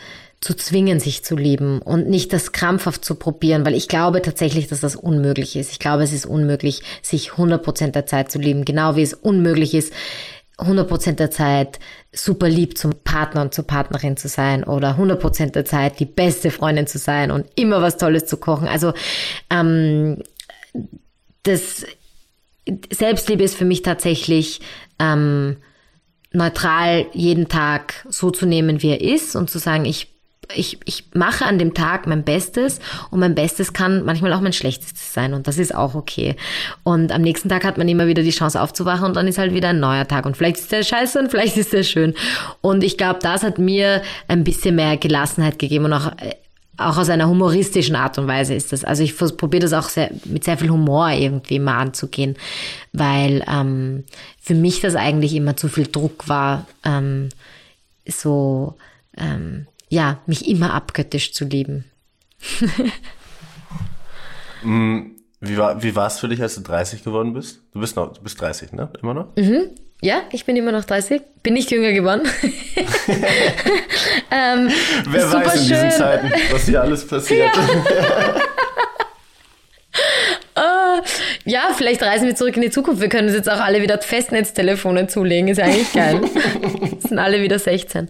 zu 0.46 0.54
zwingen, 0.54 1.00
sich 1.00 1.24
zu 1.24 1.36
lieben 1.36 1.82
und 1.82 2.08
nicht 2.08 2.32
das 2.32 2.52
krampfhaft 2.52 3.04
zu 3.04 3.16
probieren, 3.16 3.66
weil 3.66 3.74
ich 3.74 3.88
glaube 3.88 4.22
tatsächlich, 4.22 4.68
dass 4.68 4.80
das 4.80 4.96
unmöglich 4.96 5.56
ist. 5.56 5.72
Ich 5.72 5.80
glaube, 5.80 6.04
es 6.04 6.14
ist 6.14 6.28
unmöglich, 6.28 6.84
sich 7.02 7.32
100% 7.32 7.93
der 7.93 8.06
Zeit 8.06 8.32
zu 8.32 8.38
lieben, 8.38 8.64
genau 8.64 8.96
wie 8.96 9.02
es 9.02 9.16
unmöglich 9.16 9.74
ist, 9.74 9.91
100% 10.60 11.14
der 11.14 11.32
Zeit 11.32 11.80
super 12.14 12.48
lieb 12.48 12.78
zum 12.78 12.91
Partner 13.04 13.41
und 13.41 13.56
zur 13.56 13.66
Partnerin 13.66 14.18
zu 14.18 14.28
sein 14.28 14.64
oder 14.64 15.00
100% 15.00 15.50
der 15.50 15.66
Zeit 15.66 16.00
die 16.00 16.06
beste 16.06 16.52
Freundin 16.52 16.86
zu 16.86 17.00
sein 17.00 17.32
und 17.32 17.48
immer 17.56 17.82
was 17.82 17.98
Tolles 17.98 18.28
zu 18.28 18.38
kochen. 18.38 18.68
Also 18.68 18.93
ähm, 19.50 20.22
das 21.41 21.88
Selbstliebe 22.93 23.43
ist 23.43 23.58
für 23.58 23.66
mich 23.66 23.82
tatsächlich 23.82 24.62
ähm, 25.00 25.58
neutral 26.34 27.08
jeden 27.14 27.48
Tag 27.48 28.06
so 28.08 28.30
zu 28.30 28.46
nehmen, 28.46 28.84
wie 28.84 28.89
er 28.89 29.02
ist 29.02 29.36
und 29.36 29.50
zu 29.50 29.58
sagen, 29.58 29.86
ich 29.86 30.14
ich, 30.54 30.80
ich 30.86 31.06
mache 31.14 31.46
an 31.46 31.60
dem 31.60 31.74
Tag 31.74 32.08
mein 32.08 32.24
Bestes 32.24 32.80
und 33.12 33.20
mein 33.20 33.36
Bestes 33.36 33.74
kann 33.74 34.04
manchmal 34.06 34.34
auch 34.34 34.41
mein 34.41 34.54
Schlechtestes 34.54 35.14
sein 35.14 35.34
und 35.34 35.48
das 35.48 35.58
ist 35.58 35.74
auch 35.74 35.96
okay. 35.96 36.36
Und 36.84 37.12
am 37.12 37.22
nächsten 37.22 37.50
Tag 37.50 37.64
hat 37.64 37.78
man 37.78 37.88
immer 37.88 38.08
wieder 38.08 38.24
die 38.24 38.32
Chance 38.32 38.62
aufzuwachen 38.62 39.06
und 39.06 39.16
dann 39.16 39.28
ist 39.28 39.38
halt 39.38 39.54
wieder 39.54 39.70
ein 39.70 39.80
neuer 39.80 40.08
Tag 40.08 40.26
und 40.26 40.38
vielleicht 40.38 40.58
ist 40.58 40.72
der 40.72 40.84
scheiße 40.84 41.20
und 41.20 41.30
vielleicht 41.32 41.58
ist 41.58 41.74
der 41.74 41.84
schön. 41.84 42.14
Und 42.62 42.84
ich 42.84 42.98
glaube, 42.98 43.20
das 43.22 43.43
hat 43.43 43.58
mir 43.58 44.02
ein 44.28 44.43
bisschen 44.43 44.76
mehr 44.76 44.98
Gelassenheit 44.98 45.60
gegeben 45.60 45.86
und 45.86 45.93
auch 45.93 46.12
auch 46.78 46.98
aus 46.98 47.10
einer 47.10 47.30
humoristischen 47.30 47.96
Art 47.96 48.18
und 48.18 48.28
Weise 48.28 48.54
ist 48.54 48.74
das. 48.74 48.84
Also 48.84 49.04
ich 49.04 49.18
probiere 49.18 49.62
das 49.62 49.74
auch 49.74 49.88
sehr, 49.88 50.12
mit 50.26 50.43
sehr 50.43 50.58
viel 50.58 50.70
Humor 50.70 51.10
irgendwie 51.10 51.60
mal 51.60 51.78
anzugehen, 51.78 52.36
weil 52.91 53.46
ähm, 53.50 54.04
für 54.41 54.56
mich 54.56 54.82
das 54.82 54.96
eigentlich 54.96 55.36
immer 55.36 55.56
zu 55.56 55.70
viel 55.70 55.88
Druck 55.88 56.28
war, 56.28 56.68
ähm, 56.84 57.30
so 58.06 58.76
ähm, 59.18 59.68
ja, 59.90 60.20
mich 60.26 60.48
immer 60.48 60.74
abgöttisch 60.74 61.34
zu 61.34 61.46
lieben. 61.46 61.86
Wie 65.42 65.58
war 65.58 65.84
wie 65.84 65.96
war 65.96 66.08
es 66.08 66.20
für 66.20 66.28
dich, 66.28 66.42
als 66.42 66.56
du 66.56 66.62
30 66.62 67.04
geworden 67.04 67.34
bist? 67.34 67.60
Du 67.72 67.80
bist 67.80 67.96
noch, 67.96 68.14
du 68.14 68.22
bist 68.22 68.42
30, 68.42 68.72
ne? 68.72 68.90
Immer 69.02 69.14
noch? 69.14 69.28
Ja, 70.02 70.24
ich 70.32 70.46
bin 70.46 70.56
immer 70.56 70.72
noch 70.72 70.86
30, 70.86 71.22
bin 71.44 71.54
nicht 71.54 71.70
jünger 71.70 71.92
geworden. 71.92 72.24
ähm, 74.32 74.72
Wer 75.08 75.28
super 75.28 75.46
weiß 75.46 75.56
in 75.56 75.68
diesen 75.68 75.78
schön. 75.78 75.92
Zeiten, 75.92 76.32
was 76.52 76.66
hier 76.66 76.82
alles 76.82 77.08
passiert. 77.08 77.56
Ja, 77.56 77.64
vielleicht 81.76 82.02
reisen 82.02 82.28
wir 82.28 82.36
zurück 82.36 82.56
in 82.56 82.62
die 82.62 82.70
Zukunft. 82.72 83.02
Wir 83.02 83.10
können 83.10 83.28
uns 83.28 83.38
jetzt 83.38 83.50
auch 83.50 83.60
alle 83.60 83.82
wieder 83.82 84.02
Festnetztelefone 84.02 85.08
zulegen. 85.08 85.48
Ist 85.50 85.58
ja 85.58 85.66
eigentlich 85.66 85.93
geil. 85.93 86.22
sind 87.08 87.20
alle 87.20 87.41
wieder 87.41 87.60
16. 87.60 88.10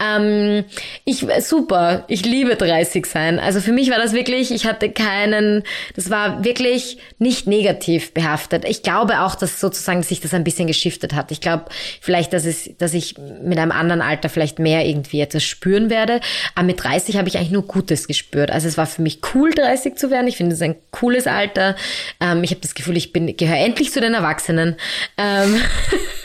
Ähm, 0.00 0.64
ich, 1.04 1.26
super. 1.40 2.04
Ich 2.08 2.24
liebe 2.24 2.56
30 2.56 3.06
sein. 3.06 3.38
Also 3.38 3.60
für 3.60 3.72
mich 3.72 3.90
war 3.90 3.98
das 3.98 4.12
wirklich, 4.12 4.50
ich 4.50 4.66
hatte 4.66 4.90
keinen, 4.90 5.62
das 5.94 6.10
war 6.10 6.44
wirklich 6.44 6.98
nicht 7.18 7.46
negativ 7.46 8.12
behaftet. 8.12 8.64
Ich 8.66 8.82
glaube 8.82 9.20
auch, 9.20 9.34
dass 9.34 9.60
sozusagen 9.60 10.02
sich 10.02 10.20
das 10.20 10.34
ein 10.34 10.44
bisschen 10.44 10.66
geschiftet 10.66 11.14
hat. 11.14 11.30
Ich 11.30 11.40
glaube 11.40 11.66
vielleicht, 12.00 12.32
dass 12.32 12.44
es, 12.44 12.70
dass 12.78 12.94
ich 12.94 13.16
mit 13.42 13.58
einem 13.58 13.72
anderen 13.72 14.02
Alter 14.02 14.28
vielleicht 14.28 14.58
mehr 14.58 14.84
irgendwie 14.84 15.20
etwas 15.20 15.44
spüren 15.44 15.90
werde. 15.90 16.20
Aber 16.54 16.66
mit 16.66 16.82
30 16.82 17.16
habe 17.16 17.28
ich 17.28 17.36
eigentlich 17.36 17.50
nur 17.50 17.66
Gutes 17.66 18.06
gespürt. 18.06 18.50
Also 18.50 18.68
es 18.68 18.76
war 18.76 18.86
für 18.86 19.02
mich 19.02 19.20
cool, 19.34 19.52
30 19.52 19.96
zu 19.96 20.10
werden. 20.10 20.26
Ich 20.26 20.36
finde 20.36 20.54
es 20.54 20.62
ein 20.62 20.76
cooles 20.90 21.26
Alter. 21.26 21.76
Ähm, 22.20 22.42
ich 22.42 22.50
habe 22.50 22.60
das 22.60 22.71
Gefühl, 22.74 22.96
ich 22.96 23.12
bin, 23.12 23.36
gehöre 23.36 23.58
endlich 23.58 23.92
zu 23.92 24.00
den 24.00 24.14
Erwachsenen. 24.14 24.76
Ähm, 25.16 25.60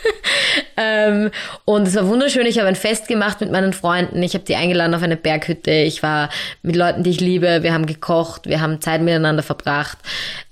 ähm, 0.76 1.30
und 1.64 1.88
es 1.88 1.94
war 1.94 2.08
wunderschön. 2.08 2.46
Ich 2.46 2.58
habe 2.58 2.68
ein 2.68 2.76
Fest 2.76 3.08
gemacht 3.08 3.40
mit 3.40 3.50
meinen 3.50 3.72
Freunden. 3.72 4.22
Ich 4.22 4.34
habe 4.34 4.44
die 4.44 4.56
eingeladen 4.56 4.94
auf 4.94 5.02
eine 5.02 5.16
Berghütte. 5.16 5.70
Ich 5.72 6.02
war 6.02 6.30
mit 6.62 6.76
Leuten, 6.76 7.02
die 7.02 7.10
ich 7.10 7.20
liebe. 7.20 7.62
Wir 7.62 7.72
haben 7.72 7.86
gekocht. 7.86 8.46
Wir 8.46 8.60
haben 8.60 8.80
Zeit 8.80 9.02
miteinander 9.02 9.42
verbracht. 9.42 9.98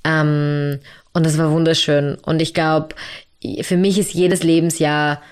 Ähm, 0.05 0.81
und 1.13 1.25
das 1.25 1.39
war 1.39 1.51
wunderschön. 1.51 2.17
Und 2.25 2.43
ich 2.43 2.55
glaube, 2.55 2.95
für 3.63 3.77
mich 3.77 3.99
ist 3.99 4.13
jedes 4.13 4.43
Lebensjahr 4.43 5.23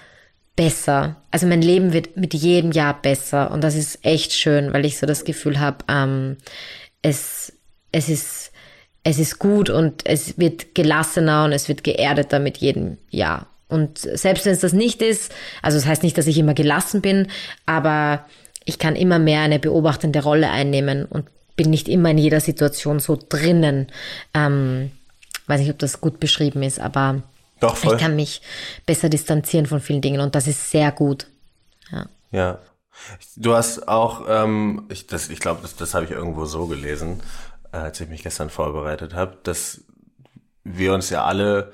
besser. 0.56 1.16
Also 1.30 1.46
mein 1.46 1.62
Leben 1.62 1.92
wird 1.92 2.16
mit 2.16 2.34
jedem 2.34 2.72
Jahr 2.72 3.00
besser. 3.00 3.50
Und 3.50 3.62
das 3.62 3.74
ist 3.74 4.04
echt 4.04 4.32
schön, 4.32 4.72
weil 4.72 4.84
ich 4.84 4.98
so 4.98 5.06
das 5.06 5.24
Gefühl 5.24 5.60
habe, 5.60 5.78
ähm, 5.88 6.36
es, 7.02 7.52
es 7.92 8.08
ist, 8.08 8.52
es 9.04 9.18
ist 9.18 9.38
gut 9.38 9.70
und 9.70 10.06
es 10.06 10.38
wird 10.38 10.74
gelassener 10.74 11.44
und 11.44 11.52
es 11.52 11.68
wird 11.68 11.84
geerdeter 11.84 12.40
mit 12.40 12.56
jedem 12.56 12.96
Jahr. 13.10 13.46
Und 13.68 13.98
selbst 13.98 14.46
wenn 14.46 14.52
es 14.52 14.60
das 14.60 14.72
nicht 14.72 15.02
ist, 15.02 15.32
also 15.62 15.78
das 15.78 15.86
heißt 15.86 16.02
nicht, 16.02 16.16
dass 16.16 16.26
ich 16.26 16.38
immer 16.38 16.54
gelassen 16.54 17.02
bin, 17.02 17.28
aber 17.66 18.24
ich 18.64 18.78
kann 18.78 18.96
immer 18.96 19.18
mehr 19.18 19.40
eine 19.40 19.58
beobachtende 19.58 20.22
Rolle 20.22 20.50
einnehmen 20.50 21.04
und 21.04 21.26
bin 21.56 21.70
nicht 21.70 21.88
immer 21.88 22.10
in 22.10 22.18
jeder 22.18 22.40
Situation 22.40 22.98
so 22.98 23.18
drinnen. 23.28 23.88
Ähm, 24.32 24.90
weiß 25.46 25.60
nicht, 25.60 25.70
ob 25.70 25.78
das 25.78 26.00
gut 26.00 26.18
beschrieben 26.18 26.62
ist, 26.62 26.80
aber 26.80 27.22
Doch, 27.60 27.82
ich 27.84 27.98
kann 27.98 28.16
mich 28.16 28.40
besser 28.86 29.08
distanzieren 29.08 29.66
von 29.66 29.80
vielen 29.80 30.00
Dingen 30.00 30.20
und 30.20 30.34
das 30.34 30.46
ist 30.46 30.70
sehr 30.70 30.90
gut. 30.92 31.26
Ja. 31.92 32.06
Ja. 32.32 32.58
Du 33.36 33.54
hast 33.54 33.86
auch, 33.88 34.24
ähm, 34.28 34.84
ich, 34.88 35.06
das, 35.06 35.28
ich 35.28 35.40
glaube, 35.40 35.60
das, 35.62 35.76
das 35.76 35.94
habe 35.94 36.06
ich 36.06 36.12
irgendwo 36.12 36.46
so 36.46 36.66
gelesen, 36.66 37.20
als 37.82 38.00
ich 38.00 38.08
mich 38.08 38.22
gestern 38.22 38.50
vorbereitet 38.50 39.14
habe, 39.14 39.38
dass 39.42 39.84
wir 40.64 40.94
uns 40.94 41.10
ja 41.10 41.24
alle 41.24 41.72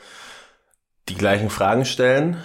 die 1.09 1.15
gleichen 1.15 1.51
Fragen 1.51 1.85
stellen. 1.85 2.37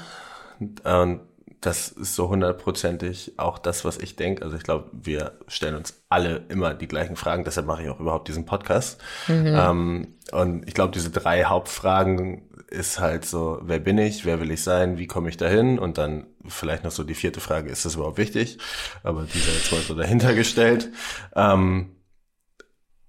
Und 0.83 1.21
das 1.61 1.87
ist 1.87 2.15
so 2.15 2.29
hundertprozentig 2.29 3.33
auch 3.37 3.57
das, 3.57 3.85
was 3.85 3.97
ich 3.97 4.15
denke. 4.15 4.43
Also 4.43 4.55
ich 4.55 4.63
glaube, 4.63 4.89
wir 4.91 5.39
stellen 5.47 5.75
uns 5.75 6.03
alle 6.09 6.43
immer 6.49 6.75
die 6.75 6.87
gleichen 6.87 7.15
Fragen. 7.15 7.43
Deshalb 7.43 7.65
mache 7.65 7.83
ich 7.83 7.89
auch 7.89 7.99
überhaupt 7.99 8.27
diesen 8.27 8.45
Podcast. 8.45 9.01
Ähm, 9.45 10.15
und 10.31 10.67
ich 10.67 10.75
glaube, 10.75 10.93
diese 10.93 11.09
drei 11.09 11.45
Hauptfragen 11.45 12.49
ist 12.67 12.99
halt 12.99 13.25
so, 13.25 13.59
wer 13.63 13.79
bin 13.79 13.97
ich, 13.97 14.25
wer 14.25 14.39
will 14.39 14.51
ich 14.51 14.63
sein, 14.63 14.97
wie 14.97 15.07
komme 15.07 15.29
ich 15.29 15.37
dahin? 15.37 15.79
Und 15.79 15.97
dann 15.97 16.27
vielleicht 16.45 16.83
noch 16.83 16.91
so 16.91 17.03
die 17.03 17.15
vierte 17.15 17.39
Frage, 17.39 17.69
ist 17.69 17.85
das 17.85 17.95
überhaupt 17.95 18.17
wichtig? 18.17 18.59
Aber 19.03 19.23
die 19.23 19.39
sei 19.39 19.51
jetzt 19.53 19.71
mal 19.71 19.81
so 19.81 19.95
dahinter 19.95 20.35
gestellt. 20.35 20.89
Ähm, 21.35 21.94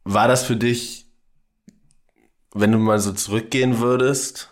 war 0.06 0.28
das 0.28 0.44
für 0.44 0.56
dich, 0.56 1.06
wenn 2.54 2.72
du 2.72 2.78
mal 2.78 3.00
so 3.00 3.12
zurückgehen 3.12 3.80
würdest, 3.80 4.50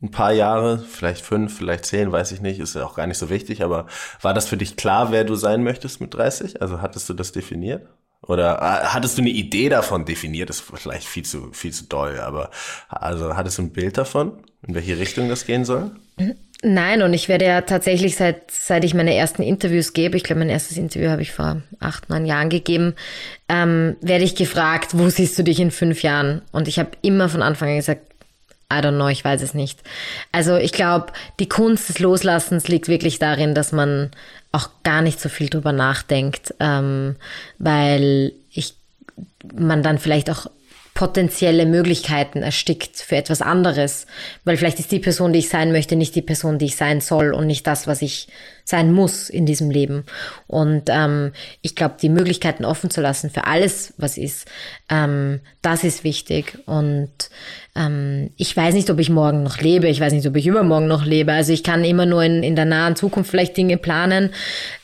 ein 0.00 0.10
paar 0.10 0.32
Jahre, 0.32 0.78
vielleicht 0.78 1.24
fünf, 1.24 1.56
vielleicht 1.56 1.86
zehn, 1.86 2.12
weiß 2.12 2.30
ich 2.32 2.40
nicht, 2.40 2.60
ist 2.60 2.74
ja 2.74 2.84
auch 2.84 2.94
gar 2.94 3.06
nicht 3.06 3.18
so 3.18 3.30
wichtig, 3.30 3.64
aber 3.64 3.86
war 4.22 4.32
das 4.32 4.46
für 4.46 4.56
dich 4.56 4.76
klar, 4.76 5.10
wer 5.10 5.24
du 5.24 5.34
sein 5.34 5.64
möchtest 5.64 6.00
mit 6.00 6.14
30? 6.14 6.62
Also 6.62 6.80
hattest 6.80 7.08
du 7.08 7.14
das 7.14 7.32
definiert? 7.32 7.88
Oder 8.22 8.58
äh, 8.58 8.86
hattest 8.86 9.18
du 9.18 9.22
eine 9.22 9.30
Idee 9.30 9.68
davon 9.68 10.04
definiert? 10.04 10.50
Das 10.50 10.60
ist 10.60 10.72
vielleicht 10.74 11.08
viel 11.08 11.24
zu, 11.24 11.52
viel 11.52 11.72
zu 11.72 11.86
doll, 11.86 12.20
aber 12.20 12.50
also 12.88 13.36
hattest 13.36 13.58
du 13.58 13.62
ein 13.62 13.72
Bild 13.72 13.98
davon, 13.98 14.44
in 14.66 14.74
welche 14.74 14.98
Richtung 14.98 15.28
das 15.28 15.46
gehen 15.46 15.64
soll? 15.64 15.90
Nein, 16.66 17.02
und 17.02 17.12
ich 17.12 17.28
werde 17.28 17.44
ja 17.44 17.60
tatsächlich 17.60 18.16
seit, 18.16 18.50
seit 18.50 18.84
ich 18.84 18.94
meine 18.94 19.14
ersten 19.14 19.42
Interviews 19.42 19.92
gebe, 19.92 20.16
ich 20.16 20.24
glaube, 20.24 20.38
mein 20.38 20.48
erstes 20.48 20.78
Interview 20.78 21.10
habe 21.10 21.20
ich 21.20 21.30
vor 21.30 21.60
acht, 21.78 22.08
neun 22.08 22.24
Jahren 22.24 22.48
gegeben, 22.48 22.94
ähm, 23.50 23.96
werde 24.00 24.24
ich 24.24 24.34
gefragt, 24.34 24.90
wo 24.92 25.10
siehst 25.10 25.38
du 25.38 25.42
dich 25.42 25.60
in 25.60 25.70
fünf 25.70 26.02
Jahren? 26.02 26.40
Und 26.52 26.66
ich 26.66 26.78
habe 26.78 26.92
immer 27.02 27.28
von 27.28 27.42
Anfang 27.42 27.68
an 27.68 27.76
gesagt, 27.76 28.00
I 28.72 28.76
don't 28.76 28.96
know, 28.96 29.08
ich 29.08 29.22
weiß 29.22 29.42
es 29.42 29.52
nicht. 29.52 29.80
Also 30.32 30.56
ich 30.56 30.72
glaube, 30.72 31.12
die 31.38 31.48
Kunst 31.50 31.90
des 31.90 31.98
Loslassens 31.98 32.66
liegt 32.66 32.88
wirklich 32.88 33.18
darin, 33.18 33.54
dass 33.54 33.72
man 33.72 34.10
auch 34.52 34.70
gar 34.84 35.02
nicht 35.02 35.20
so 35.20 35.28
viel 35.28 35.50
drüber 35.50 35.72
nachdenkt, 35.72 36.54
ähm, 36.60 37.16
weil 37.58 38.32
ich 38.50 38.74
man 39.54 39.82
dann 39.82 39.98
vielleicht 39.98 40.30
auch 40.30 40.46
potenzielle 40.94 41.66
Möglichkeiten 41.66 42.42
erstickt 42.42 42.98
für 42.98 43.16
etwas 43.16 43.42
anderes, 43.42 44.06
weil 44.44 44.56
vielleicht 44.56 44.78
ist 44.78 44.92
die 44.92 45.00
Person, 45.00 45.32
die 45.32 45.40
ich 45.40 45.48
sein 45.48 45.72
möchte, 45.72 45.96
nicht 45.96 46.14
die 46.14 46.22
Person, 46.22 46.58
die 46.58 46.66
ich 46.66 46.76
sein 46.76 47.00
soll 47.00 47.34
und 47.34 47.48
nicht 47.48 47.66
das, 47.66 47.88
was 47.88 48.00
ich 48.00 48.28
sein 48.64 48.92
muss 48.92 49.28
in 49.28 49.44
diesem 49.44 49.70
Leben. 49.70 50.04
Und 50.46 50.84
ähm, 50.88 51.32
ich 51.62 51.74
glaube, 51.74 51.96
die 52.00 52.08
Möglichkeiten 52.08 52.64
offen 52.64 52.90
zu 52.90 53.00
lassen 53.00 53.28
für 53.28 53.44
alles, 53.46 53.92
was 53.96 54.16
ist, 54.16 54.46
ähm, 54.88 55.40
das 55.62 55.82
ist 55.82 56.04
wichtig. 56.04 56.58
Und 56.66 57.28
ähm, 57.76 58.30
ich 58.36 58.56
weiß 58.56 58.74
nicht, 58.74 58.88
ob 58.90 58.98
ich 59.00 59.10
morgen 59.10 59.42
noch 59.42 59.58
lebe. 59.58 59.88
Ich 59.88 60.00
weiß 60.00 60.12
nicht, 60.12 60.26
ob 60.26 60.36
ich 60.36 60.46
übermorgen 60.46 60.86
noch 60.86 61.04
lebe. 61.04 61.32
Also 61.32 61.52
ich 61.52 61.64
kann 61.64 61.84
immer 61.84 62.06
nur 62.06 62.22
in, 62.22 62.42
in 62.42 62.56
der 62.56 62.64
nahen 62.64 62.96
Zukunft 62.96 63.30
vielleicht 63.30 63.56
Dinge 63.56 63.78
planen. 63.78 64.30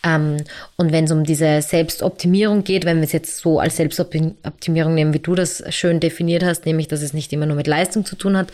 Ähm, 0.04 0.38
und 0.76 0.92
wenn 0.92 1.04
es 1.04 1.12
um 1.12 1.24
diese 1.24 1.62
Selbstoptimierung 1.62 2.64
geht, 2.64 2.84
wenn 2.84 2.98
wir 2.98 3.04
es 3.04 3.12
jetzt 3.12 3.38
so 3.38 3.60
als 3.60 3.76
Selbstoptimierung 3.76 4.94
nehmen, 4.94 5.14
wie 5.14 5.20
du 5.20 5.34
das 5.34 5.62
schön 5.70 6.00
definiert 6.00 6.42
hast, 6.42 6.66
nämlich, 6.66 6.88
dass 6.88 7.02
es 7.02 7.12
nicht 7.12 7.32
immer 7.32 7.46
nur 7.46 7.56
mit 7.56 7.68
Leistung 7.68 8.04
zu 8.04 8.16
tun 8.16 8.36
hat, 8.36 8.48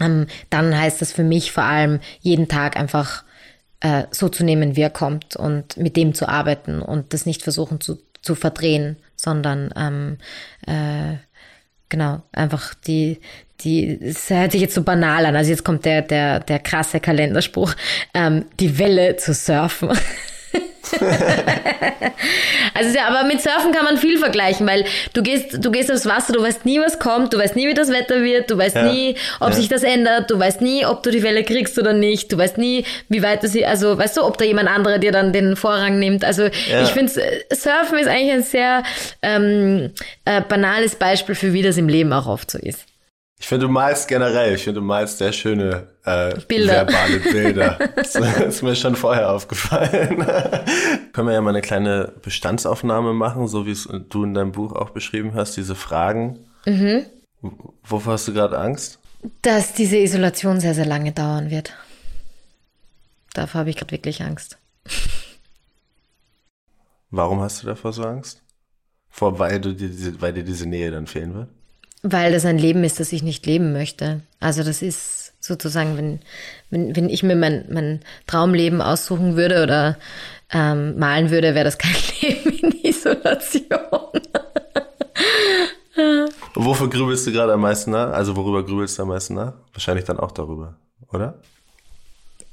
ähm, 0.00 0.26
dann 0.50 0.76
heißt 0.76 1.00
das 1.02 1.12
für 1.12 1.24
mich 1.24 1.52
vor 1.52 1.64
allem 1.64 2.00
jeden 2.20 2.48
Tag 2.48 2.76
einfach 2.76 3.24
äh, 3.80 4.04
so 4.10 4.28
zu 4.28 4.42
nehmen, 4.44 4.76
wie 4.76 4.82
er 4.82 4.90
kommt 4.90 5.36
und 5.36 5.76
mit 5.76 5.96
dem 5.96 6.14
zu 6.14 6.28
arbeiten 6.28 6.80
und 6.80 7.12
das 7.12 7.26
nicht 7.26 7.42
versuchen 7.42 7.80
zu, 7.80 7.98
zu 8.22 8.34
verdrehen, 8.34 8.96
sondern 9.16 9.72
ähm, 9.76 10.16
äh, 10.66 11.18
genau, 11.88 12.22
einfach 12.32 12.74
die, 12.74 13.20
die, 13.60 13.98
es 14.00 14.30
hört 14.30 14.52
sich 14.52 14.60
jetzt 14.60 14.74
so 14.74 14.82
banal 14.82 15.26
an, 15.26 15.36
also 15.36 15.50
jetzt 15.50 15.64
kommt 15.64 15.84
der, 15.84 16.02
der, 16.02 16.40
der 16.40 16.58
krasse 16.58 17.00
Kalenderspruch, 17.00 17.74
ähm, 18.14 18.46
die 18.60 18.78
Welle 18.78 19.16
zu 19.16 19.32
surfen. 19.32 19.90
also 22.74 22.96
ja, 22.96 23.08
aber 23.08 23.26
mit 23.26 23.40
Surfen 23.40 23.72
kann 23.72 23.84
man 23.84 23.96
viel 23.96 24.18
vergleichen, 24.18 24.66
weil 24.66 24.84
du 25.12 25.22
gehst, 25.22 25.64
du 25.64 25.70
gehst 25.70 25.90
aufs 25.90 26.06
Wasser, 26.06 26.32
du 26.32 26.42
weißt 26.42 26.64
nie, 26.64 26.80
was 26.80 26.98
kommt, 26.98 27.32
du 27.32 27.38
weißt 27.38 27.56
nie, 27.56 27.68
wie 27.68 27.74
das 27.74 27.90
Wetter 27.90 28.22
wird, 28.22 28.50
du 28.50 28.58
weißt 28.58 28.76
ja. 28.76 28.92
nie, 28.92 29.16
ob 29.40 29.50
ja. 29.50 29.54
sich 29.54 29.68
das 29.68 29.82
ändert, 29.82 30.30
du 30.30 30.38
weißt 30.38 30.60
nie, 30.60 30.84
ob 30.86 31.02
du 31.02 31.10
die 31.10 31.22
Welle 31.22 31.44
kriegst 31.44 31.78
oder 31.78 31.92
nicht, 31.92 32.32
du 32.32 32.38
weißt 32.38 32.58
nie, 32.58 32.84
wie 33.08 33.22
weit 33.22 33.42
du 33.42 33.48
sie, 33.48 33.64
also 33.64 33.96
weißt 33.98 34.16
du, 34.16 34.24
ob 34.24 34.38
da 34.38 34.44
jemand 34.44 34.68
anderer 34.68 34.98
dir 34.98 35.12
dann 35.12 35.32
den 35.32 35.56
Vorrang 35.56 35.98
nimmt. 35.98 36.24
Also 36.24 36.44
ja. 36.44 36.82
ich 36.82 36.90
finde, 36.90 37.12
Surfen 37.50 37.98
ist 37.98 38.08
eigentlich 38.08 38.32
ein 38.32 38.42
sehr 38.42 38.82
ähm, 39.22 39.90
äh, 40.24 40.40
banales 40.40 40.96
Beispiel 40.96 41.34
für 41.34 41.52
wie 41.52 41.62
das 41.62 41.76
im 41.76 41.88
Leben 41.88 42.12
auch 42.12 42.26
oft 42.26 42.50
so 42.50 42.58
ist. 42.58 42.86
Ich 43.44 43.48
finde, 43.48 43.66
du 43.66 43.72
malst 43.72 44.08
generell, 44.08 44.54
ich 44.54 44.64
finde, 44.64 44.80
du 44.80 44.86
malst 44.86 45.18
sehr 45.18 45.30
schöne 45.30 45.88
äh, 46.06 46.34
Bilder. 46.48 46.86
verbale 46.86 47.18
Bilder. 47.20 47.78
das 47.94 48.14
ist 48.14 48.62
mir 48.62 48.74
schon 48.74 48.96
vorher 48.96 49.30
aufgefallen. 49.30 50.16
Können 51.12 51.28
wir 51.28 51.34
ja 51.34 51.42
mal 51.42 51.50
eine 51.50 51.60
kleine 51.60 52.14
Bestandsaufnahme 52.22 53.12
machen, 53.12 53.46
so 53.46 53.66
wie 53.66 53.72
es 53.72 53.86
du 54.08 54.24
in 54.24 54.32
deinem 54.32 54.52
Buch 54.52 54.72
auch 54.72 54.90
beschrieben 54.90 55.34
hast, 55.34 55.58
diese 55.58 55.74
Fragen. 55.74 56.38
Mhm. 56.64 57.04
Wovor 57.82 58.14
hast 58.14 58.26
du 58.28 58.32
gerade 58.32 58.58
Angst? 58.58 58.98
Dass 59.42 59.74
diese 59.74 59.98
Isolation 59.98 60.58
sehr, 60.58 60.72
sehr 60.72 60.86
lange 60.86 61.12
dauern 61.12 61.50
wird. 61.50 61.74
Davor 63.34 63.58
habe 63.58 63.68
ich 63.68 63.76
gerade 63.76 63.92
wirklich 63.92 64.22
Angst. 64.22 64.56
Warum 67.10 67.42
hast 67.42 67.62
du 67.62 67.66
davor 67.66 67.92
so 67.92 68.04
Angst? 68.04 68.40
Vor, 69.10 69.38
weil, 69.38 69.60
du 69.60 69.74
dir, 69.74 70.18
weil 70.22 70.32
dir 70.32 70.44
diese 70.44 70.66
Nähe 70.66 70.90
dann 70.90 71.06
fehlen 71.06 71.34
wird? 71.34 71.50
Weil 72.06 72.32
das 72.32 72.44
ein 72.44 72.58
Leben 72.58 72.84
ist, 72.84 73.00
das 73.00 73.12
ich 73.12 73.22
nicht 73.22 73.46
leben 73.46 73.72
möchte. 73.72 74.20
Also 74.38 74.62
das 74.62 74.82
ist 74.82 75.32
sozusagen, 75.40 75.96
wenn, 75.96 76.20
wenn, 76.68 76.94
wenn 76.94 77.08
ich 77.08 77.22
mir 77.22 77.34
mein, 77.34 77.64
mein 77.70 78.00
Traumleben 78.26 78.82
aussuchen 78.82 79.36
würde 79.36 79.62
oder 79.62 79.96
ähm, 80.52 80.98
malen 80.98 81.30
würde, 81.30 81.54
wäre 81.54 81.64
das 81.64 81.78
kein 81.78 81.96
Leben 82.20 82.50
in 82.58 82.84
Isolation. 82.84 83.70
Wofür 86.54 86.90
grübelst 86.90 87.26
du 87.26 87.32
gerade 87.32 87.54
am 87.54 87.62
meisten 87.62 87.92
nach? 87.92 88.12
Also 88.12 88.36
worüber 88.36 88.64
grübelst 88.64 88.98
du 88.98 89.02
am 89.02 89.08
meisten 89.08 89.34
nach? 89.34 89.54
Wahrscheinlich 89.72 90.04
dann 90.04 90.18
auch 90.18 90.32
darüber, 90.32 90.76
oder? 91.10 91.38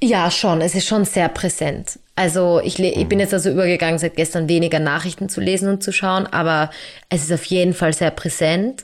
Ja, 0.04 0.32
schon. 0.32 0.62
Es 0.62 0.74
ist 0.74 0.88
schon 0.88 1.06
sehr 1.06 1.30
präsent. 1.30 2.00
Also 2.16 2.60
ich, 2.64 2.80
ich 2.80 3.08
bin 3.08 3.18
mhm. 3.18 3.22
jetzt 3.22 3.34
also 3.34 3.52
übergegangen, 3.52 4.00
seit 4.00 4.16
gestern 4.16 4.50
weniger 4.50 4.80
Nachrichten 4.80 5.30
zu 5.30 5.42
lesen 5.42 5.70
und 5.70 5.84
zu 5.84 5.92
schauen, 5.92 6.26
aber 6.28 6.72
es 7.10 7.24
ist 7.24 7.32
auf 7.32 7.46
jeden 7.46 7.74
Fall 7.74 7.94
sehr 7.94 8.10
präsent. 8.10 8.84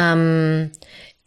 Ähm, 0.00 0.70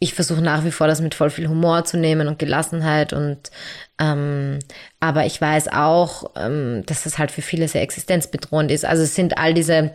ich 0.00 0.12
versuche 0.12 0.42
nach 0.42 0.64
wie 0.64 0.70
vor 0.70 0.86
das 0.86 1.00
mit 1.00 1.14
voll 1.14 1.30
viel 1.30 1.48
Humor 1.48 1.84
zu 1.84 1.96
nehmen 1.96 2.28
und 2.28 2.38
Gelassenheit 2.38 3.12
und 3.12 3.50
ähm, 3.98 4.58
aber 5.00 5.24
ich 5.24 5.40
weiß 5.40 5.68
auch, 5.68 6.32
ähm, 6.36 6.82
dass 6.86 7.04
das 7.04 7.18
halt 7.18 7.30
für 7.30 7.42
viele 7.42 7.68
sehr 7.68 7.82
existenzbedrohend 7.82 8.70
ist. 8.70 8.84
Also 8.84 9.04
es 9.04 9.14
sind 9.14 9.38
all 9.38 9.54
diese 9.54 9.92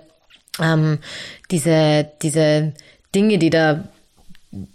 ähm, 0.59 0.99
diese 1.51 2.09
diese 2.21 2.73
Dinge, 3.13 3.37
die 3.37 3.49
da 3.49 3.83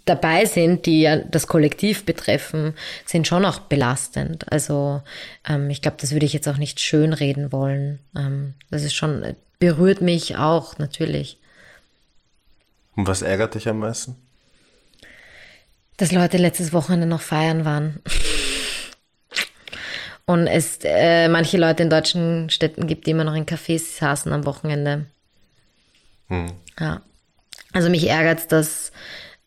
dabei 0.05 0.45
sind, 0.45 0.85
die 0.85 1.01
ja 1.01 1.17
das 1.17 1.47
Kollektiv 1.47 2.05
betreffen, 2.05 2.73
sind 3.05 3.27
schon 3.27 3.43
auch 3.43 3.59
belastend. 3.59 4.49
Also 4.51 5.01
ähm, 5.47 5.69
ich 5.69 5.81
glaube, 5.81 5.97
das 5.99 6.11
würde 6.11 6.25
ich 6.25 6.33
jetzt 6.33 6.47
auch 6.47 6.57
nicht 6.57 6.79
schönreden 6.79 7.51
wollen. 7.51 7.99
Ähm, 8.15 8.53
das 8.71 8.83
ist 8.83 8.93
schon 8.93 9.35
berührt 9.59 10.01
mich 10.01 10.37
auch 10.37 10.77
natürlich. 10.77 11.39
Und 12.95 13.07
was 13.07 13.21
ärgert 13.21 13.55
dich 13.55 13.67
am 13.67 13.79
meisten? 13.79 14.15
Dass 15.97 16.11
Leute 16.11 16.37
letztes 16.37 16.73
Wochenende 16.73 17.07
noch 17.07 17.21
feiern 17.21 17.65
waren. 17.65 18.01
Und 20.25 20.47
es 20.47 20.79
äh, 20.83 21.27
manche 21.27 21.57
Leute 21.57 21.83
in 21.83 21.89
deutschen 21.89 22.49
Städten 22.49 22.87
gibt, 22.87 23.05
die 23.05 23.11
immer 23.11 23.23
noch 23.23 23.35
in 23.35 23.45
Cafés 23.45 23.97
saßen 23.99 24.33
am 24.33 24.45
Wochenende. 24.45 25.05
Hm. 26.27 26.47
Ja. 26.79 27.01
Also 27.73 27.89
mich 27.89 28.09
ärgert 28.09 28.51
dass, 28.51 28.91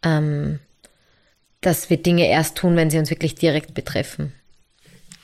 ähm, 0.03 0.61
dass 1.61 1.90
wir 1.90 1.96
Dinge 1.96 2.28
erst 2.28 2.57
tun, 2.57 2.76
wenn 2.76 2.90
sie 2.90 2.99
uns 2.99 3.11
wirklich 3.11 3.34
direkt 3.34 3.74
betreffen. 3.74 4.32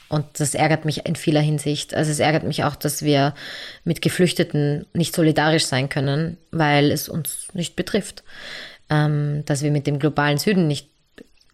Und 0.07 0.25
das 0.39 0.53
ärgert 0.53 0.85
mich 0.85 1.05
in 1.05 1.15
vieler 1.15 1.41
Hinsicht. 1.41 1.93
Also 1.95 2.11
es 2.11 2.19
ärgert 2.19 2.43
mich 2.43 2.63
auch, 2.63 2.75
dass 2.75 3.01
wir 3.01 3.33
mit 3.83 4.01
Geflüchteten 4.01 4.85
nicht 4.93 5.15
solidarisch 5.15 5.65
sein 5.65 5.89
können, 5.89 6.37
weil 6.51 6.91
es 6.91 7.09
uns 7.09 7.47
nicht 7.53 7.75
betrifft. 7.75 8.23
Ähm, 8.89 9.43
dass 9.45 9.63
wir 9.63 9.71
mit 9.71 9.87
dem 9.87 9.97
globalen 9.97 10.37
Süden 10.37 10.67
nicht 10.67 10.89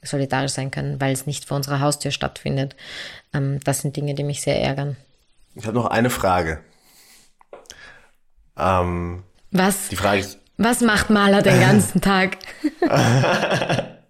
solidarisch 0.02 0.52
sein 0.52 0.70
können, 0.70 1.00
weil 1.00 1.14
es 1.14 1.26
nicht 1.26 1.46
vor 1.46 1.56
unserer 1.58 1.80
Haustür 1.80 2.12
stattfindet. 2.12 2.76
Ähm, 3.34 3.60
das 3.64 3.82
sind 3.82 3.96
Dinge, 3.96 4.16
die 4.16 4.24
mich 4.24 4.42
sehr 4.42 4.62
ärgern. 4.62 4.98
Ich 5.56 5.66
habe 5.66 5.76
noch 5.76 5.86
eine 5.86 6.10
Frage. 6.10 6.60
Ähm, 8.58 9.24
was? 9.52 9.90
Die 9.90 9.96
Frage 9.96 10.22
ist, 10.22 10.40
was 10.58 10.82
macht 10.82 11.10
Maler 11.10 11.42
den 11.42 11.60
ganzen 11.62 12.02
Tag? 12.02 12.38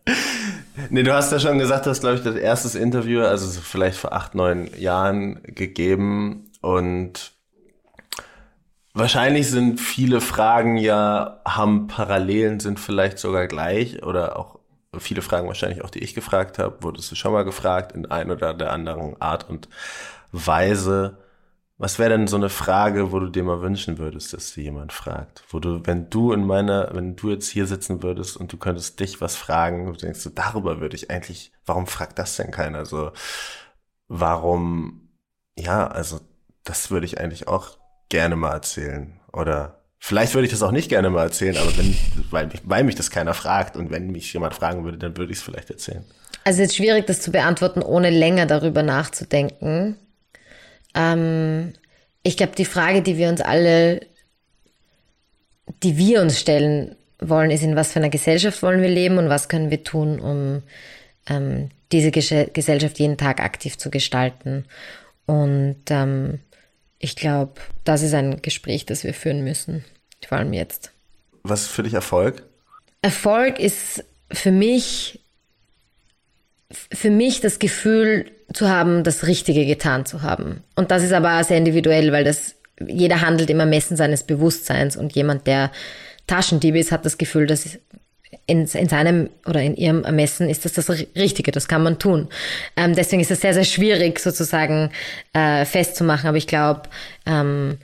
Nee, 0.89 1.03
du 1.03 1.13
hast 1.13 1.31
ja 1.31 1.39
schon 1.39 1.59
gesagt, 1.59 1.85
du 1.85 1.89
hast, 1.89 2.01
glaube 2.01 2.15
ich, 2.15 2.23
das 2.23 2.35
erste 2.35 2.77
Interview, 2.79 3.21
also 3.21 3.59
vielleicht 3.59 3.97
vor 3.97 4.13
acht, 4.13 4.35
neun 4.35 4.69
Jahren 4.77 5.41
gegeben 5.43 6.49
und 6.61 7.33
wahrscheinlich 8.93 9.49
sind 9.49 9.79
viele 9.79 10.21
Fragen 10.21 10.77
ja, 10.77 11.41
haben 11.45 11.87
Parallelen, 11.87 12.59
sind 12.59 12.79
vielleicht 12.79 13.19
sogar 13.19 13.47
gleich 13.47 14.03
oder 14.03 14.39
auch 14.39 14.59
viele 14.99 15.21
Fragen 15.21 15.47
wahrscheinlich 15.47 15.83
auch, 15.83 15.89
die 15.89 16.03
ich 16.03 16.13
gefragt 16.13 16.59
habe, 16.59 16.83
wurdest 16.83 17.11
du 17.11 17.15
schon 17.15 17.31
mal 17.31 17.43
gefragt 17.43 17.93
in 17.93 18.05
ein 18.11 18.29
oder 18.29 18.53
der 18.53 18.71
anderen 18.71 19.19
Art 19.21 19.49
und 19.49 19.69
Weise. 20.31 21.17
Was 21.81 21.97
wäre 21.97 22.11
denn 22.11 22.27
so 22.27 22.35
eine 22.35 22.49
Frage, 22.49 23.11
wo 23.11 23.17
du 23.17 23.27
dir 23.27 23.41
mal 23.41 23.63
wünschen 23.63 23.97
würdest, 23.97 24.33
dass 24.33 24.53
dir 24.53 24.65
jemand 24.65 24.93
fragt? 24.93 25.43
Wo 25.49 25.59
du, 25.59 25.81
wenn 25.83 26.11
du 26.11 26.31
in 26.31 26.45
meiner, 26.45 26.93
wenn 26.93 27.15
du 27.15 27.31
jetzt 27.31 27.49
hier 27.49 27.65
sitzen 27.65 28.03
würdest 28.03 28.37
und 28.37 28.53
du 28.53 28.57
könntest 28.57 28.99
dich 28.99 29.19
was 29.19 29.35
fragen, 29.35 29.87
du 29.87 29.93
denkst 29.93 30.21
du, 30.21 30.29
darüber 30.29 30.79
würde 30.79 30.95
ich 30.95 31.09
eigentlich, 31.09 31.51
warum 31.65 31.87
fragt 31.87 32.19
das 32.19 32.35
denn 32.35 32.51
keiner? 32.51 32.85
So, 32.85 33.13
warum, 34.07 35.09
ja, 35.57 35.87
also, 35.87 36.19
das 36.63 36.91
würde 36.91 37.07
ich 37.07 37.19
eigentlich 37.19 37.47
auch 37.47 37.79
gerne 38.09 38.35
mal 38.35 38.53
erzählen. 38.53 39.19
Oder 39.33 39.81
vielleicht 39.97 40.35
würde 40.35 40.45
ich 40.45 40.51
das 40.51 40.61
auch 40.61 40.71
nicht 40.71 40.89
gerne 40.89 41.09
mal 41.09 41.23
erzählen, 41.23 41.57
aber 41.57 41.75
wenn, 41.77 41.97
weil, 42.29 42.49
weil 42.63 42.83
mich 42.83 42.93
das 42.93 43.09
keiner 43.09 43.33
fragt 43.33 43.75
und 43.75 43.89
wenn 43.89 44.11
mich 44.11 44.31
jemand 44.31 44.53
fragen 44.53 44.83
würde, 44.83 44.99
dann 44.99 45.17
würde 45.17 45.31
ich 45.31 45.39
es 45.39 45.43
vielleicht 45.43 45.71
erzählen. 45.71 46.05
Also, 46.43 46.61
es 46.61 46.69
ist 46.69 46.75
schwierig, 46.75 47.07
das 47.07 47.21
zu 47.21 47.31
beantworten, 47.31 47.81
ohne 47.81 48.11
länger 48.11 48.45
darüber 48.45 48.83
nachzudenken. 48.83 49.97
Ähm, 50.93 51.73
ich 52.23 52.37
glaube, 52.37 52.55
die 52.55 52.65
Frage, 52.65 53.01
die 53.01 53.17
wir 53.17 53.29
uns 53.29 53.41
alle, 53.41 54.01
die 55.83 55.97
wir 55.97 56.21
uns 56.21 56.39
stellen 56.39 56.95
wollen, 57.19 57.51
ist, 57.51 57.63
in 57.63 57.75
was 57.75 57.93
für 57.93 57.99
einer 57.99 58.09
Gesellschaft 58.09 58.61
wollen 58.63 58.81
wir 58.81 58.89
leben 58.89 59.17
und 59.17 59.29
was 59.29 59.49
können 59.49 59.69
wir 59.69 59.83
tun, 59.83 60.19
um 60.19 60.63
ähm, 61.27 61.69
diese 61.91 62.11
Gesellschaft 62.11 62.99
jeden 62.99 63.17
Tag 63.17 63.41
aktiv 63.41 63.77
zu 63.77 63.89
gestalten. 63.89 64.65
Und 65.25 65.83
ähm, 65.89 66.39
ich 66.99 67.15
glaube, 67.15 67.53
das 67.83 68.01
ist 68.01 68.13
ein 68.13 68.41
Gespräch, 68.41 68.85
das 68.85 69.03
wir 69.03 69.13
führen 69.13 69.43
müssen, 69.43 69.83
vor 70.27 70.37
allem 70.37 70.53
jetzt. 70.53 70.91
Was 71.43 71.63
ist 71.63 71.69
für 71.69 71.83
dich 71.83 71.93
Erfolg? 71.93 72.43
Erfolg 73.01 73.59
ist 73.59 74.03
für 74.31 74.51
mich, 74.51 75.19
für 76.69 77.09
mich 77.09 77.41
das 77.41 77.59
Gefühl, 77.59 78.31
zu 78.53 78.69
haben, 78.69 79.03
das 79.03 79.27
Richtige 79.27 79.65
getan 79.65 80.05
zu 80.05 80.21
haben. 80.21 80.63
Und 80.75 80.91
das 80.91 81.03
ist 81.03 81.13
aber 81.13 81.43
sehr 81.43 81.57
individuell, 81.57 82.11
weil 82.11 82.23
das 82.23 82.55
jeder 82.87 83.21
handelt 83.21 83.49
im 83.49 83.59
Ermessen 83.59 83.97
seines 83.97 84.23
Bewusstseins 84.23 84.97
und 84.97 85.13
jemand, 85.13 85.47
der 85.47 85.71
Taschendieb 86.27 86.75
ist, 86.75 86.91
hat 86.91 87.05
das 87.05 87.17
Gefühl, 87.17 87.45
dass 87.45 87.77
in, 88.45 88.65
in 88.65 88.89
seinem 88.89 89.29
oder 89.45 89.61
in 89.61 89.75
ihrem 89.75 90.03
Ermessen 90.03 90.49
ist 90.49 90.65
das 90.65 90.73
das 90.73 90.89
Richtige, 90.89 91.51
das 91.51 91.67
kann 91.67 91.83
man 91.83 91.99
tun. 91.99 92.29
Ähm, 92.75 92.95
deswegen 92.95 93.21
ist 93.21 93.31
es 93.31 93.41
sehr, 93.41 93.53
sehr 93.53 93.65
schwierig 93.65 94.19
sozusagen 94.19 94.91
äh, 95.33 95.65
festzumachen, 95.65 96.27
aber 96.27 96.37
ich 96.37 96.47
glaube, 96.47 96.83
ähm, 97.25 97.77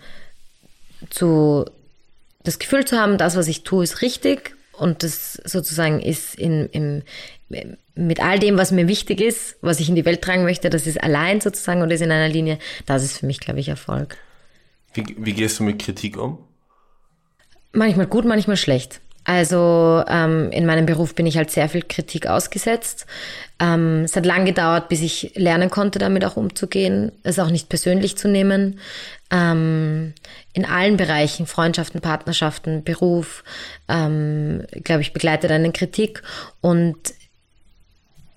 das 2.44 2.60
Gefühl 2.60 2.86
zu 2.86 2.98
haben, 2.98 3.18
das, 3.18 3.36
was 3.36 3.48
ich 3.48 3.64
tue, 3.64 3.84
ist 3.84 4.02
richtig 4.02 4.56
und 4.74 5.04
das 5.04 5.34
sozusagen 5.44 6.00
ist 6.02 6.36
in, 6.36 6.70
im, 6.72 7.04
mit 7.50 8.20
all 8.20 8.40
dem, 8.40 8.58
was 8.58 8.72
mir 8.72 8.88
wichtig 8.88 9.22
ist, 9.22 9.58
was 9.62 9.80
ich 9.80 9.90
in 9.90 9.96
die 9.96 10.06
Welt 10.06 10.22
tragen 10.22 10.44
möchte, 10.44 10.70
das 10.70 10.86
ist 10.86 11.02
allein 11.02 11.42
sozusagen 11.42 11.82
und 11.82 11.92
ist 11.92 12.02
in 12.02 12.12
einer 12.12 12.30
Linie, 12.30 12.60
das 12.86 13.04
ist 13.04 13.18
für 13.18 13.26
mich, 13.26 13.40
glaube 13.40 13.60
ich, 13.60 13.70
Erfolg. 13.70 14.18
Wie, 14.94 15.06
wie 15.18 15.34
gehst 15.34 15.60
du 15.60 15.64
mit 15.64 15.80
Kritik 15.80 16.18
um? 16.18 16.40
Manchmal 17.72 18.08
gut, 18.08 18.26
manchmal 18.26 18.58
schlecht. 18.58 19.02
Also 19.28 20.06
ähm, 20.08 20.52
in 20.52 20.66
meinem 20.66 20.86
Beruf 20.86 21.14
bin 21.14 21.26
ich 21.26 21.36
halt 21.36 21.52
sehr 21.52 21.68
viel 21.68 21.82
Kritik 21.82 22.28
ausgesetzt. 22.28 23.06
Ähm, 23.60 24.04
es 24.06 24.16
hat 24.16 24.26
lang 24.26 24.46
gedauert, 24.46 24.88
bis 24.88 25.02
ich 25.02 25.34
lernen 25.36 25.70
konnte, 25.70 26.00
damit 26.00 26.24
auch 26.24 26.38
umzugehen, 26.38 27.12
es 27.24 27.38
auch 27.38 27.50
nicht 27.50 27.68
persönlich 27.68 28.18
zu 28.18 28.30
nehmen. 28.30 28.80
Ähm, 29.30 30.14
in 30.54 30.64
allen 30.64 30.96
Bereichen, 30.96 31.46
Freundschaften, 31.46 32.00
Partnerschaften, 32.00 32.86
Beruf, 32.86 33.44
ähm, 33.90 34.64
glaube 34.86 35.02
ich, 35.02 35.12
begleitet 35.12 35.52
eine 35.52 35.74
Kritik 35.74 36.24
und 36.62 36.98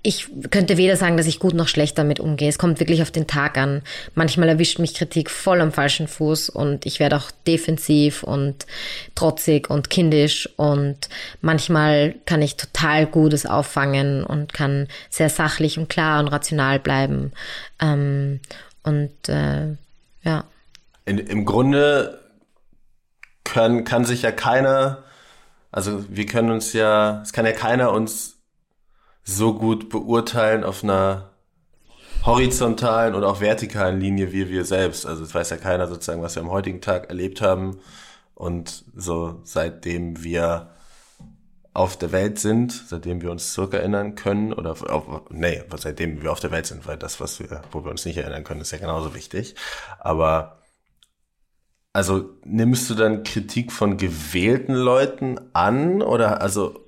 ich 0.02 0.28
könnte 0.50 0.78
weder 0.78 0.96
sagen, 0.96 1.18
dass 1.18 1.26
ich 1.26 1.38
gut 1.38 1.52
noch 1.52 1.68
schlecht 1.68 1.98
damit 1.98 2.20
umgehe. 2.20 2.48
Es 2.48 2.58
kommt 2.58 2.80
wirklich 2.80 3.02
auf 3.02 3.10
den 3.10 3.26
Tag 3.26 3.58
an. 3.58 3.82
Manchmal 4.14 4.48
erwischt 4.48 4.78
mich 4.78 4.94
Kritik 4.94 5.30
voll 5.30 5.60
am 5.60 5.72
falschen 5.72 6.08
Fuß 6.08 6.48
und 6.48 6.86
ich 6.86 7.00
werde 7.00 7.16
auch 7.16 7.30
defensiv 7.46 8.22
und 8.22 8.66
trotzig 9.14 9.68
und 9.68 9.90
kindisch 9.90 10.48
und 10.56 11.10
manchmal 11.42 12.14
kann 12.24 12.40
ich 12.40 12.56
total 12.56 13.04
Gutes 13.06 13.44
auffangen 13.44 14.24
und 14.24 14.54
kann 14.54 14.88
sehr 15.10 15.28
sachlich 15.28 15.78
und 15.78 15.90
klar 15.90 16.20
und 16.20 16.28
rational 16.28 16.78
bleiben. 16.78 17.32
Ähm, 17.78 18.40
und 18.82 19.28
äh, 19.28 19.76
ja. 20.22 20.44
In, 21.04 21.18
Im 21.18 21.44
Grunde 21.44 22.20
können, 23.44 23.84
kann 23.84 24.06
sich 24.06 24.22
ja 24.22 24.32
keiner, 24.32 25.04
also 25.70 26.06
wir 26.08 26.24
können 26.24 26.50
uns 26.50 26.72
ja, 26.72 27.20
es 27.20 27.34
kann 27.34 27.44
ja 27.44 27.52
keiner 27.52 27.92
uns 27.92 28.39
so 29.24 29.54
gut 29.54 29.88
beurteilen 29.88 30.64
auf 30.64 30.82
einer 30.82 31.30
horizontalen 32.24 33.14
oder 33.14 33.28
auch 33.28 33.40
vertikalen 33.40 34.00
Linie 34.00 34.32
wie 34.32 34.48
wir 34.48 34.64
selbst. 34.64 35.06
Also 35.06 35.22
es 35.24 35.34
weiß 35.34 35.50
ja 35.50 35.56
keiner 35.56 35.86
sozusagen, 35.86 36.22
was 36.22 36.36
wir 36.36 36.42
am 36.42 36.50
heutigen 36.50 36.80
Tag 36.80 37.08
erlebt 37.08 37.40
haben. 37.40 37.78
Und 38.34 38.84
so 38.94 39.40
seitdem 39.44 40.22
wir 40.22 40.70
auf 41.72 41.96
der 41.96 42.12
Welt 42.12 42.38
sind, 42.38 42.72
seitdem 42.72 43.22
wir 43.22 43.30
uns 43.30 43.52
zurückerinnern 43.52 44.16
können, 44.16 44.52
oder 44.52 44.70
auf, 44.70 45.22
nee, 45.30 45.62
seitdem 45.76 46.22
wir 46.22 46.32
auf 46.32 46.40
der 46.40 46.50
Welt 46.50 46.66
sind, 46.66 46.86
weil 46.86 46.96
das, 46.96 47.20
was 47.20 47.38
wir, 47.38 47.62
wo 47.70 47.84
wir 47.84 47.90
uns 47.90 48.04
nicht 48.04 48.16
erinnern 48.16 48.44
können, 48.44 48.60
ist 48.60 48.72
ja 48.72 48.78
genauso 48.78 49.14
wichtig. 49.14 49.54
Aber 49.98 50.58
also 51.92 52.30
nimmst 52.44 52.88
du 52.90 52.94
dann 52.94 53.24
Kritik 53.24 53.72
von 53.72 53.96
gewählten 53.96 54.74
Leuten 54.74 55.38
an 55.52 56.02
oder 56.02 56.40
also 56.40 56.84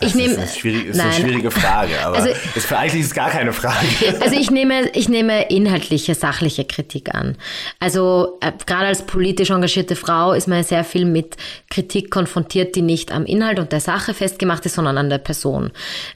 ich 0.00 0.14
nehme, 0.14 0.32
ist, 0.32 0.38
eine, 0.38 0.48
schwierig, 0.48 0.86
ist 0.86 1.00
eine 1.00 1.12
schwierige 1.12 1.50
Frage, 1.50 2.00
aber 2.02 2.16
also, 2.16 2.28
ist 2.54 2.66
für 2.66 2.78
eigentlich 2.78 3.02
ist 3.02 3.14
gar 3.14 3.30
keine 3.30 3.52
Frage. 3.52 3.86
Also 4.20 4.36
ich 4.36 4.50
nehme, 4.50 4.90
ich 4.90 5.08
nehme 5.08 5.48
inhaltliche, 5.50 6.14
sachliche 6.14 6.64
Kritik 6.64 7.14
an. 7.14 7.36
Also 7.78 8.38
äh, 8.40 8.52
gerade 8.66 8.86
als 8.86 9.02
politisch 9.02 9.50
engagierte 9.50 9.96
Frau 9.96 10.32
ist 10.32 10.46
man 10.46 10.62
sehr 10.62 10.84
viel 10.84 11.04
mit 11.04 11.36
Kritik 11.70 12.10
konfrontiert, 12.10 12.76
die 12.76 12.82
nicht 12.82 13.12
am 13.12 13.24
Inhalt 13.24 13.58
und 13.58 13.72
der 13.72 13.80
Sache 13.80 14.14
festgemacht 14.14 14.66
ist, 14.66 14.74
sondern 14.74 14.98
an 14.98 15.10
der 15.10 15.18
Person. 15.18 15.70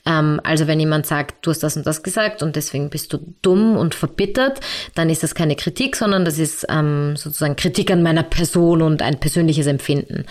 Ähm, 0.06 0.40
also 0.44 0.66
wenn 0.66 0.80
jemand 0.80 1.06
sagt, 1.06 1.46
du 1.46 1.50
hast 1.50 1.62
das 1.62 1.76
und 1.76 1.86
das 1.86 2.02
gesagt 2.02 2.42
und 2.42 2.56
deswegen 2.56 2.90
bist 2.90 3.12
du 3.12 3.18
dumm 3.42 3.76
und 3.76 3.94
verbittert, 3.94 4.60
dann 4.94 5.10
ist 5.10 5.22
das 5.22 5.34
keine 5.34 5.56
Kritik, 5.56 5.96
sondern 5.96 6.24
das 6.24 6.38
ist 6.38 6.66
ähm, 6.68 7.16
sozusagen 7.16 7.56
Kritik 7.56 7.90
an 7.90 8.02
meiner 8.02 8.22
Person 8.22 8.82
und 8.82 9.02
ein 9.02 9.18
persönliches 9.18 9.66
Empfinden. 9.66 10.24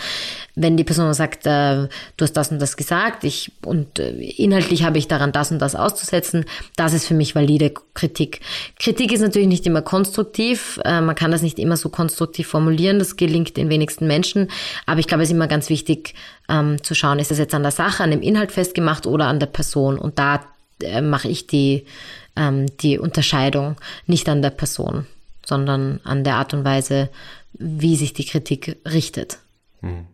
Wenn 0.56 0.78
die 0.78 0.84
Person 0.84 1.14
sagt, 1.14 1.46
äh, 1.46 1.88
du 2.18 2.22
hast 2.22 2.34
das 2.34 2.52
und 2.52 2.60
das 2.60 2.78
gesagt, 2.78 3.24
ich 3.24 3.43
und 3.66 4.00
äh, 4.00 4.12
inhaltlich 4.12 4.84
habe 4.84 4.98
ich 4.98 5.08
daran 5.08 5.32
das 5.32 5.52
und 5.52 5.60
das 5.60 5.76
auszusetzen, 5.76 6.46
das 6.76 6.94
ist 6.94 7.08
für 7.08 7.14
mich 7.14 7.36
valide 7.36 7.74
Kritik. 7.94 8.42
Kritik 8.80 9.12
ist 9.12 9.22
natürlich 9.22 9.48
nicht 9.48 9.66
immer 9.66 9.82
konstruktiv, 9.82 10.80
äh, 10.86 11.02
man 11.02 11.16
kann 11.16 11.32
das 11.32 11.42
nicht 11.42 11.60
immer 11.60 11.78
so 11.78 11.90
konstruktiv 11.90 12.48
formulieren, 12.48 13.00
das 13.00 13.16
gelingt 13.16 13.58
den 13.58 13.70
wenigsten 13.70 14.08
Menschen, 14.08 14.50
aber 14.86 15.00
ich 15.00 15.08
glaube, 15.08 15.24
es 15.24 15.30
ist 15.30 15.36
immer 15.36 15.48
ganz 15.48 15.70
wichtig 15.70 16.16
ähm, 16.50 16.82
zu 16.84 16.96
schauen, 16.96 17.20
ist 17.20 17.32
das 17.32 17.38
jetzt 17.38 17.54
an 17.54 17.64
der 17.64 17.72
Sache, 17.72 18.04
an 18.04 18.12
dem 18.12 18.22
Inhalt 18.22 18.52
festgemacht 18.52 19.08
oder 19.08 19.28
an 19.28 19.40
der 19.40 19.48
Person 19.48 19.98
und 19.98 20.20
da 20.20 20.42
äh, 20.82 21.02
mache 21.02 21.28
ich 21.28 21.48
die, 21.48 21.86
ähm, 22.36 22.66
die 22.78 23.00
Unterscheidung 23.00 23.76
nicht 24.08 24.30
an 24.30 24.42
der 24.42 24.50
Person, 24.52 25.06
sondern 25.46 26.00
an 26.04 26.24
der 26.24 26.36
Art 26.36 26.54
und 26.54 26.66
Weise, 26.66 27.10
wie 27.54 27.96
sich 27.96 28.14
die 28.14 28.26
Kritik 28.26 28.78
richtet. 28.86 29.40
Hm. 29.82 30.08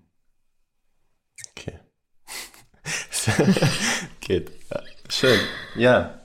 Geht. 4.22 4.52
Ja. 4.72 4.82
Schön. 5.10 5.40
Ja. 5.76 6.16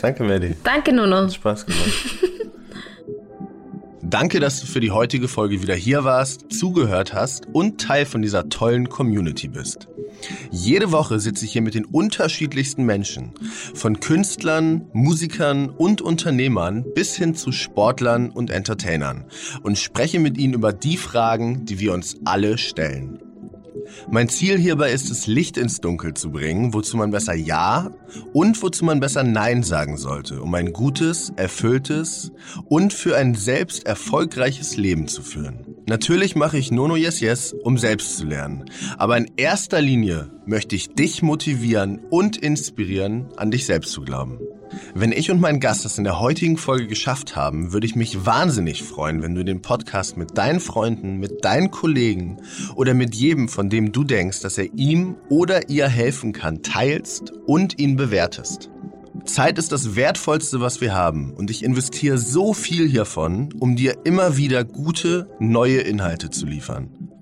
Danke, 0.00 0.24
Melly. 0.24 0.56
Danke, 0.62 0.92
Nuno. 0.92 1.22
Hat 1.22 1.34
Spaß 1.34 1.66
gemacht. 1.66 1.82
Danke, 4.02 4.40
dass 4.40 4.60
du 4.60 4.66
für 4.66 4.80
die 4.80 4.90
heutige 4.90 5.26
Folge 5.26 5.62
wieder 5.62 5.74
hier 5.74 6.04
warst, 6.04 6.52
zugehört 6.52 7.14
hast 7.14 7.46
und 7.52 7.80
Teil 7.80 8.04
von 8.04 8.20
dieser 8.20 8.50
tollen 8.50 8.90
Community 8.90 9.48
bist. 9.48 9.88
Jede 10.50 10.92
Woche 10.92 11.18
sitze 11.18 11.46
ich 11.46 11.52
hier 11.52 11.62
mit 11.62 11.74
den 11.74 11.86
unterschiedlichsten 11.86 12.84
Menschen, 12.84 13.32
von 13.74 14.00
Künstlern, 14.00 14.86
Musikern 14.92 15.70
und 15.70 16.02
Unternehmern 16.02 16.84
bis 16.94 17.16
hin 17.16 17.34
zu 17.34 17.52
Sportlern 17.52 18.28
und 18.28 18.50
Entertainern 18.50 19.24
und 19.62 19.78
spreche 19.78 20.20
mit 20.20 20.36
ihnen 20.36 20.52
über 20.52 20.74
die 20.74 20.98
Fragen, 20.98 21.64
die 21.64 21.78
wir 21.78 21.94
uns 21.94 22.18
alle 22.24 22.58
stellen. 22.58 23.31
Mein 24.10 24.28
Ziel 24.28 24.58
hierbei 24.58 24.92
ist 24.92 25.10
es, 25.10 25.26
Licht 25.26 25.56
ins 25.56 25.80
Dunkel 25.80 26.14
zu 26.14 26.30
bringen, 26.30 26.74
wozu 26.74 26.96
man 26.96 27.10
besser 27.10 27.34
Ja 27.34 27.90
und 28.32 28.62
wozu 28.62 28.84
man 28.84 29.00
besser 29.00 29.22
Nein 29.22 29.62
sagen 29.62 29.96
sollte, 29.96 30.40
um 30.42 30.54
ein 30.54 30.72
gutes, 30.72 31.32
erfülltes 31.36 32.32
und 32.66 32.92
für 32.92 33.16
ein 33.16 33.34
selbst 33.34 33.86
erfolgreiches 33.86 34.76
Leben 34.76 35.08
zu 35.08 35.22
führen. 35.22 35.66
Natürlich 35.88 36.36
mache 36.36 36.58
ich 36.58 36.70
Nono 36.70 36.96
Yes 36.96 37.20
Yes, 37.20 37.52
um 37.52 37.78
selbst 37.78 38.16
zu 38.16 38.26
lernen. 38.26 38.64
Aber 38.98 39.16
in 39.16 39.30
erster 39.36 39.80
Linie 39.80 40.30
möchte 40.46 40.76
ich 40.76 40.94
dich 40.94 41.22
motivieren 41.22 42.00
und 42.10 42.36
inspirieren, 42.36 43.28
an 43.36 43.50
dich 43.50 43.66
selbst 43.66 43.92
zu 43.92 44.02
glauben. 44.02 44.38
Wenn 44.94 45.12
ich 45.12 45.30
und 45.30 45.40
mein 45.40 45.60
Gast 45.60 45.84
es 45.84 45.98
in 45.98 46.04
der 46.04 46.20
heutigen 46.20 46.56
Folge 46.56 46.86
geschafft 46.86 47.36
haben, 47.36 47.72
würde 47.72 47.86
ich 47.86 47.96
mich 47.96 48.26
wahnsinnig 48.26 48.82
freuen, 48.82 49.22
wenn 49.22 49.34
du 49.34 49.44
den 49.44 49.62
Podcast 49.62 50.16
mit 50.16 50.36
deinen 50.36 50.60
Freunden, 50.60 51.18
mit 51.18 51.44
deinen 51.44 51.70
Kollegen 51.70 52.38
oder 52.74 52.94
mit 52.94 53.14
jedem, 53.14 53.48
von 53.48 53.70
dem 53.70 53.92
du 53.92 54.04
denkst, 54.04 54.40
dass 54.40 54.58
er 54.58 54.72
ihm 54.74 55.16
oder 55.28 55.68
ihr 55.68 55.88
helfen 55.88 56.32
kann, 56.32 56.62
teilst 56.62 57.32
und 57.46 57.78
ihn 57.78 57.96
bewertest. 57.96 58.70
Zeit 59.24 59.58
ist 59.58 59.72
das 59.72 59.94
Wertvollste, 59.94 60.60
was 60.60 60.80
wir 60.80 60.94
haben. 60.94 61.32
Und 61.32 61.50
ich 61.50 61.64
investiere 61.64 62.18
so 62.18 62.52
viel 62.52 62.88
hiervon, 62.88 63.52
um 63.58 63.76
dir 63.76 63.98
immer 64.04 64.36
wieder 64.36 64.64
gute, 64.64 65.28
neue 65.38 65.78
Inhalte 65.78 66.30
zu 66.30 66.46
liefern. 66.46 66.90